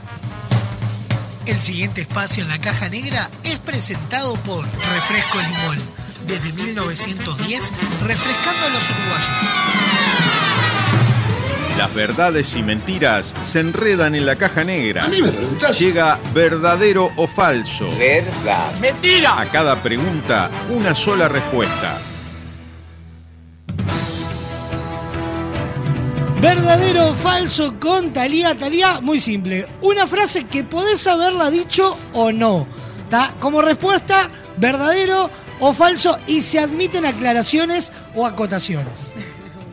El 1.45 1.57
siguiente 1.57 2.01
espacio 2.01 2.41
en 2.41 2.49
la 2.49 2.61
caja 2.61 2.87
negra 2.87 3.29
es 3.43 3.59
presentado 3.59 4.35
por 4.43 4.63
Refresco 4.63 5.39
Limón. 5.39 5.77
Desde 6.25 6.53
1910, 6.53 7.73
refrescando 8.01 8.65
a 8.65 8.69
los 8.69 8.89
uruguayos. 8.89 9.29
Las 11.77 11.93
verdades 11.93 12.55
y 12.55 12.63
mentiras 12.63 13.35
se 13.41 13.59
enredan 13.59 14.15
en 14.15 14.25
la 14.25 14.37
caja 14.37 14.63
negra. 14.63 15.09
Llega 15.77 16.17
verdadero 16.33 17.11
o 17.17 17.27
falso. 17.27 17.89
Verdad. 17.97 18.71
Mentira. 18.79 19.37
A 19.37 19.51
cada 19.51 19.83
pregunta, 19.83 20.49
una 20.69 20.95
sola 20.95 21.27
respuesta. 21.27 21.99
Verdadero 26.43 27.07
o 27.07 27.13
falso 27.13 27.79
con 27.79 28.11
Talía. 28.11 28.53
Talía, 28.53 28.99
muy 28.99 29.17
simple. 29.17 29.65
Una 29.81 30.05
frase 30.05 30.45
que 30.45 30.65
podés 30.65 31.07
haberla 31.07 31.49
dicho 31.49 31.97
o 32.11 32.33
no. 32.33 32.67
¿Tá? 33.09 33.33
Como 33.39 33.61
respuesta, 33.61 34.29
verdadero 34.57 35.29
o 35.61 35.71
falso 35.71 36.19
y 36.27 36.41
se 36.41 36.59
admiten 36.59 37.05
aclaraciones 37.05 37.93
o 38.13 38.25
acotaciones. 38.25 39.13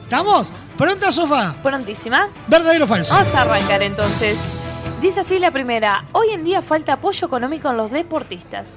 ¿Estamos? 0.05 0.53
¿Pronta, 0.79 1.11
sofá? 1.11 1.57
Prontísima. 1.61 2.29
Verdadero 2.47 2.85
o 2.85 2.87
falso. 2.87 3.14
Vamos 3.14 3.35
a 3.35 3.41
arrancar 3.41 3.83
entonces. 3.83 4.39
Dice 5.03 5.21
así 5.21 5.41
la 5.41 5.51
primera. 5.51 6.05
Hoy 6.12 6.29
en 6.31 6.45
día 6.45 6.62
falta 6.62 6.93
apoyo 6.93 7.27
económico 7.27 7.68
en 7.68 7.79
los 7.79 7.91
deportistas. 7.91 8.68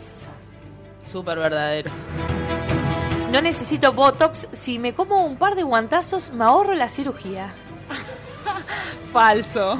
Súper 1.11 1.37
verdadero. 1.37 1.91
No 3.31 3.39
necesito 3.39 3.93
Botox. 3.93 4.47
Si 4.51 4.79
me 4.79 4.95
como 4.95 5.23
un 5.23 5.37
par 5.37 5.53
de 5.53 5.61
guantazos, 5.61 6.31
me 6.31 6.43
ahorro 6.43 6.73
la 6.73 6.89
cirugía. 6.89 7.53
Falso. 9.11 9.77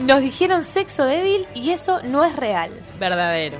Nos 0.00 0.20
dijeron 0.20 0.64
sexo 0.64 1.04
débil 1.04 1.46
y 1.54 1.70
eso 1.70 2.00
no 2.02 2.24
es 2.24 2.34
real. 2.34 2.70
Verdadero. 2.98 3.58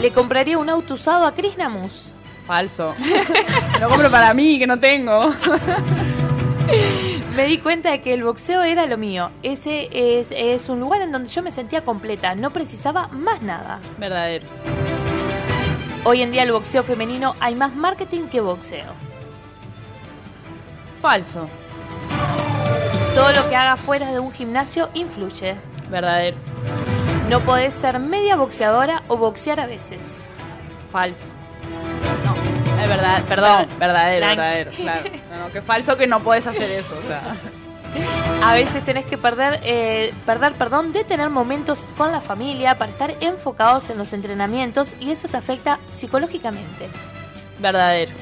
Le 0.00 0.10
compraría 0.10 0.58
un 0.58 0.68
auto 0.68 0.94
usado 0.94 1.24
a 1.26 1.32
Chris 1.32 1.56
Namus. 1.56 2.10
Falso. 2.46 2.94
Lo 3.80 3.88
compro 3.88 4.10
para 4.10 4.34
mí, 4.34 4.58
que 4.58 4.66
no 4.66 4.80
tengo. 4.80 5.32
Me 7.34 7.44
di 7.44 7.58
cuenta 7.58 7.90
de 7.90 8.00
que 8.00 8.14
el 8.14 8.24
boxeo 8.24 8.62
era 8.62 8.86
lo 8.86 8.98
mío. 8.98 9.30
Ese 9.42 9.88
es, 9.92 10.28
es 10.30 10.68
un 10.68 10.80
lugar 10.80 11.02
en 11.02 11.12
donde 11.12 11.28
yo 11.28 11.42
me 11.42 11.52
sentía 11.52 11.84
completa. 11.84 12.34
No 12.34 12.50
precisaba 12.50 13.08
más 13.08 13.42
nada. 13.42 13.80
Verdadero. 13.98 14.46
Hoy 16.04 16.22
en 16.22 16.32
día 16.32 16.42
el 16.44 16.52
boxeo 16.52 16.82
femenino 16.82 17.36
hay 17.40 17.54
más 17.54 17.74
marketing 17.74 18.28
que 18.28 18.40
boxeo. 18.40 19.09
Falso. 21.00 21.48
Todo 23.14 23.32
lo 23.32 23.48
que 23.48 23.56
haga 23.56 23.76
fuera 23.76 24.12
de 24.12 24.20
un 24.20 24.32
gimnasio 24.32 24.90
influye. 24.94 25.56
Verdadero. 25.90 26.36
No 27.28 27.40
podés 27.40 27.74
ser 27.74 27.98
media 27.98 28.36
boxeadora 28.36 29.02
o 29.08 29.16
boxear 29.16 29.60
a 29.60 29.66
veces. 29.66 30.00
Falso. 30.92 31.26
No, 32.24 32.82
es 32.82 32.88
verdad, 32.88 33.24
perdón, 33.24 33.66
verdadero, 33.78 34.26
verdadero, 34.26 34.70
claro. 34.72 35.10
No, 35.30 35.38
no, 35.44 35.52
que 35.52 35.62
falso 35.62 35.96
que 35.96 36.06
no 36.06 36.20
puedes 36.20 36.46
hacer 36.46 36.70
eso, 36.70 36.96
o 36.98 37.06
sea. 37.06 37.20
A 38.42 38.54
veces 38.54 38.84
tenés 38.84 39.04
que 39.04 39.18
perder, 39.18 39.60
eh, 39.64 40.14
perder, 40.24 40.54
perdón, 40.54 40.92
de 40.92 41.02
tener 41.02 41.28
momentos 41.28 41.80
con 41.96 42.12
la 42.12 42.20
familia 42.20 42.78
para 42.78 42.90
estar 42.90 43.12
enfocados 43.20 43.90
en 43.90 43.98
los 43.98 44.12
entrenamientos 44.12 44.94
y 45.00 45.10
eso 45.10 45.28
te 45.28 45.36
afecta 45.36 45.80
psicológicamente. 45.90 46.88
Verdadero. 47.58 48.12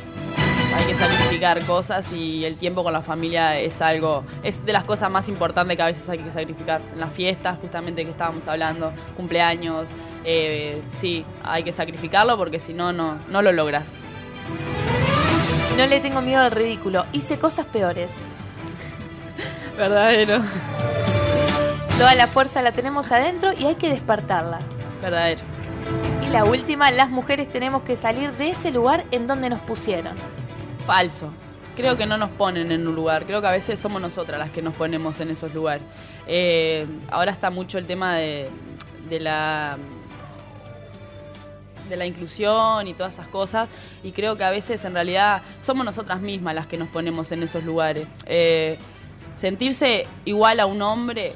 Hay 0.74 0.84
que 0.86 0.94
sacrificar 0.94 1.64
cosas 1.64 2.12
y 2.12 2.44
el 2.44 2.56
tiempo 2.56 2.84
con 2.84 2.92
la 2.92 3.02
familia 3.02 3.58
es 3.58 3.80
algo, 3.80 4.24
es 4.42 4.64
de 4.64 4.72
las 4.72 4.84
cosas 4.84 5.10
más 5.10 5.28
importantes 5.28 5.76
que 5.76 5.82
a 5.82 5.86
veces 5.86 6.08
hay 6.08 6.18
que 6.18 6.30
sacrificar. 6.30 6.80
En 6.92 7.00
las 7.00 7.12
fiestas, 7.12 7.58
justamente 7.60 8.04
que 8.04 8.10
estábamos 8.10 8.46
hablando, 8.46 8.92
cumpleaños, 9.16 9.88
eh, 10.24 10.80
sí, 10.92 11.24
hay 11.44 11.62
que 11.64 11.72
sacrificarlo 11.72 12.36
porque 12.36 12.58
si 12.58 12.74
no, 12.74 12.92
no, 12.92 13.18
no 13.28 13.42
lo 13.42 13.52
logras. 13.52 13.96
No 15.76 15.86
le 15.86 16.00
tengo 16.00 16.20
miedo 16.20 16.42
al 16.42 16.50
ridículo, 16.50 17.06
hice 17.12 17.38
cosas 17.38 17.66
peores. 17.66 18.10
Verdadero. 19.76 20.40
Toda 21.96 22.14
la 22.14 22.26
fuerza 22.26 22.62
la 22.62 22.72
tenemos 22.72 23.10
adentro 23.10 23.52
y 23.52 23.64
hay 23.64 23.74
que 23.76 23.88
despertarla. 23.88 24.58
Verdadero. 25.02 25.42
Y 26.26 26.30
la 26.30 26.44
última, 26.44 26.90
las 26.90 27.10
mujeres 27.10 27.50
tenemos 27.50 27.82
que 27.82 27.96
salir 27.96 28.32
de 28.32 28.50
ese 28.50 28.70
lugar 28.70 29.04
en 29.10 29.26
donde 29.26 29.48
nos 29.50 29.60
pusieron. 29.60 30.14
Falso. 30.89 31.30
Creo 31.76 31.99
que 31.99 32.07
no 32.07 32.16
nos 32.16 32.30
ponen 32.30 32.72
en 32.72 32.89
un 32.89 32.95
lugar. 32.95 33.26
Creo 33.26 33.43
que 33.43 33.47
a 33.47 33.53
veces 33.53 33.78
somos 33.78 34.01
nosotras 34.01 34.39
las 34.39 34.51
que 34.51 34.62
nos 34.62 34.74
ponemos 34.74 35.20
en 35.20 35.28
esos 35.28 35.53
lugares. 35.53 35.82
Eh, 36.26 36.86
ahora 37.11 37.30
está 37.30 37.51
mucho 37.51 37.76
el 37.76 37.84
tema 37.84 38.16
de, 38.16 38.49
la 39.11 39.76
de 41.91 41.97
la 41.99 42.07
inclusión 42.07 42.89
y 42.89 42.95
todas 42.95 43.12
esas 43.12 43.28
cosas 43.28 43.68
y 44.03 44.12
creo 44.12 44.36
que 44.36 44.45
a 44.45 44.51
veces 44.51 44.82
en 44.86 44.95
realidad 44.95 45.43
somos 45.61 45.84
nosotras 45.84 46.22
mismas 46.22 46.55
las 46.55 46.66
que 46.66 46.78
nos 46.78 46.89
ponemos 46.89 47.32
en 47.32 47.43
esos 47.43 47.64
lugares. 47.64 48.09
Eh, 48.24 48.78
sentirse 49.39 50.07
igual 50.24 50.59
a 50.61 50.66
un 50.66 50.82
hombre 50.82 51.32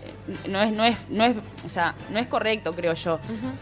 no 0.49 0.61
es, 0.61 0.73
no 0.73 0.85
es, 0.85 0.99
no 1.09 1.25
es, 1.25 1.37
o 1.65 1.69
sea, 1.69 1.95
no 2.11 2.19
es 2.19 2.27
correcto, 2.27 2.73
creo 2.73 2.95
yo. 2.95 3.19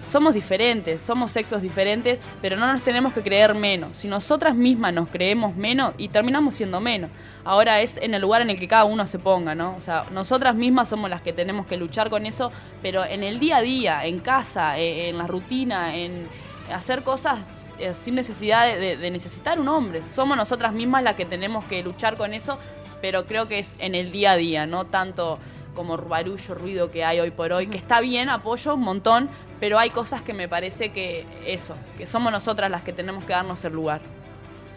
Somos 0.06 0.34
diferentes, 0.34 1.02
somos 1.02 1.30
sexos 1.30 1.60
diferentes, 1.62 2.18
pero 2.40 2.56
no 2.56 2.70
nos 2.72 2.82
tenemos 2.82 3.12
que 3.12 3.22
creer 3.22 3.54
menos. 3.54 3.96
Si 3.98 4.08
nosotras 4.08 4.54
mismas 4.54 4.92
nos 4.94 5.08
creemos 5.08 5.56
menos 5.56 5.94
y 5.98 6.08
terminamos 6.08 6.54
siendo 6.54 6.80
menos. 6.80 7.10
Ahora 7.44 7.80
es 7.80 7.96
en 7.98 8.14
el 8.14 8.20
lugar 8.22 8.42
en 8.42 8.50
el 8.50 8.58
que 8.58 8.68
cada 8.68 8.84
uno 8.84 9.06
se 9.06 9.18
ponga, 9.18 9.54
¿no? 9.54 9.74
O 9.76 9.80
sea, 9.80 10.04
nosotras 10.12 10.54
mismas 10.54 10.88
somos 10.88 11.08
las 11.10 11.22
que 11.22 11.32
tenemos 11.32 11.66
que 11.66 11.76
luchar 11.76 12.08
con 12.10 12.24
eso, 12.26 12.50
pero 12.82 13.04
en 13.04 13.22
el 13.22 13.40
día 13.40 13.58
a 13.58 13.62
día, 13.62 14.04
en 14.06 14.20
casa, 14.20 14.78
eh, 14.78 15.08
en 15.08 15.18
la 15.18 15.26
rutina, 15.26 15.94
en 15.96 16.28
hacer 16.74 17.02
cosas 17.02 17.38
eh, 17.78 17.94
sin 17.94 18.14
necesidad 18.14 18.66
de- 18.66 18.98
de 18.98 19.10
necesitar 19.10 19.58
un 19.58 19.68
hombre. 19.68 20.02
Somos 20.02 20.36
nosotras 20.36 20.74
mismas 20.74 21.02
las 21.02 21.14
que 21.14 21.24
tenemos 21.24 21.64
que 21.64 21.82
luchar 21.82 22.16
con 22.16 22.34
eso, 22.34 22.58
pero 23.00 23.26
creo 23.26 23.48
que 23.48 23.58
es 23.58 23.70
en 23.78 23.94
el 23.94 24.12
día 24.12 24.32
a 24.32 24.36
día, 24.36 24.66
no 24.66 24.86
tanto 24.86 25.38
como 25.74 25.96
barullo, 25.96 26.54
ruido 26.54 26.90
que 26.90 27.04
hay 27.04 27.20
hoy 27.20 27.30
por 27.30 27.52
hoy, 27.52 27.68
que 27.68 27.78
está 27.78 28.00
bien, 28.00 28.28
apoyo 28.28 28.74
un 28.74 28.82
montón, 28.82 29.30
pero 29.60 29.78
hay 29.78 29.90
cosas 29.90 30.22
que 30.22 30.32
me 30.32 30.48
parece 30.48 30.90
que 30.90 31.26
eso, 31.46 31.74
que 31.96 32.06
somos 32.06 32.32
nosotras 32.32 32.70
las 32.70 32.82
que 32.82 32.92
tenemos 32.92 33.24
que 33.24 33.32
darnos 33.32 33.64
el 33.64 33.72
lugar. 33.72 34.00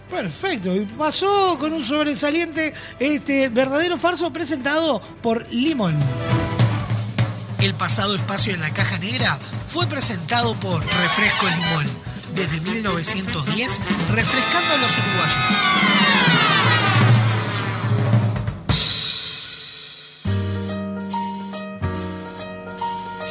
Perfecto. 0.09 0.75
Y 0.75 0.85
pasó 0.85 1.57
con 1.59 1.73
un 1.73 1.83
sobresaliente 1.83 2.73
este 2.99 3.49
verdadero 3.49 3.97
farso 3.97 4.31
presentado 4.31 5.01
por 5.21 5.47
Limón. 5.51 5.97
El 7.59 7.73
pasado 7.73 8.13
espacio 8.13 8.53
en 8.53 8.61
la 8.61 8.71
caja 8.71 8.97
negra 8.99 9.39
fue 9.65 9.87
presentado 9.87 10.53
por 10.55 10.81
Refresco 10.81 11.47
Limón. 11.47 11.87
Desde 12.35 12.59
1910, 12.59 13.81
refrescando 14.09 14.73
a 14.73 14.77
los 14.77 14.97
uruguayos. 14.97 16.32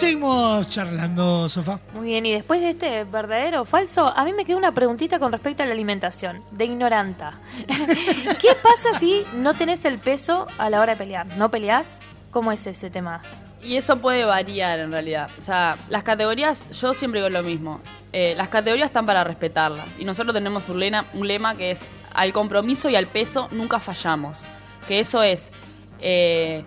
Seguimos 0.03 0.68
charlando, 0.68 1.48
Sofá. 1.48 1.78
Muy 1.94 2.09
bien, 2.09 2.26
y 2.26 2.32
después 2.32 2.61
de 2.61 2.70
este 2.70 3.05
verdadero 3.05 3.62
o 3.62 3.64
falso, 3.64 4.09
a 4.09 4.24
mí 4.24 4.32
me 4.32 4.44
queda 4.44 4.57
una 4.57 4.72
preguntita 4.72 5.20
con 5.20 5.30
respecto 5.30 5.62
a 5.62 5.66
la 5.66 5.70
alimentación, 5.70 6.40
de 6.50 6.64
ignoranta. 6.64 7.38
¿Qué 7.68 8.48
pasa 8.61 8.98
si 8.98 9.22
no 9.32 9.55
tenés 9.55 9.84
el 9.84 10.00
peso 10.00 10.48
a 10.59 10.70
la 10.70 10.80
hora 10.80 10.94
de 10.94 10.98
pelear? 10.98 11.28
¿No 11.36 11.53
peleás? 11.53 12.00
¿Cómo 12.32 12.50
es 12.50 12.66
ese 12.66 12.90
tema? 12.90 13.22
Y 13.62 13.76
eso 13.76 13.98
puede 13.98 14.24
variar 14.24 14.80
en 14.80 14.90
realidad. 14.90 15.30
O 15.38 15.40
sea, 15.40 15.76
las 15.88 16.03
categorías, 16.03 16.68
yo 16.80 16.94
siempre 16.94 17.20
digo 17.20 17.30
lo 17.30 17.44
mismo. 17.44 17.80
Eh, 18.12 18.34
las 18.36 18.48
categorías 18.48 18.88
están 18.88 19.07
para 19.07 19.22
respetarlas. 19.22 19.86
Y 20.00 20.05
nosotros 20.05 20.34
tenemos 20.34 20.68
un 20.68 20.80
lema, 20.80 21.07
un 21.14 21.28
lema 21.28 21.55
que 21.55 21.70
es 21.70 21.82
al 22.12 22.32
compromiso 22.32 22.90
y 22.90 22.96
al 22.96 23.07
peso 23.07 23.46
nunca 23.53 23.78
fallamos. 23.78 24.40
Que 24.88 24.98
eso 24.98 25.22
es, 25.22 25.53
eh, 26.00 26.64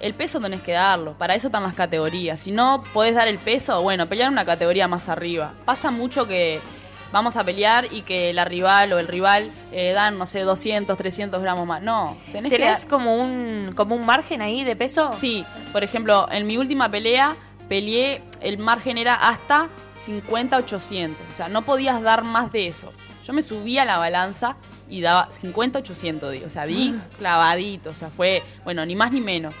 el 0.00 0.14
peso 0.14 0.40
tenés 0.40 0.60
que 0.62 0.72
darlo. 0.72 1.14
Para 1.18 1.34
eso 1.34 1.48
están 1.48 1.62
las 1.62 1.74
categorías. 1.74 2.40
Si 2.40 2.50
no 2.52 2.82
podés 2.92 3.14
dar 3.14 3.28
el 3.28 3.38
peso, 3.38 3.80
bueno, 3.82 4.06
pelear 4.06 4.30
una 4.30 4.44
categoría 4.44 4.88
más 4.88 5.08
arriba. 5.08 5.52
Pasa 5.64 5.90
mucho 5.90 6.26
que 6.28 6.60
vamos 7.12 7.36
a 7.36 7.44
pelear 7.44 7.86
y 7.92 8.02
que 8.02 8.32
la 8.34 8.44
rival 8.44 8.92
o 8.92 8.98
el 8.98 9.06
rival 9.06 9.48
eh, 9.72 9.92
dan, 9.92 10.18
no 10.18 10.26
sé, 10.26 10.40
200, 10.40 10.96
300 10.96 11.40
gramos 11.40 11.66
más. 11.66 11.80
No, 11.80 12.16
tenés, 12.32 12.50
que 12.50 12.58
¿Tenés 12.58 12.80
dar- 12.80 12.88
como 12.88 13.16
un, 13.16 13.72
como 13.76 13.94
un 13.94 14.04
margen 14.04 14.42
ahí 14.42 14.64
de 14.64 14.74
peso? 14.76 15.12
Sí, 15.20 15.44
por 15.72 15.84
ejemplo, 15.84 16.26
en 16.30 16.46
mi 16.46 16.56
última 16.58 16.88
pelea 16.90 17.34
peleé, 17.68 18.20
el 18.40 18.58
margen 18.58 18.98
era 18.98 19.14
hasta 19.14 19.68
50, 20.04 20.56
800. 20.58 21.18
O 21.32 21.36
sea, 21.36 21.48
no 21.48 21.62
podías 21.62 22.02
dar 22.02 22.24
más 22.24 22.52
de 22.52 22.66
eso. 22.66 22.92
Yo 23.24 23.32
me 23.32 23.40
subí 23.42 23.78
a 23.78 23.84
la 23.86 23.96
balanza 23.96 24.56
y 24.90 25.00
daba 25.00 25.28
50, 25.32 25.78
800, 25.78 26.30
di. 26.32 26.42
o 26.44 26.50
sea, 26.50 26.66
di 26.66 26.94
clavadito, 27.16 27.88
o 27.90 27.94
sea, 27.94 28.10
fue, 28.10 28.42
bueno, 28.64 28.84
ni 28.84 28.94
más 28.96 29.12
ni 29.12 29.22
menos. 29.22 29.54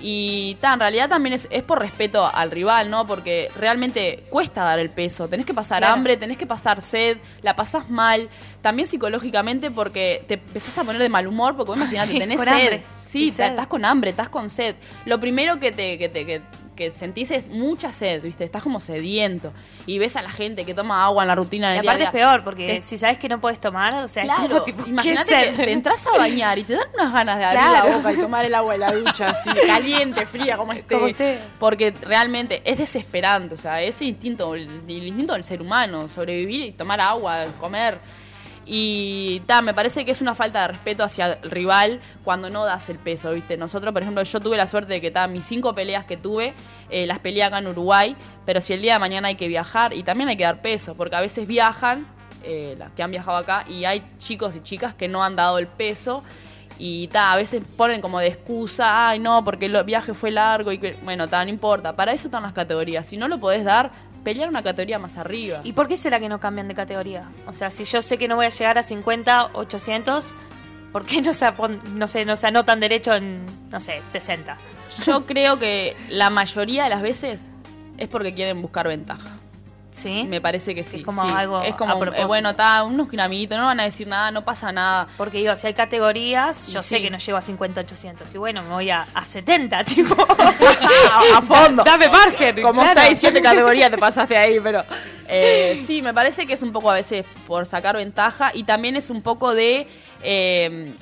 Y 0.00 0.56
ta, 0.60 0.74
en 0.74 0.80
realidad 0.80 1.08
también 1.08 1.32
es, 1.32 1.48
es 1.50 1.62
por 1.62 1.78
respeto 1.80 2.26
al 2.32 2.50
rival, 2.50 2.90
¿no? 2.90 3.06
Porque 3.06 3.50
realmente 3.56 4.24
cuesta 4.30 4.62
dar 4.62 4.78
el 4.78 4.90
peso. 4.90 5.26
Tenés 5.28 5.46
que 5.46 5.54
pasar 5.54 5.78
Claro. 5.78 5.94
hambre, 5.94 6.16
tenés 6.16 6.36
que 6.36 6.46
pasar 6.46 6.82
sed, 6.82 7.18
la 7.42 7.56
pasás 7.56 7.88
mal. 7.88 8.28
También 8.60 8.86
psicológicamente 8.86 9.70
porque 9.70 10.24
te 10.28 10.34
empezás 10.34 10.76
a 10.78 10.84
poner 10.84 11.00
de 11.00 11.08
mal 11.08 11.26
humor 11.26 11.56
porque 11.56 11.70
vos 11.72 11.78
imaginate, 11.80 12.18
tenés 12.18 12.38
sed. 12.38 12.48
hambre. 12.48 12.82
Sí, 13.08 13.28
estás 13.28 13.66
con 13.68 13.84
hambre, 13.84 14.10
estás 14.10 14.28
con 14.28 14.50
sed. 14.50 14.74
Lo 15.06 15.18
primero 15.18 15.58
que 15.58 15.72
te, 15.72 15.96
que 15.96 16.08
te 16.10 16.26
que, 16.26 16.42
que 16.76 16.92
sentís 16.92 17.30
es 17.32 17.48
mucha 17.48 17.90
sed, 17.90 18.22
¿viste? 18.22 18.44
Estás 18.44 18.62
como 18.62 18.78
sediento. 18.80 19.52
Y 19.86 19.98
ves 19.98 20.14
a 20.16 20.22
la 20.22 20.30
gente 20.30 20.64
que 20.64 20.74
toma 20.74 21.04
agua 21.04 21.24
en 21.24 21.28
la 21.28 21.34
rutina 21.34 21.70
Y 21.70 21.72
del 21.74 21.82
día 21.82 21.90
a 21.90 21.94
aparte 21.94 22.04
es 22.04 22.12
día. 22.12 22.20
peor, 22.28 22.44
porque 22.44 22.66
Te- 22.66 22.82
si 22.82 22.98
sabes 22.98 23.18
que 23.18 23.28
no 23.28 23.40
puedes 23.40 23.58
tomar, 23.60 24.04
o 24.04 24.08
sea, 24.08 24.22
Claro, 24.24 24.64
imagínate 24.86 25.28
¿qué 25.34 25.50
que 25.56 25.64
te 25.64 25.72
entras 25.72 26.06
a 26.06 26.18
bañar 26.18 26.58
y 26.58 26.64
te 26.64 26.74
dan 26.74 26.86
unas 26.94 27.12
ganas 27.12 27.38
de 27.38 27.44
abrir 27.46 27.60
Claro. 27.62 27.88
la 27.88 27.96
boca 27.96 28.12
y 28.12 28.16
tomar 28.16 28.44
el 28.44 28.54
agua 28.54 28.72
de 28.74 28.78
la 28.78 28.92
ducha 28.92 29.30
así, 29.30 29.50
caliente, 29.66 30.26
fría, 30.26 30.56
como 30.56 30.72
esté. 30.72 30.94
Como 30.94 31.06
esté. 31.08 31.38
Porque 31.58 31.92
realmente 32.02 32.60
es 32.64 32.78
desesperante, 32.78 33.54
o 33.54 33.58
sea, 33.58 33.80
ese 33.82 34.04
instinto, 34.04 34.54
el, 34.54 34.68
el 34.88 35.06
instinto 35.06 35.32
del 35.32 35.44
ser 35.44 35.60
humano, 35.62 36.08
sobrevivir 36.14 36.60
y 36.66 36.72
tomar 36.72 37.00
agua, 37.00 37.46
comer. 37.58 37.98
Y 38.68 39.40
ta, 39.46 39.62
me 39.62 39.72
parece 39.72 40.04
que 40.04 40.10
es 40.10 40.20
una 40.20 40.34
falta 40.34 40.62
de 40.62 40.68
respeto 40.68 41.04
hacia 41.04 41.34
el 41.34 41.50
rival 41.50 42.00
cuando 42.24 42.50
no 42.50 42.64
das 42.64 42.88
el 42.90 42.98
peso, 42.98 43.30
¿viste? 43.30 43.56
Nosotros, 43.56 43.92
por 43.92 44.02
ejemplo, 44.02 44.24
yo 44.24 44.40
tuve 44.40 44.56
la 44.56 44.66
suerte 44.66 44.94
de 44.94 45.00
que 45.00 45.12
ta, 45.12 45.28
mis 45.28 45.44
cinco 45.44 45.72
peleas 45.72 46.04
que 46.04 46.16
tuve, 46.16 46.52
eh, 46.90 47.06
las 47.06 47.20
peleé 47.20 47.44
acá 47.44 47.58
en 47.58 47.68
Uruguay, 47.68 48.16
pero 48.44 48.60
si 48.60 48.72
el 48.72 48.82
día 48.82 48.94
de 48.94 48.98
mañana 48.98 49.28
hay 49.28 49.36
que 49.36 49.46
viajar 49.46 49.92
y 49.92 50.02
también 50.02 50.28
hay 50.28 50.36
que 50.36 50.42
dar 50.42 50.60
peso, 50.62 50.96
porque 50.96 51.14
a 51.14 51.20
veces 51.20 51.46
viajan, 51.46 52.08
eh, 52.42 52.74
las 52.76 52.90
que 52.90 53.04
han 53.04 53.12
viajado 53.12 53.36
acá, 53.36 53.64
y 53.68 53.84
hay 53.84 54.02
chicos 54.18 54.56
y 54.56 54.62
chicas 54.62 54.94
que 54.94 55.06
no 55.06 55.22
han 55.22 55.36
dado 55.36 55.58
el 55.58 55.68
peso. 55.68 56.24
Y 56.78 57.08
ta, 57.08 57.32
a 57.32 57.36
veces 57.36 57.62
ponen 57.76 58.02
como 58.02 58.18
de 58.18 58.26
excusa, 58.26 59.08
ay 59.08 59.18
no, 59.18 59.42
porque 59.44 59.66
el 59.66 59.82
viaje 59.84 60.12
fue 60.12 60.30
largo 60.30 60.72
y 60.72 60.78
que, 60.78 60.94
bueno, 61.04 61.26
ta, 61.26 61.42
no 61.42 61.50
importa. 61.50 61.96
Para 61.96 62.12
eso 62.12 62.26
están 62.28 62.42
las 62.42 62.52
categorías. 62.52 63.06
Si 63.06 63.16
no 63.16 63.28
lo 63.28 63.40
podés 63.40 63.64
dar, 63.64 63.92
pelear 64.26 64.48
una 64.48 64.60
categoría 64.60 64.98
más 64.98 65.18
arriba. 65.18 65.60
¿Y 65.62 65.72
por 65.72 65.86
qué 65.86 65.96
será 65.96 66.18
que 66.18 66.28
no 66.28 66.40
cambian 66.40 66.66
de 66.66 66.74
categoría? 66.74 67.28
O 67.46 67.52
sea, 67.52 67.70
si 67.70 67.84
yo 67.84 68.02
sé 68.02 68.18
que 68.18 68.26
no 68.26 68.34
voy 68.34 68.46
a 68.46 68.48
llegar 68.48 68.76
a 68.76 68.82
50, 68.82 69.50
800, 69.52 70.24
¿por 70.92 71.06
qué 71.06 71.22
no 71.22 71.32
se, 71.32 71.46
apon- 71.46 71.80
no 71.94 72.08
sé, 72.08 72.24
no 72.24 72.34
se 72.34 72.48
anotan 72.48 72.80
derecho 72.80 73.14
en, 73.14 73.46
no 73.70 73.78
sé, 73.80 74.02
60? 74.10 74.56
Yo 75.06 75.26
creo 75.26 75.60
que 75.60 75.94
la 76.08 76.28
mayoría 76.30 76.82
de 76.84 76.90
las 76.90 77.02
veces 77.02 77.46
es 77.98 78.08
porque 78.08 78.34
quieren 78.34 78.60
buscar 78.62 78.88
ventaja. 78.88 79.35
¿Sí? 79.96 80.24
Me 80.28 80.42
parece 80.42 80.74
que 80.74 80.84
sí. 80.84 80.98
Es 80.98 81.04
como 81.04 81.26
sí. 81.26 81.34
algo 81.34 81.62
Es 81.62 81.72
a 81.72 81.76
como, 81.78 81.98
propósito. 81.98 82.22
eh, 82.22 82.26
bueno, 82.26 82.50
está, 82.50 82.82
unos 82.84 83.08
amiguitos, 83.18 83.56
no 83.56 83.64
van 83.64 83.80
a 83.80 83.84
decir 83.84 84.06
nada, 84.06 84.30
no 84.30 84.44
pasa 84.44 84.70
nada. 84.70 85.08
Porque 85.16 85.38
digo, 85.38 85.56
si 85.56 85.68
hay 85.68 85.72
categorías, 85.74 86.66
yo 86.68 86.82
sé 86.82 87.00
que 87.00 87.08
no 87.10 87.16
llego 87.16 87.38
a 87.38 87.40
50, 87.40 87.80
800. 87.80 88.34
Y 88.34 88.36
bueno, 88.38 88.62
me 88.62 88.68
voy 88.68 88.90
a, 88.90 89.06
a 89.14 89.24
70, 89.24 89.84
tipo. 89.84 90.14
a, 90.20 91.38
a 91.38 91.42
fondo. 91.42 91.82
Dame 91.82 92.10
margen. 92.10 92.60
Como 92.60 92.82
claro. 92.82 93.00
6, 93.04 93.18
7 93.18 93.40
categorías 93.42 93.90
te 93.90 93.96
pasaste 93.96 94.36
ahí, 94.36 94.60
pero 94.62 94.84
eh, 95.28 95.82
sí, 95.86 96.02
me 96.02 96.12
parece 96.12 96.46
que 96.46 96.52
es 96.52 96.62
un 96.62 96.72
poco 96.72 96.90
a 96.90 96.94
veces 96.94 97.24
por 97.46 97.64
sacar 97.64 97.96
ventaja 97.96 98.50
y 98.52 98.64
también 98.64 98.96
es 98.96 99.08
un 99.08 99.22
poco 99.22 99.54
de... 99.54 99.88
eh, 100.22 100.92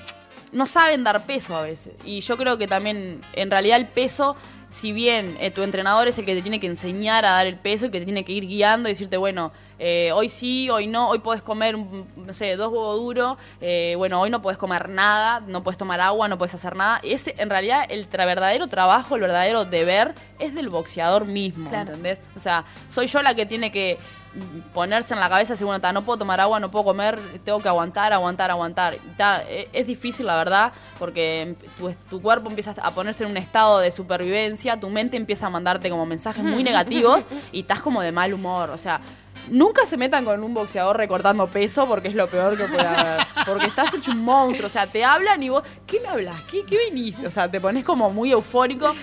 no 0.53 0.66
saben 0.66 1.03
dar 1.03 1.20
peso 1.26 1.57
a 1.57 1.62
veces. 1.62 1.95
Y 2.05 2.20
yo 2.20 2.36
creo 2.36 2.57
que 2.57 2.68
también, 2.68 3.20
en 3.32 3.51
realidad 3.51 3.76
el 3.76 3.88
peso, 3.88 4.36
si 4.74 4.92
bien 4.92 5.36
eh, 5.38 5.52
tu 5.52 5.62
entrenador 5.62 6.08
es 6.08 6.18
el 6.18 6.24
que 6.24 6.34
te 6.34 6.42
tiene 6.42 6.58
que 6.58 6.66
enseñar 6.66 7.24
a 7.24 7.30
dar 7.30 7.46
el 7.46 7.54
peso 7.54 7.86
y 7.86 7.90
que 7.92 8.00
te 8.00 8.04
tiene 8.06 8.24
que 8.24 8.32
ir 8.32 8.44
guiando 8.44 8.88
y 8.88 8.92
decirte, 8.92 9.16
bueno, 9.16 9.52
eh, 9.78 10.10
hoy 10.12 10.28
sí, 10.28 10.68
hoy 10.68 10.88
no, 10.88 11.10
hoy 11.10 11.20
podés 11.20 11.42
comer, 11.42 11.76
un- 11.76 12.04
no 12.16 12.34
sé, 12.34 12.56
dos 12.56 12.72
huevos 12.72 12.96
duros, 12.96 13.38
eh, 13.60 13.94
bueno, 13.96 14.20
hoy 14.20 14.30
no 14.30 14.42
podés 14.42 14.58
comer 14.58 14.88
nada, 14.88 15.38
no 15.46 15.62
podés 15.62 15.78
tomar 15.78 16.00
agua, 16.00 16.26
no 16.26 16.38
podés 16.38 16.54
hacer 16.54 16.74
nada. 16.74 16.98
Ese, 17.04 17.36
en 17.38 17.50
realidad, 17.50 17.86
el 17.88 18.10
tra- 18.10 18.26
verdadero 18.26 18.66
trabajo, 18.66 19.14
el 19.14 19.20
verdadero 19.20 19.64
deber 19.64 20.12
es 20.40 20.52
del 20.56 20.70
boxeador 20.70 21.24
mismo, 21.24 21.68
Claro. 21.70 21.90
¿entendés? 21.90 22.18
O 22.34 22.40
sea, 22.40 22.64
soy 22.90 23.06
yo 23.06 23.22
la 23.22 23.34
que 23.36 23.46
tiene 23.46 23.70
que 23.70 23.96
mm, 23.96 24.23
ponerse 24.72 25.14
en 25.14 25.20
la 25.20 25.28
cabeza, 25.28 25.53
decir, 25.55 25.66
bueno, 25.66 25.93
no 25.93 26.03
puedo 26.05 26.18
tomar 26.18 26.41
agua, 26.41 26.59
no 26.61 26.70
puedo 26.70 26.85
comer, 26.87 27.18
tengo 27.45 27.61
que 27.61 27.68
aguantar, 27.68 28.12
aguantar, 28.12 28.51
aguantar. 28.51 28.97
E- 29.49 29.68
es 29.72 29.87
difícil, 29.87 30.26
la 30.26 30.37
verdad, 30.37 30.72
porque 30.99 31.55
tu, 31.78 31.93
tu 32.11 32.20
cuerpo 32.20 32.49
empieza 32.51 32.74
a 32.82 32.91
ponerse 32.91 33.24
en 33.24 33.30
un 33.30 33.37
estado 33.37 33.78
de 33.78 33.91
supervivencia, 33.91 34.78
tu 34.78 34.91
mente 34.91 35.16
empieza 35.16 35.47
a 35.47 35.51
mandarte 35.51 35.89
como 35.91 36.05
mensajes 36.07 36.45
muy 36.45 36.64
negativos 36.64 37.24
y 37.53 37.61
estás 37.61 37.80
como 37.80 38.03
de 38.03 38.12
mal 38.12 38.32
humor. 38.35 38.70
O 38.70 38.78
sea, 38.78 39.01
nunca 39.51 39.87
se 39.87 39.97
metan 39.97 40.24
con 40.24 40.43
un 40.43 40.55
boxeador 40.55 40.97
recortando 40.97 41.47
peso 41.47 41.87
porque 41.87 42.09
es 42.09 42.14
lo 42.14 42.26
peor 42.26 42.57
que 42.57 42.64
puede 42.64 42.87
haber. 42.87 43.26
Porque 43.47 43.66
estás 43.66 43.93
hecho 43.95 44.11
un 44.11 44.24
monstruo, 44.24 44.68
o 44.68 44.72
sea, 44.72 44.87
te 44.87 45.05
hablan 45.05 45.43
y 45.43 45.49
vos, 45.51 45.62
¿qué 45.87 46.01
me 46.01 46.09
hablas? 46.09 46.41
¿Qué, 46.51 46.64
qué 46.64 46.78
viniste? 46.87 47.26
O 47.26 47.30
sea, 47.30 47.49
te 47.51 47.61
pones 47.61 47.85
como 47.85 48.11
muy 48.11 48.32
eufórico 48.32 48.95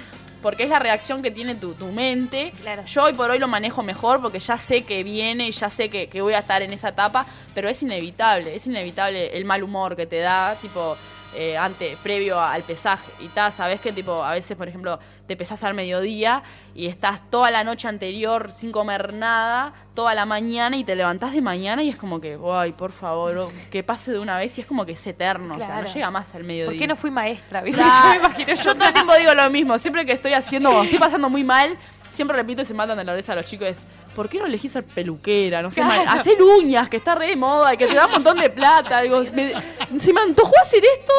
porque 0.41 0.63
es 0.63 0.69
la 0.69 0.79
reacción 0.79 1.21
que 1.21 1.31
tiene 1.31 1.55
tu, 1.55 1.73
tu 1.73 1.87
mente. 1.87 2.51
Yo 2.85 3.03
hoy 3.03 3.13
por 3.13 3.29
hoy 3.29 3.39
lo 3.39 3.47
manejo 3.47 3.83
mejor 3.83 4.21
porque 4.21 4.39
ya 4.39 4.57
sé 4.57 4.83
que 4.83 5.03
viene 5.03 5.47
y 5.47 5.51
ya 5.51 5.69
sé 5.69 5.89
que, 5.89 6.07
que 6.07 6.21
voy 6.21 6.33
a 6.33 6.39
estar 6.39 6.61
en 6.61 6.73
esa 6.73 6.89
etapa, 6.89 7.25
pero 7.53 7.69
es 7.69 7.81
inevitable, 7.83 8.55
es 8.55 8.67
inevitable 8.67 9.37
el 9.37 9.45
mal 9.45 9.63
humor 9.63 9.95
que 9.95 10.05
te 10.05 10.19
da, 10.19 10.55
tipo, 10.55 10.97
eh, 11.35 11.57
ante, 11.57 11.97
previo 12.03 12.39
al 12.39 12.63
pesaje. 12.63 13.11
Y 13.19 13.27
ta, 13.27 13.51
sabes 13.51 13.79
que 13.79 13.91
tipo, 13.91 14.23
a 14.23 14.33
veces, 14.33 14.57
por 14.57 14.67
ejemplo, 14.67 14.99
te 15.27 15.37
pesas 15.37 15.63
al 15.63 15.73
mediodía 15.73 16.43
y 16.75 16.87
estás 16.87 17.21
toda 17.29 17.51
la 17.51 17.63
noche 17.63 17.87
anterior 17.87 18.51
sin 18.51 18.71
comer 18.71 19.13
nada, 19.13 19.73
toda 19.93 20.13
la 20.13 20.25
mañana 20.25 20.75
y 20.75 20.83
te 20.83 20.95
levantás 20.95 21.31
de 21.33 21.41
mañana 21.41 21.83
y 21.83 21.89
es 21.89 21.95
como 21.95 22.19
que, 22.19 22.37
ay, 22.53 22.73
por 22.73 22.91
favor, 22.91 23.49
que 23.69 23.83
pase 23.83 24.11
de 24.11 24.19
una 24.19 24.37
vez 24.37 24.57
y 24.57 24.61
es 24.61 24.67
como 24.67 24.85
que 24.85 24.93
es 24.93 25.07
eterno, 25.07 25.55
o 25.55 25.57
sea, 25.57 25.81
no 25.81 25.87
llega 25.87 26.11
más 26.11 26.35
al 26.35 26.43
mediodía. 26.43 26.71
¿Por 26.71 26.79
qué 26.79 26.87
no 26.87 26.95
fui 26.95 27.11
maestra? 27.11 27.61
¿viste? 27.61 27.81
Claro. 27.81 28.01
Yo 28.03 28.09
me 28.09 28.17
imaginé 28.17 28.55
Yo 28.55 28.75
todo 28.75 28.87
el 28.87 28.93
tiempo 28.93 29.15
digo 29.15 29.33
lo 29.33 29.49
mismo. 29.49 29.77
Siempre 29.77 30.05
que 30.05 30.11
estoy 30.13 30.33
haciendo, 30.33 30.81
estoy 30.83 30.99
pasando 30.99 31.29
muy 31.29 31.43
mal, 31.43 31.77
siempre 32.09 32.35
repito 32.35 32.61
y 32.61 32.65
se 32.65 32.73
matan 32.73 32.97
de 32.97 33.03
la 33.03 33.13
oreja 33.13 33.33
a 33.33 33.35
los 33.35 33.45
chicos. 33.45 33.67
Es, 33.67 33.85
¿por 34.15 34.29
qué 34.29 34.37
no 34.39 34.45
elegís 34.45 34.71
ser 34.71 34.83
peluquera? 34.83 35.61
No 35.61 35.71
sé, 35.71 35.81
Claro. 35.81 36.09
hacer 36.09 36.41
uñas, 36.41 36.89
que 36.89 36.97
está 36.97 37.15
re 37.15 37.27
de 37.27 37.35
moda 37.35 37.73
y 37.73 37.77
que 37.77 37.87
te 37.87 37.95
da 37.95 38.05
un 38.07 38.11
montón 38.13 38.37
de 38.39 38.49
plata. 38.49 39.01
Digo, 39.01 39.21
me- 39.33 39.53
se 39.99 40.13
me 40.13 40.21
antojó 40.21 40.53
hacer 40.61 40.83
esto, 40.99 41.13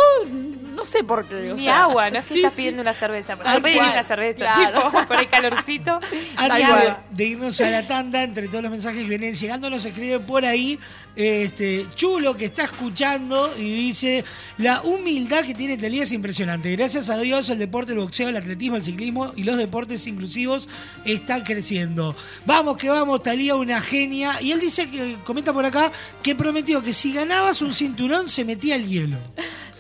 no 0.73 0.85
sé 0.85 1.05
por 1.05 1.27
qué. 1.27 1.53
o 1.53 1.57
Ni 1.57 1.65
sea, 1.65 1.85
agua, 1.85 2.11
no 2.11 2.19
es 2.21 2.25
que 2.25 2.35
sí, 2.35 2.41
estás 2.41 2.53
sí. 2.53 2.57
pidiendo 2.59 2.83
una 2.83 2.95
cerveza. 2.95 3.37
Tal 3.37 3.57
Yo 3.57 3.63
pedí 3.63 3.79
una 3.79 4.03
cerveza, 4.05 4.39
Claro. 4.39 4.91
con 5.07 5.19
el 5.19 5.29
calorcito. 5.29 6.01
Antes 6.37 6.67
de, 6.69 6.95
de 7.11 7.25
irnos 7.25 7.61
a 7.61 7.71
la 7.71 7.87
tanda, 7.87 8.23
entre 8.23 8.49
todos 8.49 8.63
los 8.63 8.71
mensajes 8.71 9.03
que 9.03 9.09
vienen 9.09 9.35
llegando, 9.35 9.71
nos 9.71 9.85
escribe 9.85 10.21
por 10.21 10.45
ahí 10.45 10.79
este 11.15 11.87
Chulo 11.95 12.37
que 12.37 12.47
está 12.47 12.65
escuchando 12.65 13.53
y 13.59 13.63
dice: 13.73 14.25
La 14.59 14.83
humildad 14.83 15.45
que 15.45 15.55
tiene 15.55 15.77
Talía 15.77 16.03
es 16.05 16.13
impresionante. 16.13 16.71
Gracias 16.75 17.11
a 17.11 17.19
Dios, 17.19 17.49
el 17.51 17.59
deporte, 17.59 17.93
el 17.93 17.99
boxeo, 17.99 18.29
el 18.29 18.37
atletismo, 18.37 18.77
el 18.77 18.85
ciclismo 18.85 19.33
y 19.37 19.45
los 19.45 19.57
deportes 19.59 20.07
inclusivos 20.07 20.69
están 21.05 21.43
creciendo. 21.43 22.17
Vamos, 22.47 22.77
que 22.77 22.89
vamos, 22.89 23.23
Talía, 23.23 23.55
una 23.57 23.81
genia. 23.81 24.41
Y 24.41 24.53
él 24.53 24.61
dice 24.61 24.89
que, 24.89 25.19
comenta 25.25 25.53
por 25.53 25.65
acá, 25.65 25.93
que 26.23 26.35
prometió 26.35 26.83
que 26.83 26.93
si 26.93 27.13
ganabas 27.13 27.61
un 27.63 27.73
cinturón 27.75 28.29
se 28.29 28.45
metía 28.45 28.77
el 28.77 28.87
hielo. 28.89 29.19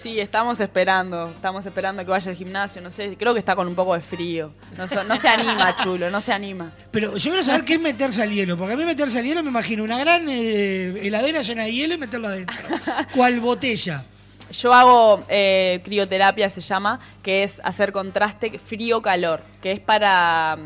Sí, 0.03 0.19
estamos 0.19 0.59
esperando, 0.59 1.31
estamos 1.31 1.65
esperando 1.65 2.05
que 2.05 2.11
vaya 2.11 2.29
al 2.31 2.37
gimnasio, 2.37 2.83
no 2.83 2.91
sé, 2.91 3.17
creo 3.17 3.33
que 3.33 3.39
está 3.39 3.55
con 3.55 3.69
un 3.69 3.75
poco 3.77 3.95
de 3.95 4.01
frío. 4.01 4.53
No, 4.77 4.89
so- 4.89 5.05
no 5.05 5.17
se 5.17 5.29
anima, 5.29 5.77
chulo, 5.83 6.11
no 6.11 6.21
se 6.21 6.33
anima. 6.33 6.73
Pero 6.91 7.17
yo 7.17 7.31
quiero 7.31 7.45
saber 7.45 7.65
qué 7.65 7.75
es 7.75 7.81
meterse 7.81 8.21
al 8.21 8.33
hielo, 8.33 8.57
porque 8.59 8.75
a 8.75 8.77
mí 8.77 8.85
meterse 8.85 9.21
al 9.21 9.25
hielo 9.25 9.43
me 9.45 9.51
imagino 9.51 9.85
una 9.85 9.99
gran 9.99 10.27
eh, 10.29 11.07
heladera 11.07 11.43
llena 11.43 11.65
de 11.65 11.73
hielo 11.73 11.95
y 11.95 11.99
meterlo 11.99 12.27
adentro. 12.29 12.57
¿Cuál 13.15 13.39
botella? 13.39 14.05
Yo 14.51 14.75
hago 14.75 15.25
eh, 15.29 15.81
crioterapia, 15.85 16.51
se 16.51 16.61
llama, 16.61 16.99
que 17.23 17.45
es 17.45 17.61
hacer 17.65 17.93
contraste 17.93 18.59
frío-calor, 18.59 19.41
que 19.63 19.73
es 19.73 19.81
para, 19.81 20.59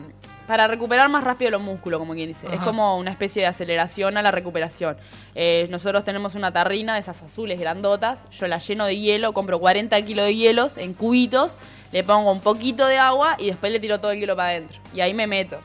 para 0.47 0.67
recuperar 0.67 1.09
más 1.09 1.25
rápido 1.25 1.51
los 1.51 1.63
músculos, 1.63 1.99
como 1.99 2.15
quien 2.15 2.29
dice. 2.29 2.47
Es 2.53 2.61
como 2.61 2.97
una 2.99 3.11
especie 3.11 3.43
de 3.43 3.49
aceleración 3.49 4.17
a 4.17 4.23
la 4.23 4.31
recuperación. 4.31 4.97
Eh, 5.35 5.67
nosotros 5.71 6.05
tenemos 6.05 6.35
una 6.35 6.53
tarrina 6.53 6.95
de 6.95 7.01
esas 7.01 7.23
azules 7.23 7.59
grandotas, 7.59 8.19
yo 8.31 8.47
la 8.47 8.59
lleno 8.59 8.87
de 8.87 8.99
hielo, 8.99 9.33
compro 9.33 9.59
40 9.59 10.01
kilos 10.03 10.27
de 10.27 10.35
hielos 10.35 10.77
en 10.77 10.95
cubitos, 10.95 11.57
le 11.93 12.03
pongo 12.05 12.31
un 12.31 12.41
poquito 12.41 12.87
de 12.87 12.99
agua 12.99 13.37
y 13.39 13.47
después 13.47 13.73
le 13.73 13.81
tiro 13.81 14.01
todo 14.01 14.13
el 14.13 14.21
hielo 14.21 14.37
para 14.37 14.51
adentro. 14.51 14.81
Y 14.95 15.01
ahí 15.01 15.15
me 15.15 15.27
meto. 15.27 15.59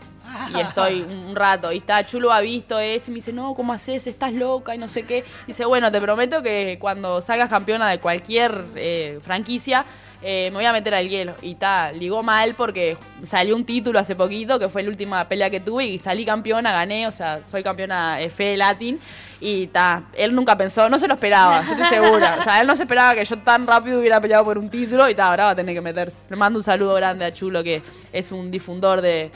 Y 0.55 0.59
estoy 0.59 1.01
un 1.27 1.35
rato. 1.35 1.71
Y 1.71 1.77
está, 1.77 2.05
Chulo 2.05 2.31
ha 2.31 2.41
visto 2.41 2.79
eso 2.79 3.11
y 3.11 3.11
me 3.11 3.15
dice, 3.15 3.33
no, 3.33 3.53
¿cómo 3.53 3.73
haces? 3.73 4.07
Estás 4.07 4.33
loca 4.33 4.73
y 4.75 4.77
no 4.77 4.87
sé 4.87 5.05
qué. 5.05 5.23
Dice, 5.47 5.65
bueno, 5.65 5.91
te 5.91 5.99
prometo 5.99 6.41
que 6.41 6.77
cuando 6.79 7.21
salgas 7.21 7.49
campeona 7.49 7.89
de 7.89 7.99
cualquier 7.99 8.65
eh, 8.75 9.19
franquicia, 9.21 9.85
eh, 10.23 10.49
me 10.51 10.57
voy 10.57 10.65
a 10.65 10.73
meter 10.73 10.93
al 10.93 11.09
hielo. 11.09 11.33
Y 11.41 11.55
ta, 11.55 11.91
ligó 11.91 12.21
mal 12.23 12.53
porque 12.55 12.97
salió 13.23 13.55
un 13.55 13.65
título 13.65 13.99
hace 13.99 14.15
poquito, 14.15 14.59
que 14.59 14.69
fue 14.69 14.83
la 14.83 14.89
última 14.89 15.27
pelea 15.27 15.49
que 15.49 15.59
tuve, 15.59 15.85
y 15.85 15.97
salí 15.97 16.25
campeona, 16.25 16.71
gané, 16.71 17.07
o 17.07 17.11
sea, 17.11 17.41
soy 17.45 17.63
campeona 17.63 18.17
Fede 18.29 18.57
Latin. 18.57 18.99
Y 19.43 19.67
ta, 19.67 20.03
él 20.13 20.35
nunca 20.35 20.55
pensó, 20.55 20.87
no 20.87 20.99
se 20.99 21.07
lo 21.07 21.15
esperaba, 21.15 21.65
yo 21.65 21.71
estoy 21.73 21.87
segura. 21.87 22.37
O 22.39 22.43
sea, 22.43 22.61
él 22.61 22.67
no 22.67 22.75
se 22.75 22.83
esperaba 22.83 23.15
que 23.15 23.25
yo 23.25 23.39
tan 23.39 23.65
rápido 23.65 23.99
hubiera 23.99 24.21
peleado 24.21 24.45
por 24.45 24.57
un 24.59 24.69
título 24.69 25.09
y 25.09 25.15
ta, 25.15 25.29
ahora 25.29 25.45
va 25.45 25.49
a 25.51 25.55
tener 25.55 25.73
que 25.73 25.81
meterse. 25.81 26.15
Le 26.29 26.35
mando 26.35 26.59
un 26.59 26.63
saludo 26.63 26.93
grande 26.93 27.25
a 27.25 27.33
Chulo, 27.33 27.63
que 27.63 27.81
es 28.13 28.31
un 28.31 28.51
difundor 28.51 29.01
de, 29.01 29.31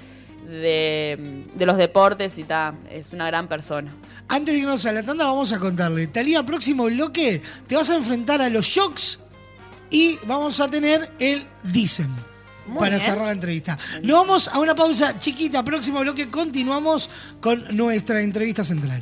de, 0.47 1.43
de 1.55 1.65
los 1.65 1.77
deportes 1.77 2.37
y 2.37 2.43
ta, 2.43 2.75
es 2.91 3.13
una 3.13 3.25
gran 3.25 3.47
persona. 3.47 3.95
Antes 4.27 4.53
de 4.53 4.59
irnos 4.59 4.85
a 4.85 4.91
la 4.91 5.01
tanda, 5.01 5.25
vamos 5.25 5.51
a 5.53 5.59
contarle. 5.59 6.05
Talía, 6.05 6.43
próximo 6.43 6.85
bloque, 6.85 7.41
te 7.65 7.75
vas 7.75 7.89
a 7.89 7.95
enfrentar 7.95 8.43
a 8.43 8.49
los 8.49 8.65
Shocks 8.67 9.19
y 9.95 10.19
vamos 10.27 10.59
a 10.59 10.69
tener 10.69 11.09
el 11.19 11.47
Dicen. 11.63 12.13
Muy 12.67 12.79
para 12.79 12.97
bien. 12.97 13.09
cerrar 13.09 13.27
la 13.27 13.31
entrevista. 13.31 13.77
Nos 14.03 14.17
vamos 14.17 14.47
a 14.49 14.59
una 14.59 14.75
pausa 14.75 15.17
chiquita. 15.17 15.63
Próximo 15.63 16.01
bloque 16.01 16.27
continuamos 16.29 17.09
con 17.39 17.63
nuestra 17.77 18.21
entrevista 18.21 18.65
central. 18.65 19.01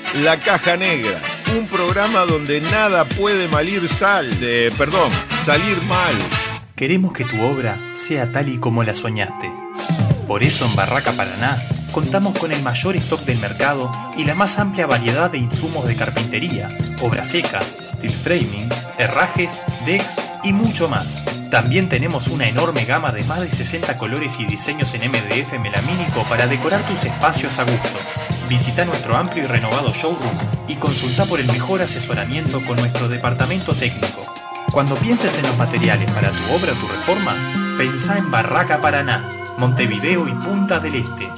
La 0.19 0.37
Caja 0.37 0.75
Negra, 0.75 1.17
un 1.57 1.65
programa 1.67 2.25
donde 2.25 2.59
nada 2.59 3.05
puede 3.05 3.47
malir 3.47 3.87
sal, 3.87 4.41
de, 4.41 4.69
perdón, 4.77 5.09
salir 5.45 5.81
mal. 5.85 6.13
Queremos 6.75 7.13
que 7.13 7.23
tu 7.23 7.41
obra 7.41 7.79
sea 7.93 8.29
tal 8.29 8.49
y 8.49 8.57
como 8.57 8.83
la 8.83 8.93
soñaste. 8.93 9.49
Por 10.27 10.43
eso 10.43 10.65
en 10.65 10.75
Barraca 10.75 11.13
Paraná 11.13 11.63
contamos 11.93 12.37
con 12.37 12.51
el 12.51 12.61
mayor 12.61 12.97
stock 12.97 13.21
del 13.21 13.39
mercado 13.39 13.89
y 14.17 14.25
la 14.25 14.35
más 14.35 14.59
amplia 14.59 14.85
variedad 14.85 15.31
de 15.31 15.37
insumos 15.37 15.87
de 15.87 15.95
carpintería, 15.95 16.77
obra 17.01 17.23
seca, 17.23 17.61
steel 17.81 18.13
framing, 18.13 18.67
herrajes, 18.97 19.61
decks 19.85 20.17
y 20.43 20.51
mucho 20.51 20.89
más. 20.89 21.23
También 21.49 21.87
tenemos 21.87 22.27
una 22.27 22.49
enorme 22.49 22.83
gama 22.83 23.13
de 23.13 23.23
más 23.23 23.39
de 23.39 23.51
60 23.51 23.97
colores 23.97 24.41
y 24.41 24.45
diseños 24.45 24.93
en 24.93 25.09
MDF 25.09 25.57
melamínico 25.57 26.23
para 26.27 26.47
decorar 26.47 26.85
tus 26.85 27.05
espacios 27.05 27.57
a 27.59 27.63
gusto. 27.63 28.20
Visita 28.51 28.83
nuestro 28.83 29.15
amplio 29.15 29.45
y 29.45 29.47
renovado 29.47 29.93
showroom 29.93 30.37
y 30.67 30.75
consulta 30.75 31.25
por 31.25 31.39
el 31.39 31.47
mejor 31.47 31.81
asesoramiento 31.81 32.61
con 32.61 32.75
nuestro 32.75 33.07
departamento 33.07 33.73
técnico. 33.73 34.25
Cuando 34.73 34.97
pienses 34.97 35.37
en 35.37 35.47
los 35.47 35.55
materiales 35.57 36.11
para 36.11 36.31
tu 36.31 36.53
obra 36.53 36.73
o 36.73 36.75
tu 36.75 36.85
reforma, 36.85 37.33
pensá 37.77 38.17
en 38.17 38.29
Barraca 38.29 38.81
Paraná, 38.81 39.23
Montevideo 39.57 40.27
y 40.27 40.33
Punta 40.33 40.81
del 40.81 40.95
Este. 40.95 41.29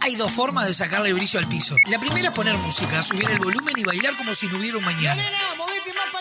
Hay 0.00 0.14
dos 0.16 0.30
formas 0.30 0.66
de 0.68 0.74
sacarle 0.74 1.14
brillo 1.14 1.38
al 1.38 1.48
piso. 1.48 1.74
La 1.86 1.98
primera 1.98 2.28
es 2.28 2.34
poner 2.34 2.58
música, 2.58 3.02
subir 3.02 3.30
el 3.30 3.38
volumen 3.38 3.72
y 3.74 3.84
bailar 3.84 4.14
como 4.18 4.34
si 4.34 4.46
no 4.46 4.58
hubiera 4.58 4.76
un 4.76 4.84
mañana. 4.84 5.22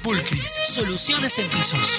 Pulcris, 0.00 0.60
soluciones 0.64 1.38
en 1.38 1.48
pisos. 1.48 1.98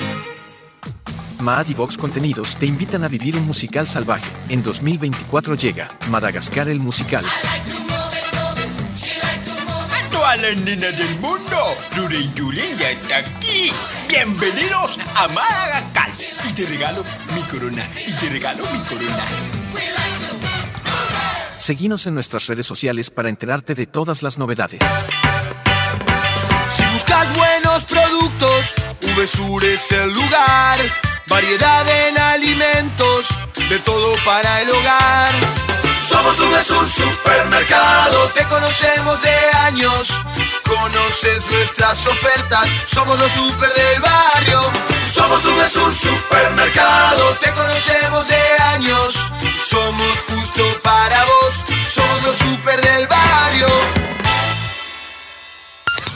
Maad 1.40 1.68
y 1.70 1.74
Vox 1.74 1.98
Contenidos 1.98 2.56
te 2.56 2.66
invitan 2.66 3.04
a 3.04 3.08
vivir 3.08 3.38
un 3.38 3.46
musical 3.46 3.88
salvaje. 3.88 4.26
En 4.50 4.64
2024 4.64 5.56
llega 5.56 5.90
Madagascar 6.10 6.70
el 6.70 6.80
musical. 6.80 7.24
Todas 10.12 10.42
las 10.42 10.58
nenas 10.58 10.98
del 10.98 11.20
mundo, 11.20 11.58
Rura 11.96 12.16
y 12.16 12.32
ya 12.78 12.92
está 12.92 13.18
aquí. 13.18 13.72
Bienvenidos 14.08 14.98
a 15.16 15.28
Madagascar. 15.28 16.10
Y 16.50 16.54
te 16.54 16.66
regalo 16.66 17.04
mi 17.36 17.42
corona, 17.44 17.90
y 18.08 18.14
te 18.14 18.30
regalo 18.30 18.64
mi 18.72 18.80
corona. 18.80 19.26
Seguinos 21.58 22.06
en 22.08 22.14
nuestras 22.14 22.48
redes 22.48 22.66
sociales 22.66 23.10
para 23.10 23.30
enterarte 23.30 23.76
de 23.76 23.88
todas 23.88 24.22
las 24.24 24.38
novedades. 24.38 24.80
Buscas 27.06 27.36
buenos 27.36 27.84
productos, 27.86 28.74
VSUR 29.16 29.64
es 29.64 29.92
el 29.92 30.12
lugar. 30.12 30.80
Variedad 31.28 31.88
en 31.88 32.18
alimentos, 32.18 33.28
de 33.70 33.78
todo 33.80 34.16
para 34.26 34.62
el 34.62 34.72
hogar. 34.72 35.36
Somos 36.02 36.36
VSUR 36.40 36.90
Supermercado, 36.90 38.28
te 38.30 38.44
conocemos 38.46 39.22
de 39.22 39.36
años. 39.66 40.10
Conoces 40.64 41.46
nuestras 41.52 42.08
ofertas, 42.08 42.68
somos 42.92 43.20
los 43.20 43.32
super 43.32 43.72
del 43.72 44.02
barrio. 44.02 44.62
Somos 45.08 45.44
VSUR 45.44 45.94
Supermercado, 45.94 47.36
te 47.40 47.52
conocemos 47.52 48.28
de 48.28 48.64
años. 48.74 49.14
Somos 49.64 50.22
justo 50.28 50.64
para 50.82 51.24
vos, 51.26 51.66
somos 51.88 52.24
los 52.24 52.38
super 52.38 52.82
del 52.82 53.08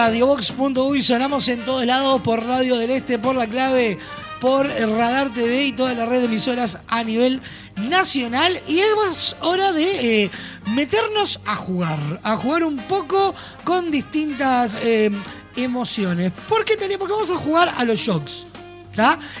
www.radiobox.uy. 0.00 1.02
Sonamos 1.02 1.48
en 1.48 1.64
todos 1.64 1.84
lados 1.84 2.22
por 2.22 2.44
Radio 2.44 2.76
del 2.78 2.90
Este, 2.90 3.18
por 3.18 3.34
la 3.34 3.46
clave, 3.46 3.98
por 4.40 4.66
Radar 4.66 5.32
TV 5.32 5.66
y 5.66 5.72
toda 5.72 5.92
la 5.92 6.06
red 6.06 6.20
de 6.20 6.26
emisoras 6.26 6.78
a 6.88 7.04
nivel 7.04 7.42
nacional. 7.76 8.58
Y 8.66 8.78
es 8.78 9.36
hora 9.40 9.72
de 9.72 10.24
eh, 10.24 10.30
meternos 10.74 11.40
a 11.44 11.54
jugar, 11.54 12.20
a 12.22 12.36
jugar 12.36 12.64
un 12.64 12.78
poco 12.78 13.34
con 13.64 13.90
distintas 13.90 14.78
eh, 14.82 15.10
emociones. 15.56 16.32
¿Por 16.48 16.64
qué? 16.64 16.76
Porque 16.98 17.12
vamos 17.12 17.30
a 17.30 17.36
jugar 17.36 17.74
a 17.76 17.84
los 17.84 17.98
shocks. 17.98 18.46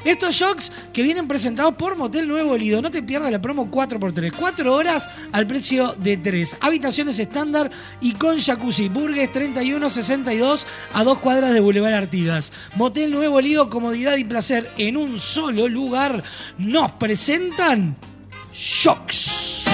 Estos 0.04 0.34
shocks 0.34 0.72
que 0.92 1.02
vienen 1.02 1.28
presentados 1.28 1.74
por 1.74 1.96
Motel 1.96 2.28
Nuevo 2.28 2.56
Lido. 2.56 2.80
No 2.80 2.90
te 2.90 3.02
pierdas 3.02 3.30
la 3.30 3.42
promo 3.42 3.70
4x3. 3.70 4.32
4 4.36 4.74
horas 4.74 5.08
al 5.32 5.46
precio 5.46 5.94
de 5.98 6.16
3. 6.16 6.56
Habitaciones 6.60 7.18
estándar 7.18 7.70
y 8.00 8.14
con 8.14 8.40
jacuzzi. 8.40 8.88
Burgues 8.88 9.30
3162 9.32 10.66
a 10.94 11.04
dos 11.04 11.18
cuadras 11.18 11.52
de 11.52 11.60
Boulevard 11.60 11.94
Artigas. 11.94 12.52
Motel 12.76 13.12
Nuevo 13.12 13.40
Lido, 13.40 13.68
comodidad 13.68 14.16
y 14.16 14.24
placer 14.24 14.70
en 14.78 14.96
un 14.96 15.18
solo 15.18 15.68
lugar. 15.68 16.22
Nos 16.58 16.92
presentan 16.92 17.96
shocks. 18.52 19.64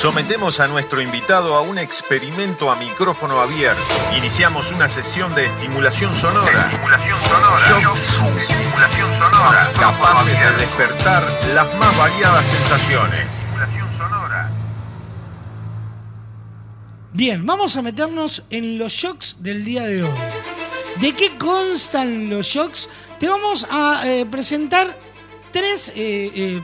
Sometemos 0.00 0.60
a 0.60 0.66
nuestro 0.66 1.02
invitado 1.02 1.56
a 1.56 1.60
un 1.60 1.76
experimento 1.76 2.70
a 2.70 2.76
micrófono 2.76 3.38
abierto. 3.38 3.82
Iniciamos 4.16 4.72
una 4.72 4.88
sesión 4.88 5.34
de 5.34 5.44
estimulación 5.44 6.16
sonora. 6.16 6.70
Shocks 7.68 8.00
capaces 9.78 10.40
de 10.40 10.52
despertar 10.52 11.22
las 11.54 11.74
más 11.74 11.98
variadas 11.98 12.46
sensaciones. 12.46 13.26
Bien, 17.12 17.44
vamos 17.44 17.76
a 17.76 17.82
meternos 17.82 18.42
en 18.48 18.78
los 18.78 18.94
shocks 18.94 19.42
del 19.42 19.66
día 19.66 19.84
de 19.84 20.04
hoy. 20.04 20.18
¿De 20.98 21.14
qué 21.14 21.36
constan 21.36 22.30
los 22.30 22.46
shocks? 22.46 22.88
Te 23.18 23.28
vamos 23.28 23.66
a 23.70 24.00
eh, 24.06 24.24
presentar 24.24 24.98
tres 25.52 25.90
eh, 25.90 26.32
eh, 26.34 26.62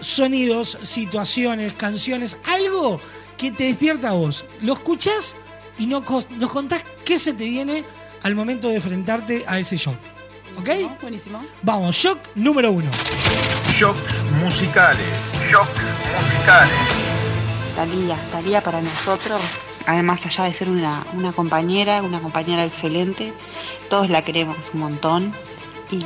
sonidos, 0.00 0.78
situaciones, 0.82 1.74
canciones, 1.74 2.36
algo 2.44 3.00
que 3.36 3.50
te 3.50 3.64
despierta 3.64 4.10
a 4.10 4.12
vos. 4.12 4.44
Lo 4.62 4.74
escuchás 4.74 5.36
y 5.78 5.86
no 5.86 6.04
cos- 6.04 6.28
nos 6.30 6.50
contás 6.50 6.84
qué 7.04 7.18
se 7.18 7.32
te 7.34 7.44
viene 7.44 7.84
al 8.22 8.34
momento 8.34 8.68
de 8.68 8.76
enfrentarte 8.76 9.44
a 9.46 9.58
ese 9.58 9.76
shock. 9.76 9.98
¿Ok? 10.56 10.68
Buenísimo. 11.02 11.44
Vamos, 11.62 11.94
shock 11.96 12.18
número 12.34 12.70
uno. 12.72 12.90
Shocks 13.72 14.14
musicales. 14.42 15.06
Shocks 15.50 15.82
musicales. 16.22 16.74
Talía, 17.74 18.30
Talía 18.30 18.62
para 18.62 18.80
nosotros, 18.80 19.42
además 19.84 20.24
allá 20.24 20.44
de 20.44 20.54
ser 20.54 20.70
una, 20.70 21.06
una 21.12 21.32
compañera, 21.32 22.02
una 22.02 22.22
compañera 22.22 22.64
excelente, 22.64 23.34
todos 23.90 24.08
la 24.08 24.22
queremos 24.24 24.56
un 24.72 24.80
montón 24.80 25.34
y, 25.90 25.98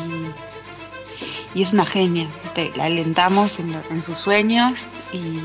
y 1.54 1.62
es 1.62 1.72
una 1.72 1.86
genia. 1.86 2.28
La 2.76 2.84
alentamos 2.84 3.58
en, 3.58 3.72
lo- 3.72 3.82
en 3.90 4.02
sus 4.02 4.18
sueños 4.18 4.86
y, 5.12 5.40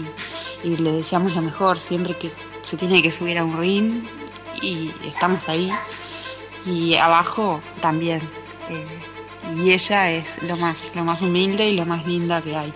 y 0.68 0.78
le 0.78 0.91
deseamos 0.91 1.36
lo 1.36 1.41
mejor 1.41 1.80
siempre 1.80 2.16
que 2.18 2.32
se 2.64 2.78
tiene 2.78 3.01
que 3.01 3.12
subir 3.12 3.38
a 3.38 3.43
un 3.43 3.58
ring 3.58 4.03
y 4.62 4.91
estamos 5.06 5.47
ahí. 5.49 5.72
Y 6.66 6.95
abajo 6.95 7.62
también. 7.82 8.22
eh, 8.70 8.88
y 9.56 9.72
ella 9.72 10.10
es 10.12 10.41
lo 10.41 10.58
más, 10.58 10.78
lo 10.95 11.03
más 11.03 11.22
humilde 11.22 11.70
y 11.70 11.76
lo 11.76 11.86
más 11.86 12.06
linda 12.08 12.41
que 12.41 12.56
hay 12.56 12.74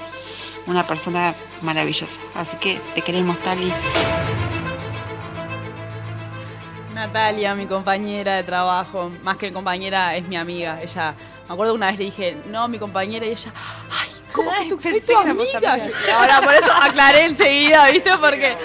una 0.68 0.86
persona 0.86 1.34
maravillosa. 1.64 2.20
Así 2.36 2.56
que 2.58 2.80
te 2.94 3.02
queremos, 3.02 3.40
Tali. 3.40 3.74
Natalia, 6.94 7.56
mi 7.56 7.66
compañera 7.66 8.36
de 8.36 8.44
trabajo, 8.44 9.12
más 9.24 9.38
que 9.38 9.52
compañera, 9.54 10.16
es 10.16 10.28
mi 10.28 10.36
amiga. 10.38 10.80
Ella, 10.82 11.16
me 11.50 11.54
acuerdo 11.54 11.74
que 11.74 11.78
una 11.78 11.88
vez 11.88 11.98
le 11.98 12.06
dije, 12.06 12.38
no, 12.46 12.68
mi 12.68 12.78
compañera, 12.78 13.26
y 13.26 13.32
ella, 13.32 13.52
ay, 13.90 14.10
¿cómo 14.32 14.52
que 14.52 14.70
tú 14.70 14.80
soy 14.80 15.02
tu 15.02 15.18
amiga? 15.18 15.80
Y 15.80 16.12
Ahora, 16.12 16.42
por 16.42 16.54
eso 16.54 16.72
aclaré 16.72 17.26
enseguida, 17.26 17.90
¿viste? 17.90 18.12
Porque 18.22 18.56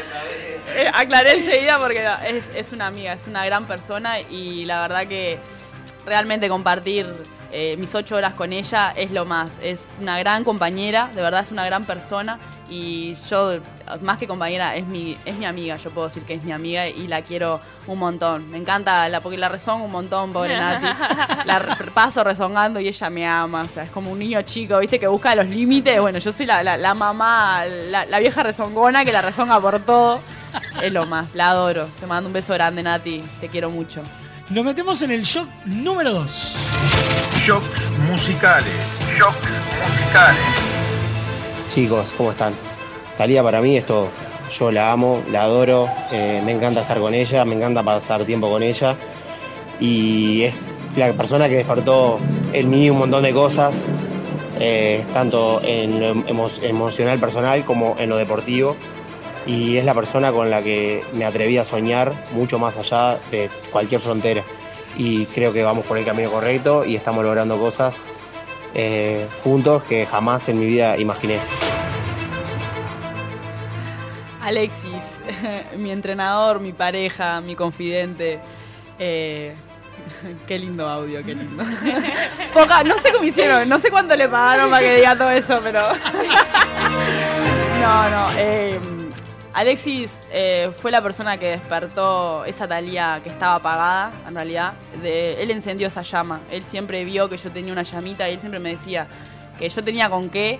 eh, 0.76 0.91
aclaré 0.93 1.39
enseguida 1.39 1.78
porque 1.78 2.07
es, 2.26 2.51
es 2.55 2.72
una 2.72 2.89
amiga, 2.89 3.14
es 3.14 3.26
una 3.26 3.43
gran 3.47 3.66
persona 3.66 4.20
y 4.20 4.66
la 4.66 4.82
verdad 4.82 5.07
que 5.07 5.39
realmente 6.05 6.47
compartir 6.51 7.11
eh, 7.53 7.78
mis 7.78 7.95
ocho 7.95 8.16
horas 8.16 8.35
con 8.35 8.53
ella 8.53 8.93
es 8.95 9.11
lo 9.12 9.24
más. 9.24 9.59
Es 9.62 9.89
una 9.99 10.18
gran 10.18 10.45
compañera, 10.45 11.11
de 11.14 11.22
verdad 11.22 11.41
es 11.41 11.53
una 11.53 11.64
gran 11.64 11.87
persona 11.87 12.39
y 12.69 13.15
yo, 13.29 13.59
más 14.01 14.19
que 14.19 14.27
compañera, 14.27 14.75
es 14.77 14.87
mi, 14.87 15.17
es 15.25 15.37
mi 15.37 15.45
amiga. 15.45 15.77
Yo 15.77 15.91
puedo 15.91 16.09
decir 16.09 16.23
que 16.25 16.35
es 16.35 16.43
mi 16.43 16.53
amiga 16.53 16.89
y 16.89 17.07
la 17.07 17.23
quiero 17.23 17.61
un 17.87 17.99
montón. 17.99 18.51
Me 18.51 18.59
encanta, 18.59 19.09
la, 19.09 19.21
porque 19.21 19.37
la 19.37 19.49
rezongo 19.49 19.85
un 19.85 19.93
montón, 19.93 20.33
pobre 20.33 20.57
Nati. 20.61 20.87
La 21.45 21.59
re- 21.59 21.91
paso 21.93 22.25
rezongando 22.25 22.81
y 22.81 22.89
ella 22.89 23.11
me 23.11 23.27
ama. 23.27 23.62
O 23.62 23.69
sea, 23.69 23.85
es 23.85 23.91
como 23.91 24.11
un 24.11 24.19
niño 24.19 24.41
chico, 24.43 24.79
¿viste? 24.79 24.99
Que 24.99 25.07
busca 25.07 25.35
los 25.35 25.47
límites. 25.47 26.01
Bueno, 26.01 26.19
yo 26.19 26.33
soy 26.33 26.47
la, 26.47 26.62
la- 26.62 26.77
la 26.77 26.95
mamá, 26.95 27.65
la, 27.67 28.07
la 28.07 28.19
vieja 28.19 28.43
rezongona 28.43 29.05
que 29.05 29.12
la 29.12 29.21
rezonga 29.23 29.61
por 29.61 29.79
todo. 29.81 30.21
Es 30.83 30.93
lo 30.93 31.07
más, 31.07 31.35
la 31.35 31.51
adoro. 31.51 31.89
Te 32.01 32.07
mando 32.07 32.29
un 32.29 32.33
beso 32.33 32.55
grande, 32.55 32.83
Nati. 32.83 33.23
Te 33.41 33.49
quiero 33.49 33.71
mucho. 33.71 34.01
Nos 34.51 34.65
metemos 34.65 35.01
en 35.03 35.11
el 35.11 35.23
shock 35.23 35.49
número 35.65 36.12
2. 36.12 36.57
Shocks 37.45 37.91
musicales. 38.11 38.75
Shocks 39.19 39.39
musicales. 39.89 40.93
Chicos, 41.75 42.14
¿cómo 42.16 42.31
están? 42.31 42.55
Talía 43.18 43.43
para 43.43 43.61
mí 43.61 43.77
es 43.77 43.85
todo. 43.85 44.07
Yo 44.57 44.70
la 44.70 44.93
amo, 44.93 45.25
la 45.33 45.43
adoro, 45.43 45.89
eh, 46.12 46.41
me 46.45 46.53
encanta 46.53 46.83
estar 46.83 47.01
con 47.01 47.14
ella, 47.14 47.45
me 47.45 47.57
encanta 47.57 47.83
pasar 47.83 48.25
tiempo 48.25 48.49
con 48.49 48.62
ella. 48.62 48.95
Y 49.81 50.43
es 50.43 50.55
la 50.97 51.12
persona 51.14 51.49
que 51.49 51.57
despertó 51.57 52.20
en 52.53 52.70
mí 52.70 52.89
un 52.91 52.99
montón 52.99 53.25
de 53.25 53.33
cosas, 53.33 53.87
eh, 54.61 55.05
tanto 55.12 55.61
en 55.64 56.01
lo 56.01 56.14
emo- 56.14 56.62
emocional 56.62 57.18
personal 57.18 57.64
como 57.64 57.97
en 57.99 58.09
lo 58.09 58.18
deportivo. 58.18 58.77
Y 59.45 59.77
es 59.77 59.85
la 59.85 59.95
persona 59.95 60.31
con 60.31 60.51
la 60.51 60.62
que 60.62 61.03
me 61.12 61.25
atreví 61.25 61.59
a 61.59 61.64
soñar 61.64 62.12
mucho 62.31 62.61
más 62.61 62.77
allá 62.77 63.18
de 63.33 63.51
cualquier 63.72 64.01
frontera. 64.01 64.45
Y 64.97 65.27
creo 65.27 65.53
que 65.53 65.64
vamos 65.64 65.85
por 65.87 65.99
el 65.99 66.05
camino 66.05 66.31
correcto 66.31 66.85
y 66.85 66.95
estamos 66.95 67.25
logrando 67.25 67.59
cosas 67.59 67.97
eh, 68.75 69.29
juntos 69.43 69.83
que 69.85 70.07
jamás 70.07 70.49
en 70.49 70.59
mi 70.59 70.66
vida 70.66 70.99
imaginé. 70.99 71.39
Alexis, 74.43 75.03
mi 75.79 75.91
entrenador, 75.91 76.61
mi 76.61 76.72
pareja, 76.72 77.41
mi 77.41 77.55
confidente. 77.57 78.41
Eh, 78.99 79.55
qué 80.47 80.59
lindo 80.59 80.87
audio, 80.89 81.22
qué 81.25 81.35
lindo. 81.35 81.64
Poca, 82.55 82.83
no 82.85 82.99
sé 82.99 83.12
cómo 83.12 83.25
hicieron, 83.25 83.68
no 83.68 83.79
sé 83.79 83.91
cuánto 83.91 84.14
le 84.16 84.29
pagaron 84.29 84.70
para 84.70 84.83
que 84.83 84.97
diga 84.97 85.16
todo 85.16 85.31
eso, 85.31 85.61
pero. 85.62 85.89
no, 87.81 88.11
no. 88.11 88.29
eh, 88.37 88.79
Alexis 89.55 90.18
eh, 90.32 90.72
fue 90.82 90.90
la 90.90 91.00
persona 91.00 91.38
que 91.38 91.50
despertó 91.50 92.44
esa 92.44 92.66
Talía 92.66 93.20
que 93.22 93.30
estaba 93.30 93.55
apagada, 93.55 94.11
en 94.26 94.34
realidad. 94.34 94.74
Él 95.02 95.50
encendió 95.52 95.86
esa 95.86 96.02
llama. 96.02 96.40
Él 96.50 96.64
siempre 96.64 97.05
vio 97.05 97.28
que 97.28 97.36
yo 97.36 97.50
tenía 97.52 97.72
una 97.72 97.84
llamita 97.84 98.28
y 98.28 98.32
él 98.32 98.40
siempre 98.40 98.59
me 98.59 98.70
decía 98.70 99.07
que 99.57 99.68
yo 99.68 99.84
tenía 99.84 100.11
con 100.11 100.28
qué 100.28 100.59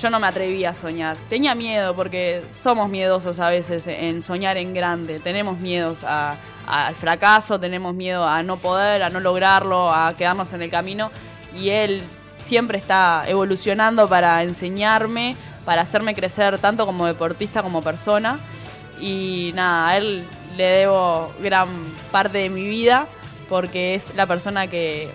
yo 0.00 0.10
no 0.10 0.18
me 0.18 0.26
atrevía 0.26 0.70
a 0.70 0.74
soñar. 0.74 1.18
Tenía 1.28 1.54
miedo 1.54 1.94
porque 1.94 2.42
somos 2.58 2.88
miedosos 2.88 3.38
a 3.38 3.50
veces 3.50 3.86
en 3.86 4.22
soñar 4.22 4.56
en 4.56 4.74
grande. 4.74 5.20
Tenemos 5.20 5.58
miedos 5.58 6.02
al 6.04 6.94
fracaso, 6.94 7.60
tenemos 7.60 7.94
miedo 7.94 8.26
a 8.26 8.42
no 8.42 8.56
poder, 8.56 9.02
a 9.02 9.10
no 9.10 9.20
lograrlo, 9.20 9.92
a 9.92 10.14
quedarnos 10.16 10.52
en 10.52 10.62
el 10.62 10.70
camino. 10.70 11.10
Y 11.54 11.68
él 11.68 12.02
siempre 12.38 12.78
está 12.78 13.24
evolucionando 13.26 14.08
para 14.08 14.42
enseñarme, 14.42 15.36
para 15.64 15.82
hacerme 15.82 16.14
crecer 16.14 16.58
tanto 16.58 16.86
como 16.86 17.06
deportista 17.06 17.62
como 17.62 17.82
persona. 17.82 18.38
Y 19.00 19.52
nada, 19.54 19.88
a 19.88 19.96
él 19.96 20.24
le 20.56 20.64
debo 20.64 21.32
gran 21.40 21.68
parte 22.12 22.38
de 22.38 22.50
mi 22.50 22.64
vida 22.64 23.06
porque 23.48 23.94
es 23.94 24.14
la 24.14 24.26
persona 24.26 24.66
que, 24.66 25.10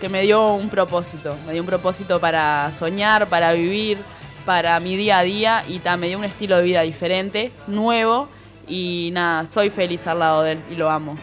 que 0.00 0.08
me 0.08 0.22
dio 0.22 0.52
un 0.52 0.68
propósito. 0.68 1.36
Me 1.46 1.52
dio 1.52 1.62
un 1.62 1.66
propósito 1.66 2.20
para 2.20 2.70
soñar, 2.72 3.28
para 3.28 3.52
vivir, 3.52 3.98
para 4.44 4.78
mi 4.80 4.96
día 4.96 5.18
a 5.18 5.22
día 5.22 5.64
y 5.68 5.80
ta, 5.80 5.96
me 5.96 6.08
dio 6.08 6.18
un 6.18 6.24
estilo 6.24 6.56
de 6.56 6.62
vida 6.62 6.82
diferente, 6.82 7.52
nuevo. 7.66 8.28
Y 8.68 9.10
nada, 9.12 9.46
soy 9.46 9.70
feliz 9.70 10.06
al 10.06 10.20
lado 10.20 10.42
de 10.42 10.52
él 10.52 10.64
y 10.70 10.74
lo 10.74 10.90
amo. 10.90 11.16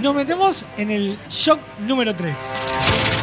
Nos 0.00 0.14
metemos 0.14 0.64
en 0.76 0.90
el 0.90 1.18
shock 1.28 1.58
número 1.80 2.14
3. 2.14 2.34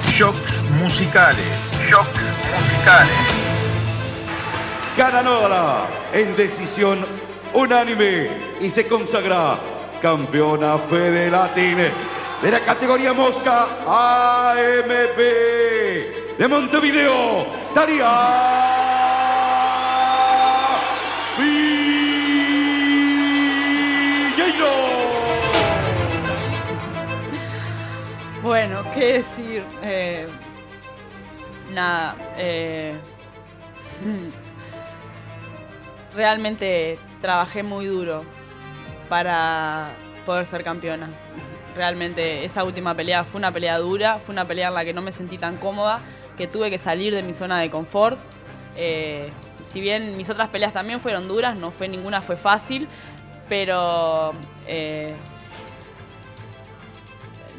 Shocks 0.10 0.62
musicales. 0.82 1.46
Shocks 1.90 2.22
musicales. 2.54 3.77
Ganadora 4.98 5.86
en 6.12 6.36
decisión 6.36 7.06
unánime 7.54 8.30
y 8.60 8.70
se 8.70 8.88
consagra 8.88 9.60
campeona 10.02 10.80
Fede 10.80 11.30
Latin 11.30 11.78
de 12.42 12.52
la 12.52 12.60
categoría 12.62 13.14
Mosca 13.14 13.68
AMP 13.86 15.18
de 16.40 16.48
Montevideo, 16.48 17.46
Villeiro. 21.38 22.18
Bueno, 28.42 28.84
¿qué 28.96 29.06
decir? 29.14 29.64
Eh, 29.84 30.28
nada, 31.72 32.16
eh, 32.38 32.96
realmente 36.18 37.00
trabajé 37.22 37.64
muy 37.64 37.86
duro 37.86 38.24
para 39.08 39.92
poder 40.26 40.46
ser 40.46 40.64
campeona. 40.64 41.10
Realmente 41.76 42.44
esa 42.44 42.64
última 42.64 42.96
pelea 42.96 43.24
fue 43.24 43.38
una 43.38 43.52
pelea 43.52 43.78
dura, 43.78 44.20
fue 44.26 44.34
una 44.34 44.46
pelea 44.46 44.70
en 44.70 44.74
la 44.74 44.84
que 44.84 44.94
no 44.94 45.02
me 45.02 45.12
sentí 45.12 45.38
tan 45.38 45.58
cómoda, 45.58 46.00
que 46.36 46.48
tuve 46.48 46.72
que 46.72 46.80
salir 46.80 47.14
de 47.14 47.22
mi 47.22 47.34
zona 47.34 47.60
de 47.60 47.70
confort. 47.70 48.18
Eh, 48.76 49.30
si 49.62 49.80
bien 49.80 50.18
mis 50.18 50.30
otras 50.30 50.50
peleas 50.50 50.74
también 50.74 51.00
fueron 51.00 51.28
duras, 51.28 51.56
no 51.56 51.70
fue 51.70 51.88
ninguna 51.88 52.22
fue 52.22 52.36
fácil, 52.36 52.88
pero 53.48 54.34
eh, 54.66 55.14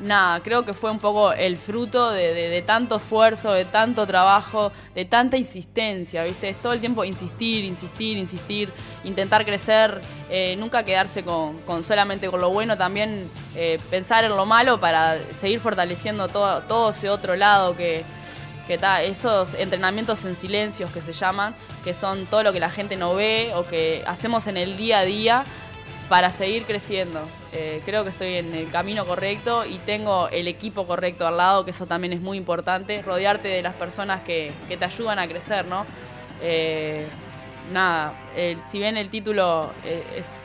nada, 0.01 0.41
creo 0.41 0.65
que 0.65 0.75
fue 0.75 0.91
un 0.91 0.99
poco 0.99 1.33
el 1.33 1.57
fruto 1.57 2.11
de, 2.11 2.33
de- 2.35 2.63
tanto 2.63 2.97
esfuerzo, 2.97 3.53
de 3.53 3.65
tanto 3.65 4.07
trabajo, 4.07 4.73
de 4.95 5.05
tanta 5.05 5.37
insistencia, 5.37 6.25
¿viste? 6.25 6.49
Es 6.51 6.57
todo 6.57 6.73
el 6.73 6.81
tiempo 6.81 7.05
insistir, 7.05 7.65
insistir, 7.65 8.17
insistir, 8.19 8.69
intentar 9.05 9.45
crecer, 9.45 10.01
eh, 10.31 10.57
nunca 10.59 10.83
quedarse 10.83 11.23
con, 11.25 11.59
con 11.61 11.85
solamente 11.85 12.29
con 12.29 12.41
lo 12.41 12.51
bueno, 12.51 12.77
también 12.77 13.29
eh, 13.57 13.79
pensar 13.91 14.25
en 14.25 14.37
lo 14.37 14.47
malo 14.47 14.79
para 14.81 15.17
seguir 15.33 15.61
fortaleciendo 15.61 16.29
todo, 16.29 16.61
todo 16.63 16.91
ese 16.91 17.09
otro 17.11 17.37
lado 17.37 17.77
que, 17.77 18.05
que 18.67 18.77
ta, 18.79 19.03
esos 19.03 19.55
entrenamientos 19.55 20.25
en 20.25 20.37
silencios 20.37 20.91
que 20.91 21.01
se 21.01 21.13
llaman, 21.13 21.55
que 21.85 21.95
son 21.95 22.27
todo 22.27 22.43
lo 22.43 22.53
que 22.53 22.61
la 22.61 22.71
gente 22.71 22.97
no 22.97 23.15
ve 23.15 23.53
o 23.55 23.67
que 23.67 24.05
hacemos 24.07 24.47
en 24.47 24.57
el 24.59 24.77
día 24.77 24.99
a 25.01 25.05
día 25.05 25.45
para 26.09 26.31
seguir 26.31 26.65
creciendo. 26.65 27.21
Eh, 27.53 27.83
creo 27.85 28.05
que 28.05 28.11
estoy 28.11 28.37
en 28.37 28.55
el 28.55 28.71
camino 28.71 29.05
correcto 29.05 29.65
y 29.67 29.79
tengo 29.79 30.29
el 30.29 30.49
equipo 30.49 30.87
correcto 30.87 31.27
al 31.27 31.37
lado, 31.37 31.65
que 31.65 31.71
eso 31.73 31.87
también 31.87 32.13
es 32.13 32.21
muy 32.21 32.37
importante, 32.39 33.03
rodearte 33.03 33.49
de 33.49 33.63
las 33.63 33.75
personas 33.75 34.23
que, 34.23 34.53
que 34.69 34.77
te 34.77 34.85
ayudan 34.85 35.19
a 35.19 35.29
crecer, 35.29 35.67
¿no? 35.67 35.85
Eh, 36.43 37.07
nada, 37.73 38.15
el- 38.37 38.61
si 38.67 38.79
bien 38.79 38.97
el 38.97 39.09
título 39.11 39.71
eh, 39.85 40.03
es, 40.17 40.41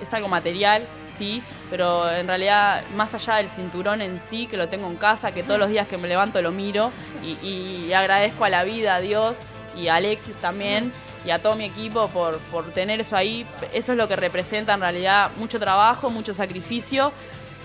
es 0.00 0.14
algo 0.14 0.28
material, 0.28 0.86
sí, 1.16 1.42
pero 1.70 2.10
en 2.10 2.26
realidad 2.26 2.82
más 2.96 3.14
allá 3.14 3.36
del 3.36 3.48
cinturón 3.50 4.00
en 4.00 4.18
sí, 4.18 4.46
que 4.46 4.56
lo 4.56 4.68
tengo 4.68 4.86
en 4.86 4.96
casa, 4.96 5.32
que 5.32 5.42
todos 5.42 5.58
los 5.58 5.68
días 5.68 5.86
que 5.86 5.98
me 5.98 6.08
levanto 6.08 6.40
lo 6.42 6.50
miro 6.50 6.90
y, 7.22 7.46
y 7.46 7.92
agradezco 7.92 8.44
a 8.44 8.48
la 8.48 8.64
vida, 8.64 8.96
a 8.96 9.00
Dios 9.00 9.36
y 9.76 9.88
a 9.88 9.96
Alexis 9.96 10.36
también 10.36 10.92
y 11.24 11.30
a 11.30 11.40
todo 11.40 11.54
mi 11.54 11.64
equipo 11.64 12.08
por, 12.08 12.38
por 12.50 12.70
tener 12.72 13.00
eso 13.00 13.16
ahí. 13.16 13.46
Eso 13.72 13.92
es 13.92 13.98
lo 13.98 14.08
que 14.08 14.16
representa 14.16 14.74
en 14.74 14.80
realidad 14.80 15.30
mucho 15.36 15.58
trabajo, 15.58 16.10
mucho 16.10 16.34
sacrificio 16.34 17.12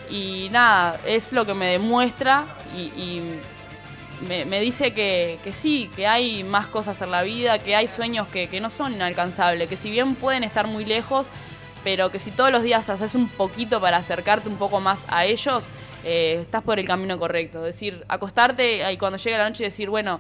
y 0.09 0.49
nada, 0.51 0.99
es 1.05 1.31
lo 1.33 1.45
que 1.45 1.53
me 1.53 1.67
demuestra 1.67 2.45
y, 2.75 3.21
me, 4.27 4.59
dice 4.59 4.93
que, 4.93 5.39
que 5.45 5.53
sí, 5.53 5.89
que 5.95 6.05
hay 6.05 6.43
más 6.43 6.67
cosas 6.67 7.01
en 7.01 7.11
la 7.11 7.23
vida, 7.23 7.57
que 7.59 7.75
hay 7.75 7.87
sueños 7.87 8.27
que, 8.27 8.49
que 8.49 8.59
no 8.59 8.69
son 8.69 8.93
inalcanzables, 8.93 9.69
que 9.69 9.77
si 9.77 9.89
bien 9.89 10.15
pueden 10.15 10.43
estar 10.43 10.67
muy 10.67 10.83
lejos, 10.83 11.25
pero 11.85 12.11
que 12.11 12.19
si 12.19 12.31
todos 12.31 12.51
los 12.51 12.61
días 12.61 12.89
haces 12.89 13.15
un 13.15 13.29
poquito 13.29 13.79
para 13.79 13.95
acercarte 13.95 14.49
un 14.49 14.57
poco 14.57 14.81
más 14.81 15.05
a 15.07 15.23
ellos, 15.23 15.63
eh, 16.03 16.39
estás 16.41 16.63
por 16.63 16.79
el 16.79 16.85
camino 16.85 17.17
correcto. 17.17 17.59
Es 17.59 17.75
decir, 17.75 18.03
acostarte 18.07 18.91
y 18.91 18.97
cuando 18.97 19.17
llegue 19.17 19.37
la 19.37 19.49
noche 19.49 19.63
decir, 19.63 19.89
bueno, 19.89 20.19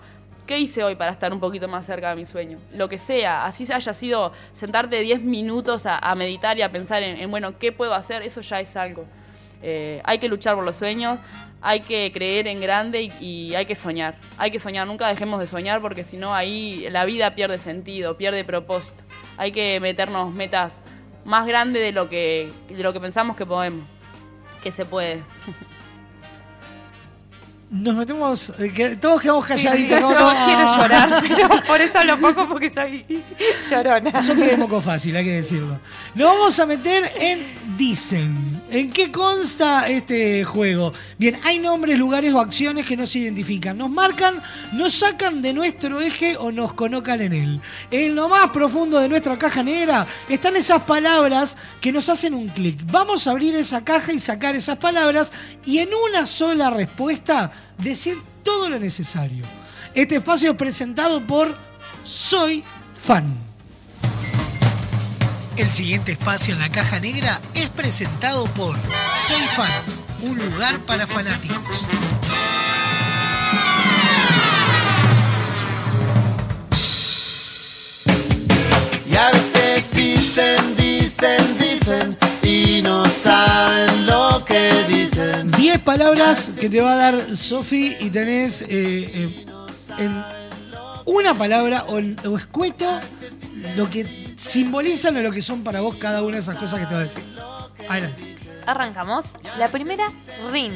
¿qué 0.49 0.57
hice 0.57 0.83
hoy 0.83 0.95
para 0.95 1.11
estar 1.11 1.31
un 1.31 1.39
poquito 1.39 1.67
más 1.67 1.85
cerca 1.85 2.09
de 2.09 2.15
mi 2.15 2.25
sueño? 2.25 2.57
Lo 2.73 2.89
que 2.89 2.97
sea, 2.97 3.45
así 3.45 3.71
haya 3.71 3.93
sido 3.93 4.33
sentarte 4.51 4.99
10 4.99 5.21
minutos 5.21 5.83
a, 5.85 6.15
meditar 6.15 6.57
y 6.57 6.63
a 6.63 6.71
pensar 6.71 7.03
en, 7.03 7.17
en, 7.17 7.29
bueno, 7.29 7.59
¿qué 7.59 7.71
puedo 7.71 7.93
hacer? 7.93 8.23
Eso 8.23 8.41
ya 8.41 8.59
es 8.59 8.75
algo. 8.75 9.05
Eh, 9.61 10.01
hay 10.03 10.17
que 10.17 10.27
luchar 10.27 10.55
por 10.55 10.65
los 10.65 10.75
sueños, 10.75 11.19
hay 11.61 11.81
que 11.81 12.11
creer 12.11 12.47
en 12.47 12.61
grande 12.61 13.03
y, 13.03 13.13
y 13.23 13.53
hay 13.53 13.67
que 13.67 13.75
soñar. 13.75 14.15
Hay 14.39 14.49
que 14.49 14.57
soñar, 14.57 14.87
nunca 14.87 15.07
dejemos 15.07 15.39
de 15.39 15.45
soñar 15.45 15.81
porque 15.81 16.03
si 16.03 16.17
no 16.17 16.33
ahí 16.33 16.87
la 16.89 17.05
vida 17.05 17.35
pierde 17.35 17.59
sentido, 17.59 18.17
pierde 18.17 18.43
propósito. 18.43 19.03
Hay 19.37 19.51
que 19.51 19.79
meternos 19.79 20.33
metas 20.33 20.81
más 21.25 21.45
grandes 21.45 21.83
de 21.83 21.91
lo 21.91 22.09
que, 22.09 22.51
de 22.69 22.81
lo 22.81 22.91
que 22.91 22.99
pensamos 22.99 23.37
que 23.37 23.45
podemos, 23.45 23.85
que 24.63 24.71
se 24.71 24.83
puede. 24.83 25.21
Nos 27.71 27.95
metemos, 27.95 28.51
eh, 28.57 28.73
que 28.73 28.95
todos 28.95 29.21
quedamos 29.21 29.45
calladitos. 29.45 29.99
yo 29.99 30.07
quiero 30.07 30.27
ah. 30.27 30.77
llorar, 30.81 31.23
pero 31.35 31.63
por 31.67 31.79
eso 31.79 31.99
hablo 31.99 32.19
poco 32.19 32.49
porque 32.49 32.69
soy 32.69 33.05
llorona. 33.69 34.21
Sofía 34.23 34.47
de 34.47 34.57
moco 34.57 34.81
fácil, 34.81 35.15
hay 35.15 35.23
que 35.23 35.33
decirlo. 35.33 35.79
Nos 36.15 36.27
vamos 36.33 36.59
a 36.59 36.65
meter 36.65 37.13
en 37.19 37.77
Dicen. 37.77 38.58
¿En 38.71 38.91
qué 38.91 39.11
consta 39.11 39.87
este 39.89 40.43
juego? 40.43 40.93
Bien, 41.17 41.39
hay 41.43 41.57
nombres, 41.57 41.97
lugares 41.97 42.31
o 42.33 42.39
acciones 42.39 42.85
que 42.85 42.95
nos 42.95 43.15
identifican. 43.15 43.75
Nos 43.75 43.89
marcan, 43.89 44.39
nos 44.73 44.93
sacan 44.93 45.41
de 45.41 45.53
nuestro 45.53 45.99
eje 45.99 46.37
o 46.37 46.51
nos 46.51 46.75
colocan 46.75 47.19
en 47.19 47.33
él. 47.33 47.61
En 47.89 48.13
lo 48.13 48.29
más 48.29 48.51
profundo 48.51 48.99
de 48.99 49.09
nuestra 49.09 49.39
caja 49.39 49.63
negra 49.63 50.05
están 50.27 50.55
esas 50.55 50.83
palabras 50.83 51.57
que 51.81 51.91
nos 51.91 52.09
hacen 52.09 52.35
un 52.35 52.47
clic. 52.49 52.79
Vamos 52.91 53.25
a 53.25 53.31
abrir 53.31 53.55
esa 53.55 53.83
caja 53.83 54.13
y 54.13 54.19
sacar 54.19 54.55
esas 54.55 54.77
palabras 54.77 55.31
y 55.65 55.79
en 55.79 55.89
una 56.07 56.27
sola 56.27 56.69
respuesta 56.69 57.51
decir 57.79 58.17
todo 58.43 58.69
lo 58.69 58.77
necesario. 58.77 59.45
Este 59.95 60.17
espacio 60.17 60.51
es 60.51 60.57
presentado 60.57 61.25
por 61.25 61.57
Soy 62.03 62.63
Fan. 63.03 63.48
El 65.59 65.67
siguiente 65.69 66.13
espacio 66.13 66.53
en 66.53 66.61
la 66.61 66.71
caja 66.71 67.01
negra 67.01 67.37
es 67.53 67.67
presentado 67.67 68.45
por 68.53 68.73
Soy 69.17 69.41
Fan, 69.41 69.69
un 70.21 70.37
lugar 70.37 70.79
para 70.85 71.05
fanáticos. 71.05 71.85
Y 79.05 79.15
a 79.17 79.31
veces 79.31 79.91
dicen, 79.91 80.77
dicen, 80.77 81.57
dicen 81.57 82.17
y 82.41 82.81
no 82.81 83.05
saben 83.09 84.05
lo 84.05 84.45
que 84.45 84.71
dicen. 84.87 85.51
10 85.51 85.79
palabras 85.79 86.51
que 86.57 86.69
te 86.69 86.79
va 86.79 86.93
a 86.93 86.95
dar 86.95 87.35
Sofi 87.35 87.97
y 87.99 88.09
tenés 88.09 88.61
eh, 88.61 88.67
eh, 88.69 89.45
en 89.97 90.23
una 91.03 91.37
palabra 91.37 91.83
o 91.89 92.37
escueto 92.37 92.85
lo 93.75 93.89
que 93.89 94.28
simbolizan 94.39 95.21
lo 95.21 95.31
que 95.31 95.41
son 95.41 95.63
para 95.63 95.81
vos 95.81 95.95
cada 95.95 96.23
una 96.23 96.35
de 96.35 96.41
esas 96.41 96.55
cosas 96.55 96.79
que 96.79 96.85
te 96.85 96.93
va 96.93 97.01
a 97.01 97.03
decir. 97.03 97.23
Adelante. 97.87 98.37
Arrancamos. 98.65 99.35
La 99.57 99.67
primera, 99.67 100.09
ring. 100.51 100.73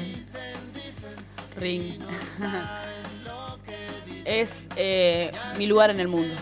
Ring. 1.55 1.99
es 4.25 4.67
eh, 4.75 5.31
mi 5.57 5.67
lugar 5.67 5.91
en 5.91 5.99
el 5.99 6.07
mundo. 6.07 6.33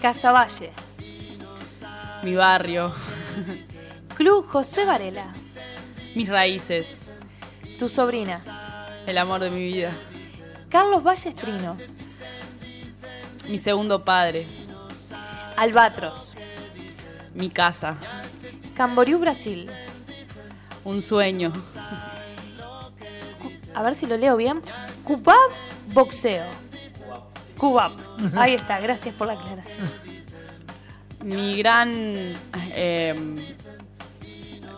Casaballe. 0.00 0.70
Mi 2.22 2.34
barrio. 2.34 2.94
Club 4.16 4.46
José 4.46 4.84
Varela. 4.84 5.32
Mis 6.14 6.28
raíces. 6.28 7.12
Tu 7.78 7.88
sobrina. 7.88 8.40
El 9.06 9.18
amor 9.18 9.40
de 9.40 9.50
mi 9.50 9.60
vida. 9.60 9.92
Carlos 10.68 11.02
Ballestrino. 11.02 11.76
Mi 13.48 13.58
segundo 13.58 14.04
padre. 14.04 14.46
Albatros. 15.56 16.27
Mi 17.38 17.48
casa. 17.50 17.96
Camboriú, 18.76 19.18
Brasil. 19.20 19.70
Un 20.84 21.02
sueño. 21.02 21.52
A 23.74 23.82
ver 23.82 23.94
si 23.94 24.06
lo 24.06 24.16
leo 24.16 24.36
bien. 24.36 24.60
Cubab, 25.04 25.36
boxeo. 25.92 26.44
Cubab. 27.56 27.92
Ahí 28.36 28.54
está, 28.54 28.80
gracias 28.80 29.14
por 29.14 29.28
la 29.28 29.34
aclaración. 29.34 29.88
Mi 31.22 31.56
gran. 31.56 31.90
eh, 32.74 33.14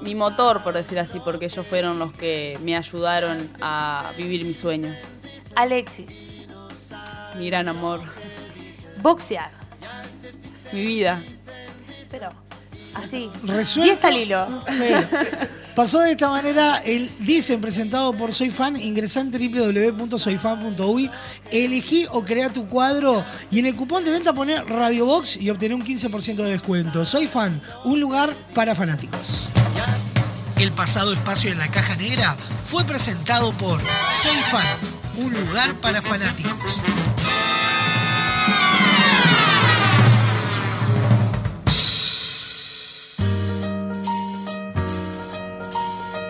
mi 0.02 0.14
motor, 0.14 0.62
por 0.62 0.74
decir 0.74 0.98
así, 0.98 1.20
porque 1.20 1.46
ellos 1.46 1.66
fueron 1.66 1.98
los 1.98 2.12
que 2.12 2.58
me 2.62 2.76
ayudaron 2.76 3.50
a 3.60 4.10
vivir 4.16 4.44
mi 4.44 4.54
sueño. 4.54 4.94
Alexis. 5.56 6.46
Mi 7.38 7.48
gran 7.48 7.68
amor. 7.68 8.00
Boxear. 9.02 9.50
Mi 10.72 10.84
vida. 10.84 11.22
Pero, 12.10 12.30
así. 12.94 13.30
Resuelto. 13.44 13.92
10 13.94 14.04
al 14.04 14.16
hilo. 14.18 14.46
Bueno, 14.78 15.06
pasó 15.74 16.00
de 16.00 16.12
esta 16.12 16.30
manera 16.30 16.78
el 16.84 17.10
Dicen 17.20 17.60
presentado 17.60 18.12
por 18.12 18.34
Soy 18.34 18.50
Fan. 18.50 18.76
Ingresá 18.76 19.20
en 19.20 19.30
www.soyfan.uy. 19.30 21.10
Elegí 21.50 22.06
o 22.10 22.24
crea 22.24 22.50
tu 22.50 22.68
cuadro 22.68 23.24
y 23.50 23.58
en 23.58 23.66
el 23.66 23.74
cupón 23.74 24.04
de 24.04 24.10
venta 24.10 24.32
poner 24.32 24.66
Radio 24.66 25.06
Box 25.06 25.36
y 25.36 25.50
obtener 25.50 25.74
un 25.74 25.84
15% 25.84 26.36
de 26.36 26.50
descuento. 26.50 27.04
Soy 27.04 27.26
Fan, 27.26 27.60
un 27.84 28.00
lugar 28.00 28.34
para 28.54 28.74
fanáticos. 28.74 29.48
El 30.56 30.72
pasado 30.72 31.12
espacio 31.12 31.50
en 31.50 31.58
la 31.58 31.68
caja 31.68 31.96
negra 31.96 32.36
fue 32.62 32.84
presentado 32.84 33.52
por 33.54 33.80
Soy 34.12 34.36
Fan, 34.50 34.66
un 35.16 35.32
lugar 35.32 35.74
para 35.76 36.02
fanáticos. 36.02 36.82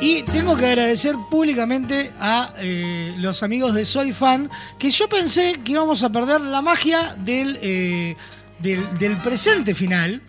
Y 0.01 0.22
tengo 0.22 0.57
que 0.57 0.64
agradecer 0.64 1.14
públicamente 1.30 2.11
a 2.18 2.55
eh, 2.59 3.14
los 3.18 3.42
amigos 3.42 3.74
de 3.74 3.84
Soy 3.84 4.12
Fan, 4.12 4.48
que 4.78 4.90
yo 4.90 5.09
pensé 5.11 5.61
que 5.62 5.72
íbamos 5.72 6.03
a 6.03 6.11
perder 6.11 6.40
la 6.40 6.62
magia 6.62 7.14
del, 7.18 7.59
eh, 7.61 8.16
del, 8.61 9.16
presente 9.18 9.74
final. 9.74 10.22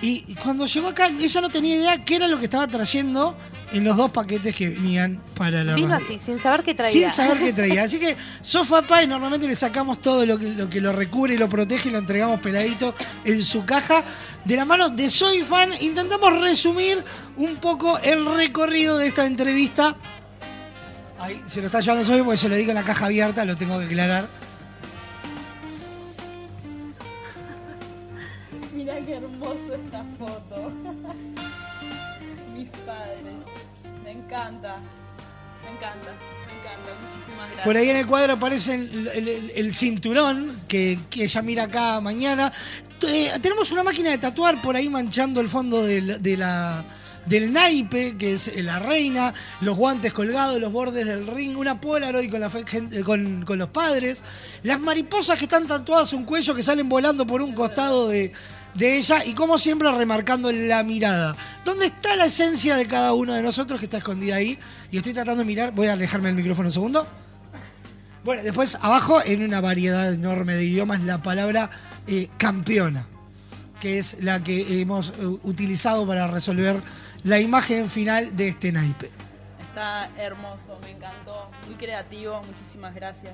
Y 0.00 0.34
cuando 0.36 0.66
llegó 0.66 0.88
acá, 0.88 1.08
ella 1.08 1.40
no 1.42 1.50
tenía 1.50 1.76
idea 1.76 2.04
qué 2.04 2.16
era 2.16 2.26
lo 2.26 2.38
que 2.38 2.46
estaba 2.46 2.66
trayendo 2.66 3.36
en 3.72 3.84
los 3.84 3.96
dos 3.96 4.10
paquetes 4.10 4.54
que 4.54 4.68
venían 4.68 5.20
para 5.36 5.64
la 5.64 5.74
Vino 5.74 5.88
radio. 5.88 6.04
así, 6.04 6.18
sin 6.18 6.38
saber 6.38 6.62
qué 6.62 6.74
traía. 6.74 6.92
Sin 6.92 7.10
saber 7.10 7.38
qué 7.38 7.52
traía. 7.52 7.84
Así 7.84 7.98
que 7.98 8.16
Sofa 8.42 8.82
Pie 8.82 9.06
normalmente 9.06 9.46
le 9.46 9.54
sacamos 9.54 10.00
todo 10.00 10.26
lo 10.26 10.38
que, 10.38 10.50
lo 10.50 10.68
que 10.68 10.80
lo 10.80 10.92
recubre 10.92 11.34
y 11.34 11.38
lo 11.38 11.48
protege 11.48 11.88
y 11.88 11.92
lo 11.92 11.98
entregamos 11.98 12.40
peladito 12.40 12.94
en 13.24 13.42
su 13.42 13.64
caja. 13.64 14.04
De 14.44 14.56
la 14.56 14.64
mano 14.64 14.90
de 14.90 15.08
Soy 15.08 15.42
Fan, 15.42 15.70
intentamos 15.80 16.40
resumir 16.40 17.02
un 17.36 17.56
poco 17.56 17.98
el 17.98 18.24
recorrido 18.26 18.98
de 18.98 19.08
esta 19.08 19.26
entrevista. 19.26 19.96
Ahí 21.18 21.40
se 21.46 21.60
lo 21.60 21.66
está 21.66 21.80
llevando 21.80 22.04
Soy 22.04 22.22
porque 22.22 22.36
se 22.36 22.48
lo 22.48 22.56
digo 22.56 22.70
en 22.70 22.76
la 22.76 22.82
caja 22.82 23.06
abierta, 23.06 23.44
lo 23.44 23.56
tengo 23.56 23.78
que 23.78 23.86
aclarar. 23.86 24.26
Mirá 28.74 29.00
qué 29.00 29.14
hermoso 29.14 29.74
esta 29.74 30.04
foto. 30.18 30.72
Encanta. 34.36 34.76
Me 35.64 35.70
encanta. 35.70 36.10
Me 36.46 36.58
encanta. 36.58 36.90
Muchísimas 37.00 37.46
gracias. 37.46 37.64
Por 37.64 37.76
ahí 37.76 37.90
en 37.90 37.96
el 37.96 38.06
cuadro 38.06 38.32
aparece 38.34 38.74
el, 38.74 39.74
cinturón 39.74 40.60
que, 40.68 40.98
que 41.10 41.24
ella 41.24 41.42
mira 41.42 41.64
acá 41.64 42.00
mañana. 42.00 42.52
Eh, 43.06 43.32
tenemos 43.40 43.70
una 43.72 43.82
máquina 43.82 44.10
de 44.10 44.18
tatuar 44.18 44.60
por 44.62 44.76
ahí 44.76 44.88
manchando 44.88 45.40
el 45.40 45.48
fondo 45.48 45.82
de 45.84 46.36
la- 46.36 46.84
del 47.26 47.52
naipe, 47.52 48.16
que 48.16 48.32
es 48.34 48.56
la 48.64 48.80
reina, 48.80 49.32
los 49.60 49.76
guantes 49.76 50.12
colgados, 50.12 50.58
los 50.60 50.72
bordes 50.72 51.06
del 51.06 51.24
ring, 51.28 51.56
una 51.56 51.80
Polaroid 51.80 52.28
con, 52.28 52.40
la 52.40 52.50
gente- 52.50 53.04
con, 53.04 53.44
con 53.44 53.60
los 53.60 53.68
padres, 53.68 54.22
las 54.64 54.80
mariposas 54.80 55.38
que 55.38 55.44
están 55.44 55.68
tatuadas 55.68 56.12
en 56.12 56.18
un 56.20 56.24
cuello 56.24 56.52
que 56.52 56.64
salen 56.64 56.88
volando 56.88 57.24
por 57.24 57.40
un 57.40 57.54
costado 57.54 58.08
de, 58.08 58.32
de 58.74 58.96
ella 58.96 59.24
y 59.24 59.34
como 59.34 59.58
siempre 59.58 59.90
remarcando 59.92 60.50
la 60.50 60.82
mirada. 60.82 61.36
¿Dónde 61.64 61.86
está 61.86 62.16
la 62.16 62.26
esencia 62.26 62.76
de 62.76 62.86
cada 62.86 63.12
uno 63.12 63.34
de 63.34 63.42
nosotros 63.42 63.78
que 63.78 63.86
está 63.86 63.98
escondida 63.98 64.36
ahí? 64.36 64.58
Y 64.90 64.96
estoy 64.96 65.12
tratando 65.12 65.40
de 65.40 65.46
mirar, 65.46 65.72
voy 65.72 65.88
a 65.88 65.92
alejarme 65.92 66.28
del 66.28 66.36
micrófono 66.36 66.68
un 66.68 66.72
segundo. 66.72 67.06
Bueno, 68.24 68.42
después 68.42 68.78
abajo 68.80 69.20
en 69.24 69.42
una 69.42 69.60
variedad 69.60 70.12
enorme 70.12 70.54
de 70.54 70.64
idiomas 70.64 71.00
la 71.02 71.22
palabra 71.22 71.70
eh, 72.06 72.28
campeona, 72.38 73.04
que 73.80 73.98
es 73.98 74.22
la 74.22 74.42
que 74.42 74.80
hemos 74.80 75.10
eh, 75.10 75.26
utilizado 75.42 76.06
para 76.06 76.28
resolver 76.28 76.76
la 77.24 77.40
imagen 77.40 77.90
final 77.90 78.36
de 78.36 78.48
este 78.48 78.70
naipe. 78.72 79.10
Está 79.60 80.08
hermoso, 80.18 80.78
me 80.82 80.90
encantó. 80.90 81.50
Muy 81.66 81.76
creativo. 81.76 82.42
Muchísimas 82.46 82.94
gracias. 82.94 83.32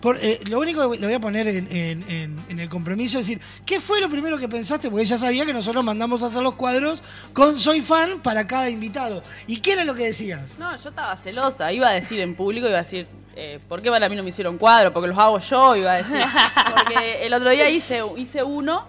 Por, 0.00 0.16
eh, 0.22 0.38
lo 0.48 0.60
único 0.60 0.90
que 0.90 0.98
le 0.98 1.06
voy 1.06 1.14
a 1.14 1.20
poner 1.20 1.48
en, 1.48 1.66
en- 1.74 2.04
en- 2.08 2.38
en 2.48 2.58
el 2.60 2.68
compromiso 2.68 3.18
es 3.18 3.26
decir, 3.26 3.42
¿qué 3.66 3.80
fue 3.80 4.00
lo 4.00 4.08
primero 4.08 4.38
que 4.38 4.48
pensaste? 4.48 4.88
Porque 4.90 5.02
ella 5.02 5.18
sabía 5.18 5.44
que 5.44 5.52
nosotros 5.52 5.82
mandamos 5.82 6.22
a 6.22 6.26
hacer 6.26 6.42
los 6.42 6.54
cuadros 6.54 7.02
con 7.32 7.58
Soy 7.58 7.80
Fan 7.80 8.20
para 8.22 8.46
cada 8.46 8.70
invitado. 8.70 9.22
¿Y 9.48 9.58
qué 9.60 9.72
era 9.72 9.84
lo 9.84 9.94
que 9.94 10.04
decías? 10.04 10.58
No, 10.58 10.70
yo 10.76 10.88
estaba 10.90 11.16
celosa. 11.16 11.72
Iba 11.72 11.88
a 11.88 11.92
decir 11.92 12.20
en 12.20 12.36
público, 12.36 12.68
iba 12.68 12.78
a 12.78 12.82
decir, 12.82 13.06
eh, 13.34 13.58
¿por 13.68 13.82
qué 13.82 13.90
para 13.90 14.08
mí 14.08 14.14
no 14.16 14.22
me 14.22 14.28
hicieron 14.30 14.56
cuadro? 14.58 14.92
Porque 14.92 15.08
los 15.08 15.18
hago 15.18 15.38
yo, 15.40 15.74
iba 15.76 15.92
a 15.92 15.96
decir. 15.96 16.20
Porque 16.76 17.26
el 17.26 17.32
otro 17.34 17.50
día 17.50 17.68
hice, 17.68 18.02
hice 18.16 18.42
uno, 18.44 18.84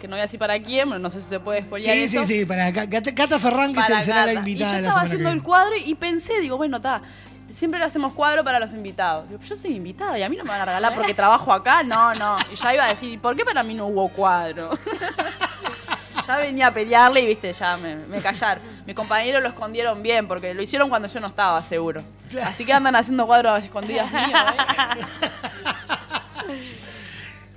que 0.00 0.08
no 0.08 0.14
voy 0.16 0.20
a 0.20 0.24
decir 0.24 0.40
para 0.40 0.58
quién, 0.60 0.88
pero 0.88 0.98
no 0.98 1.08
sé 1.10 1.22
si 1.22 1.28
se 1.28 1.38
puede 1.38 1.62
spoilear 1.62 1.96
Sí, 1.96 2.08
sí, 2.08 2.16
eso. 2.16 2.26
sí, 2.26 2.44
para 2.46 2.72
Ca- 2.72 2.88
Cata, 3.14 3.38
Ferran, 3.38 3.72
que 3.72 3.80
Para 3.80 4.02
será 4.02 4.26
la 4.26 4.32
invitada 4.34 4.70
Y 4.70 4.72
yo 4.72 4.76
de 4.76 4.82
la 4.82 4.88
estaba 4.88 5.00
que 5.02 5.06
haciendo 5.06 5.30
el 5.30 5.42
cuadro 5.42 5.72
y 5.84 5.94
pensé, 5.94 6.40
digo, 6.40 6.56
bueno, 6.56 6.78
está. 6.78 7.00
Siempre 7.54 7.78
le 7.78 7.86
hacemos 7.86 8.12
cuadro 8.12 8.42
para 8.44 8.58
los 8.58 8.72
invitados. 8.72 9.28
Digo, 9.28 9.40
yo 9.42 9.56
soy 9.56 9.76
invitada 9.76 10.18
y 10.18 10.22
a 10.22 10.28
mí 10.28 10.36
no 10.36 10.44
me 10.44 10.50
van 10.50 10.62
a 10.62 10.64
regalar 10.64 10.94
porque 10.94 11.14
trabajo 11.14 11.52
acá. 11.52 11.82
No, 11.82 12.14
no. 12.14 12.36
Y 12.50 12.56
ya 12.56 12.74
iba 12.74 12.84
a 12.84 12.88
decir, 12.88 13.20
¿por 13.20 13.36
qué 13.36 13.44
para 13.44 13.62
mí 13.62 13.74
no 13.74 13.86
hubo 13.86 14.08
cuadro? 14.08 14.70
ya 16.26 16.36
venía 16.38 16.68
a 16.68 16.70
pelearle 16.70 17.20
y, 17.20 17.26
viste, 17.26 17.52
ya 17.52 17.76
me, 17.76 17.96
me 17.96 18.20
callaron. 18.20 18.62
Mis 18.86 18.96
compañeros 18.96 19.42
lo 19.42 19.48
escondieron 19.48 20.02
bien 20.02 20.26
porque 20.26 20.54
lo 20.54 20.62
hicieron 20.62 20.88
cuando 20.88 21.08
yo 21.08 21.20
no 21.20 21.28
estaba, 21.28 21.60
seguro. 21.62 22.02
Así 22.44 22.64
que 22.64 22.72
andan 22.72 22.96
haciendo 22.96 23.26
cuadros 23.26 23.52
a 23.52 23.58
escondidas 23.58 24.10
míos, 24.10 24.30
¿eh? 24.30 25.04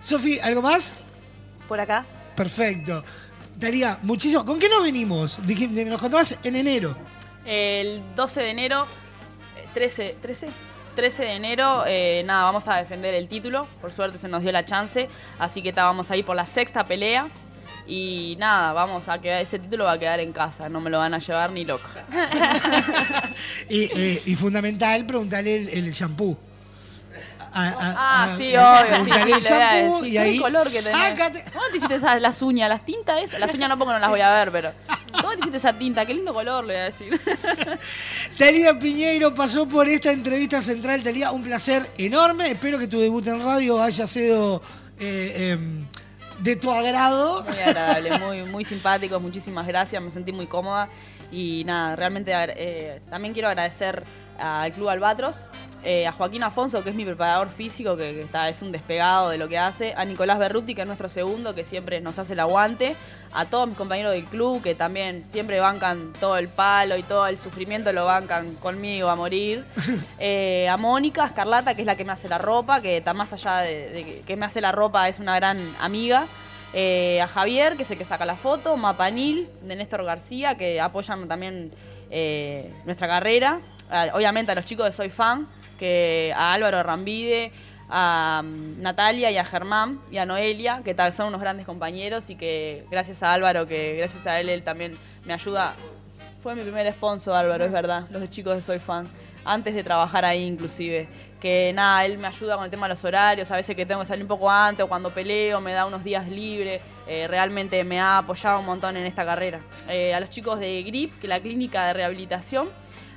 Sofi, 0.02 0.40
¿algo 0.40 0.62
más? 0.62 0.96
Por 1.68 1.80
acá. 1.80 2.06
Perfecto. 2.36 3.04
Daría, 3.56 3.98
muchísimo. 4.04 4.46
¿Con 4.46 4.60
qué 4.60 4.70
nos 4.70 4.84
venimos? 4.84 5.40
Nos 5.40 6.02
contabas 6.02 6.38
en 6.44 6.56
enero. 6.56 6.96
El 7.46 8.04
12 8.16 8.42
de 8.42 8.50
enero, 8.50 8.86
13, 9.76 10.16
13, 10.22 10.48
13 10.96 11.24
de 11.24 11.32
enero, 11.34 11.84
eh, 11.86 12.24
nada, 12.26 12.46
vamos 12.46 12.66
a 12.70 12.78
defender 12.78 13.14
el 13.14 13.28
título. 13.28 13.68
Por 13.82 13.92
suerte 13.92 14.18
se 14.18 14.30
nos 14.30 14.42
dio 14.42 14.54
la 14.54 14.66
chance, 14.66 15.10
así 15.38 15.62
que 15.62 15.74
ta, 15.74 15.84
vamos 15.84 16.10
a 16.10 16.16
ir 16.16 16.24
por 16.24 16.36
la 16.36 16.46
sexta 16.46 16.88
pelea. 16.88 17.28
Y 17.86 18.38
nada, 18.40 18.72
vamos 18.72 19.10
a 19.10 19.20
quedar, 19.20 19.42
ese 19.42 19.60
título 19.60 19.84
va 19.84 19.92
a 19.92 20.00
quedar 20.00 20.22
en 20.22 20.32
casa, 20.32 20.70
no 20.70 20.80
me 20.80 20.90
lo 20.90 20.98
van 20.98 21.14
a 21.14 21.20
llevar 21.20 21.52
ni 21.52 21.66
loca. 21.66 21.90
Y, 23.70 23.84
eh, 23.84 24.22
y 24.26 24.36
fundamental, 24.36 25.06
preguntarle 25.06 25.56
el, 25.56 25.70
el 25.70 25.92
shampoo. 25.92 26.38
A- 27.58 27.68
a- 27.70 27.96
Ah, 27.98 28.34
a- 28.34 28.38
sí, 28.38 28.56
obvio, 28.56 29.06
sí, 29.06 29.12
sí, 29.26 29.32
el 29.32 29.40
shampoo 29.42 30.06
y 30.06 30.18
ahí. 30.18 30.38
color 30.40 30.64
que 30.66 30.82
tenés. 30.82 30.84
sácate. 31.02 31.44
¿Cómo 31.54 31.64
te 31.72 31.78
hiciste 31.78 31.96
esas, 31.96 32.22
las 32.22 32.42
uñas, 32.42 32.68
las 32.70 32.86
tintas 32.86 33.24
esas? 33.24 33.40
Las 33.40 33.54
uñas 33.54 33.70
no 33.70 33.78
porque 33.78 33.94
no 33.94 34.00
las 34.00 34.10
voy 34.10 34.20
a 34.22 34.32
ver, 34.34 34.52
pero. 34.52 34.72
¿Cómo 35.22 35.30
te 35.34 35.40
hiciste 35.40 35.58
esa 35.58 35.72
tinta? 35.74 36.06
Qué 36.06 36.14
lindo 36.14 36.34
color, 36.34 36.66
le 36.66 36.74
voy 36.74 36.82
a 36.82 36.86
decir. 36.86 37.20
Talía 38.38 38.78
Piñeiro 38.78 39.34
pasó 39.34 39.68
por 39.68 39.88
esta 39.88 40.12
entrevista 40.12 40.62
central. 40.62 41.02
Talía, 41.04 41.32
un 41.32 41.44
placer 41.44 41.90
enorme. 41.98 42.52
Espero 42.52 42.78
que 42.78 42.88
tu 42.88 43.00
debut 43.00 43.26
en 43.28 43.42
radio 43.44 43.82
haya 43.82 44.06
sido 44.08 44.62
eh, 45.00 45.52
em, 45.54 45.86
de 46.40 46.56
tu 46.58 46.70
agrado. 46.72 47.44
Muy 47.46 47.60
agradable, 47.60 48.20
muy, 48.20 48.44
muy 48.44 48.66
simpáticos, 48.66 49.22
muchísimas 49.22 49.66
gracias, 49.68 50.02
me 50.02 50.12
sentí 50.12 50.32
muy 50.34 50.48
cómoda 50.48 50.90
y 51.32 51.64
nada, 51.66 51.96
realmente 51.96 52.32
eh, 52.36 53.02
también 53.10 53.34
quiero 53.34 53.48
agradecer 53.48 54.04
al 54.38 54.72
Club 54.74 54.90
Albatros, 54.90 55.36
eh, 55.86 56.08
a 56.08 56.12
Joaquín 56.12 56.42
Afonso, 56.44 56.84
que 56.84 56.90
es 56.90 56.96
mi 56.96 57.06
preparador 57.06 57.50
físico, 57.50 57.96
que, 57.96 58.12
que 58.14 58.22
está, 58.24 58.50
es 58.50 58.62
un 58.62 58.72
despegado 58.72 59.30
de 59.30 59.38
lo 59.38 59.48
que 59.48 59.58
hace, 59.60 59.94
a 59.96 60.04
Nicolás 60.04 60.40
Berruti, 60.40 60.74
que 60.76 60.82
es 60.82 60.88
nuestro 60.88 61.08
segundo, 61.10 61.54
que 61.56 61.64
siempre 61.64 62.02
nos 62.02 62.18
hace 62.20 62.34
el 62.34 62.40
aguante, 62.40 62.96
a 63.34 63.46
todos 63.46 63.68
mis 63.68 63.78
compañeros 63.78 64.14
del 64.14 64.26
club, 64.26 64.62
que 64.64 64.74
también 64.76 65.24
siempre 65.32 65.60
bancan 65.60 66.12
todo 66.20 66.38
el 66.38 66.48
palo 66.48 66.98
y 66.98 67.04
todo 67.04 67.28
el 67.28 67.38
sufrimiento, 67.38 67.94
lo 67.94 68.06
bancan 68.06 68.56
conmigo 68.56 69.10
a 69.10 69.16
morir, 69.16 69.64
Eh, 70.20 70.68
a 70.70 70.78
Mónica, 70.78 71.24
a 71.24 71.28
Escarlata, 71.28 71.76
que 71.76 71.82
es 71.82 71.86
la 71.86 71.96
que 71.96 72.04
me 72.06 72.14
hace 72.14 72.28
la 72.30 72.38
ropa, 72.40 72.82
que 72.82 72.98
está 72.98 73.14
más 73.14 73.32
allá 73.34 73.58
de, 73.60 73.90
de 73.90 74.22
que- 74.26 74.36
me 74.38 74.46
hace 74.46 74.62
la 74.62 74.72
ropa, 74.72 75.08
es 75.08 75.20
una 75.20 75.36
gran 75.36 75.58
amiga. 75.82 76.26
Eh, 76.74 77.22
a 77.22 77.28
Javier, 77.28 77.76
que 77.78 77.84
es 77.84 77.92
el 77.92 77.98
que 77.98 78.06
saca 78.06 78.26
la 78.26 78.36
foto, 78.36 78.76
Mapanil, 78.76 79.48
de 79.62 79.76
Néstor 79.76 80.04
García, 80.04 80.56
que 80.58 80.82
apoyan 80.82 81.28
también 81.28 81.72
nuestra 82.86 83.08
carrera. 83.08 83.60
Obviamente 84.14 84.52
a 84.52 84.56
los 84.56 84.66
chicos 84.66 84.86
de 84.86 84.92
Soy 84.92 85.10
Fan, 85.10 85.48
que 85.78 86.34
a 86.36 86.54
Álvaro 86.54 86.82
Rambide, 86.84 87.52
a 87.90 88.42
mm, 88.44 88.82
Natalia 88.82 89.32
y 89.32 89.38
a 89.38 89.46
Germán 89.46 90.00
y 90.12 90.18
a 90.18 90.26
Noelia, 90.26 90.82
que 90.84 90.96
son 91.12 91.28
unos 91.28 91.42
grandes 91.42 91.66
compañeros 91.66 92.30
y 92.30 92.36
que 92.36 92.86
gracias 92.90 93.24
a 93.24 93.34
Álvaro, 93.34 93.68
que 93.68 93.96
gracias 93.98 94.26
a 94.28 94.40
él 94.40 94.50
él 94.50 94.64
también 94.64 94.98
me 95.26 95.34
ayuda. 95.34 95.76
Fue 96.42 96.56
mi 96.56 96.62
primer 96.62 96.92
sponsor, 96.94 97.36
Álvaro, 97.36 97.66
es 97.66 97.72
verdad, 97.72 98.08
los 98.12 98.30
chicos 98.30 98.56
de 98.56 98.62
Soy 98.62 98.80
Fan, 98.80 99.08
antes 99.44 99.74
de 99.74 99.84
trabajar 99.84 100.26
ahí 100.26 100.44
inclusive. 100.44 101.08
Que 101.42 101.72
nada, 101.74 102.06
él 102.06 102.18
me 102.18 102.28
ayuda 102.28 102.56
con 102.56 102.66
el 102.66 102.72
tema 102.72 102.88
de 102.88 102.94
los 102.94 103.04
horarios, 103.04 103.52
a 103.52 103.56
veces 103.56 103.76
que 103.76 103.86
tengo 103.86 104.02
que 104.02 104.08
salir 104.08 104.24
un 104.24 104.28
poco 104.28 104.50
antes 104.50 104.84
o 104.84 104.88
cuando 104.88 105.12
peleo, 105.12 105.60
me 105.62 105.74
da 105.74 105.86
unos 105.86 106.04
días 106.04 106.28
libres, 106.30 106.82
eh, 107.08 107.28
realmente 107.28 107.84
me 107.84 108.00
ha 108.00 108.20
apoyado 108.20 108.60
un 108.60 108.66
montón 108.66 108.98
en 108.98 109.06
esta 109.06 109.26
carrera. 109.26 109.60
Eh, 109.88 110.14
a 110.14 110.20
los 110.20 110.30
chicos 110.30 110.60
de 110.60 110.82
GRIP, 110.84 111.20
que 111.20 111.28
es 111.28 111.30
la 111.30 111.40
clínica 111.40 111.86
de 111.86 111.94
rehabilitación, 111.94 112.68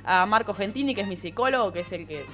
a 0.05 0.25
Marco 0.25 0.53
Gentini, 0.53 0.95
que 0.95 1.01
es 1.01 1.07
mi 1.07 1.15
psicólogo, 1.15 1.71
que 1.71 1.81
es 1.81 1.91
el 1.91 2.07
que 2.07 2.25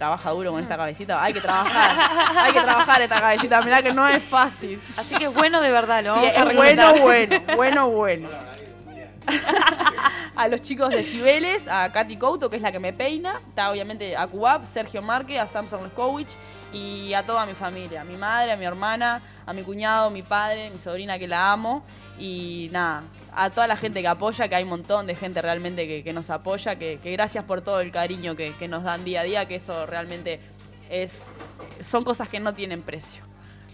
trabaja 0.00 0.30
duro 0.30 0.50
con 0.50 0.62
esta 0.62 0.78
cabecita. 0.78 1.22
Hay 1.22 1.34
que 1.34 1.42
trabajar, 1.42 1.90
hay 2.38 2.52
que 2.54 2.60
trabajar 2.62 3.02
esta 3.02 3.20
cabecita, 3.20 3.60
mirá 3.60 3.82
que 3.82 3.92
no 3.92 4.08
es 4.08 4.22
fácil. 4.22 4.80
Así 4.96 5.14
que 5.16 5.24
es 5.26 5.34
bueno 5.34 5.60
de 5.60 5.70
verdad, 5.70 6.02
¿no? 6.02 6.14
Sí, 6.14 6.20
Vamos 6.20 6.36
a 6.38 6.50
es 6.50 6.56
bueno, 6.56 6.94
bueno, 7.02 7.40
bueno, 7.54 7.88
bueno. 7.90 8.28
a 10.36 10.48
los 10.48 10.62
chicos 10.62 10.88
de 10.88 11.04
Cibeles, 11.04 11.68
a 11.68 11.92
Katy 11.92 12.16
Couto, 12.16 12.48
que 12.48 12.56
es 12.56 12.62
la 12.62 12.72
que 12.72 12.78
me 12.78 12.94
peina, 12.94 13.34
está 13.46 13.70
obviamente 13.70 14.16
a 14.16 14.26
Cubab, 14.26 14.64
Sergio 14.64 15.02
Márquez, 15.02 15.38
a 15.38 15.46
Samson 15.46 15.82
Leskowicz 15.82 16.34
y 16.72 17.12
a 17.12 17.26
toda 17.26 17.44
mi 17.44 17.52
familia, 17.52 18.00
a 18.00 18.04
mi 18.04 18.16
madre, 18.16 18.52
a 18.52 18.56
mi 18.56 18.64
hermana, 18.64 19.20
a 19.44 19.52
mi 19.52 19.62
cuñado, 19.64 20.08
mi 20.08 20.22
padre, 20.22 20.70
mi 20.70 20.78
sobrina 20.78 21.18
que 21.18 21.28
la 21.28 21.52
amo 21.52 21.84
y 22.18 22.70
nada, 22.72 23.02
a 23.34 23.50
toda 23.50 23.66
la 23.66 23.76
gente 23.76 24.00
que 24.02 24.08
apoya, 24.08 24.48
que 24.48 24.54
hay 24.56 24.62
un 24.64 24.70
montón 24.70 25.06
de 25.06 25.14
gente 25.14 25.40
realmente 25.42 25.86
que, 25.86 26.02
que 26.02 26.12
nos 26.12 26.30
apoya, 26.30 26.76
que, 26.76 26.98
que 27.02 27.12
gracias 27.12 27.44
por 27.44 27.60
todo 27.62 27.80
el 27.80 27.90
cariño 27.90 28.36
que, 28.36 28.52
que 28.58 28.68
nos 28.68 28.82
dan 28.84 29.04
día 29.04 29.20
a 29.20 29.24
día, 29.24 29.46
que 29.48 29.56
eso 29.56 29.86
realmente 29.86 30.40
es 30.90 31.10
son 31.84 32.04
cosas 32.04 32.28
que 32.28 32.40
no 32.40 32.52
tienen 32.54 32.82
precio. 32.82 33.22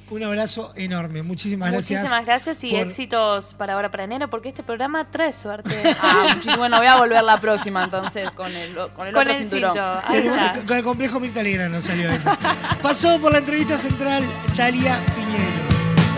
Un 0.08 0.22
abrazo 0.22 0.72
enorme. 0.76 1.24
Muchísimas 1.24 1.72
gracias. 1.72 2.00
Muchísimas 2.02 2.24
gracias 2.26 2.62
y 2.62 2.70
por- 2.70 2.78
éxitos 2.80 3.54
para 3.54 3.72
ahora 3.74 3.90
para 3.90 4.04
enero, 4.04 4.30
porque 4.30 4.50
este 4.50 4.62
programa 4.62 5.04
trae 5.10 5.32
suerte. 5.32 5.74
Ah, 6.00 6.22
muchísimo. 6.28 6.58
Bueno, 6.58 6.78
voy 6.78 6.86
a 6.86 6.94
volver 6.96 7.24
la 7.24 7.40
próxima 7.40 7.82
entonces 7.82 8.30
con 8.30 8.54
el, 8.54 8.72
con 8.94 9.08
el 9.08 9.12
Con 9.14 9.22
otro 9.22 9.32
el 9.32 9.38
cinturón. 9.38 9.74
cinto, 10.12 10.62
con 10.68 10.76
el 10.76 10.84
complejo 10.84 11.18
Mirta 11.18 11.42
Legrano 11.42 11.82
salió 11.82 12.08
eso. 12.12 12.30
Pasó 12.80 13.20
por 13.20 13.32
la 13.32 13.38
entrevista 13.38 13.76
central 13.78 14.22
Talia 14.56 15.04
Piñero. 15.16 15.65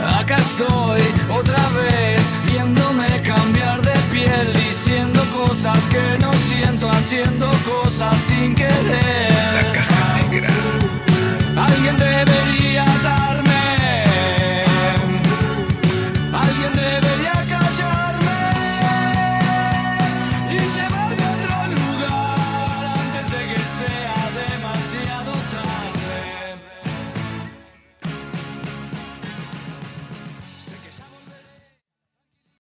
Acá 0.04 0.36
estoy 0.36 1.00
otra 1.28 1.68
vez 1.70 2.20
viéndome 2.44 3.06
cambiar 3.22 3.80
de 3.82 3.92
piel, 4.12 4.52
diciendo 4.54 5.20
cosas 5.32 5.78
que 5.88 6.18
no 6.20 6.32
siento, 6.32 6.88
haciendo 6.88 7.50
cosas 7.64 8.14
sin 8.16 8.54
querer. 8.54 9.32
La 9.54 9.72
caja 9.72 10.16
negra. 10.22 10.48
Alguien 11.56 11.96
debería 11.96 12.67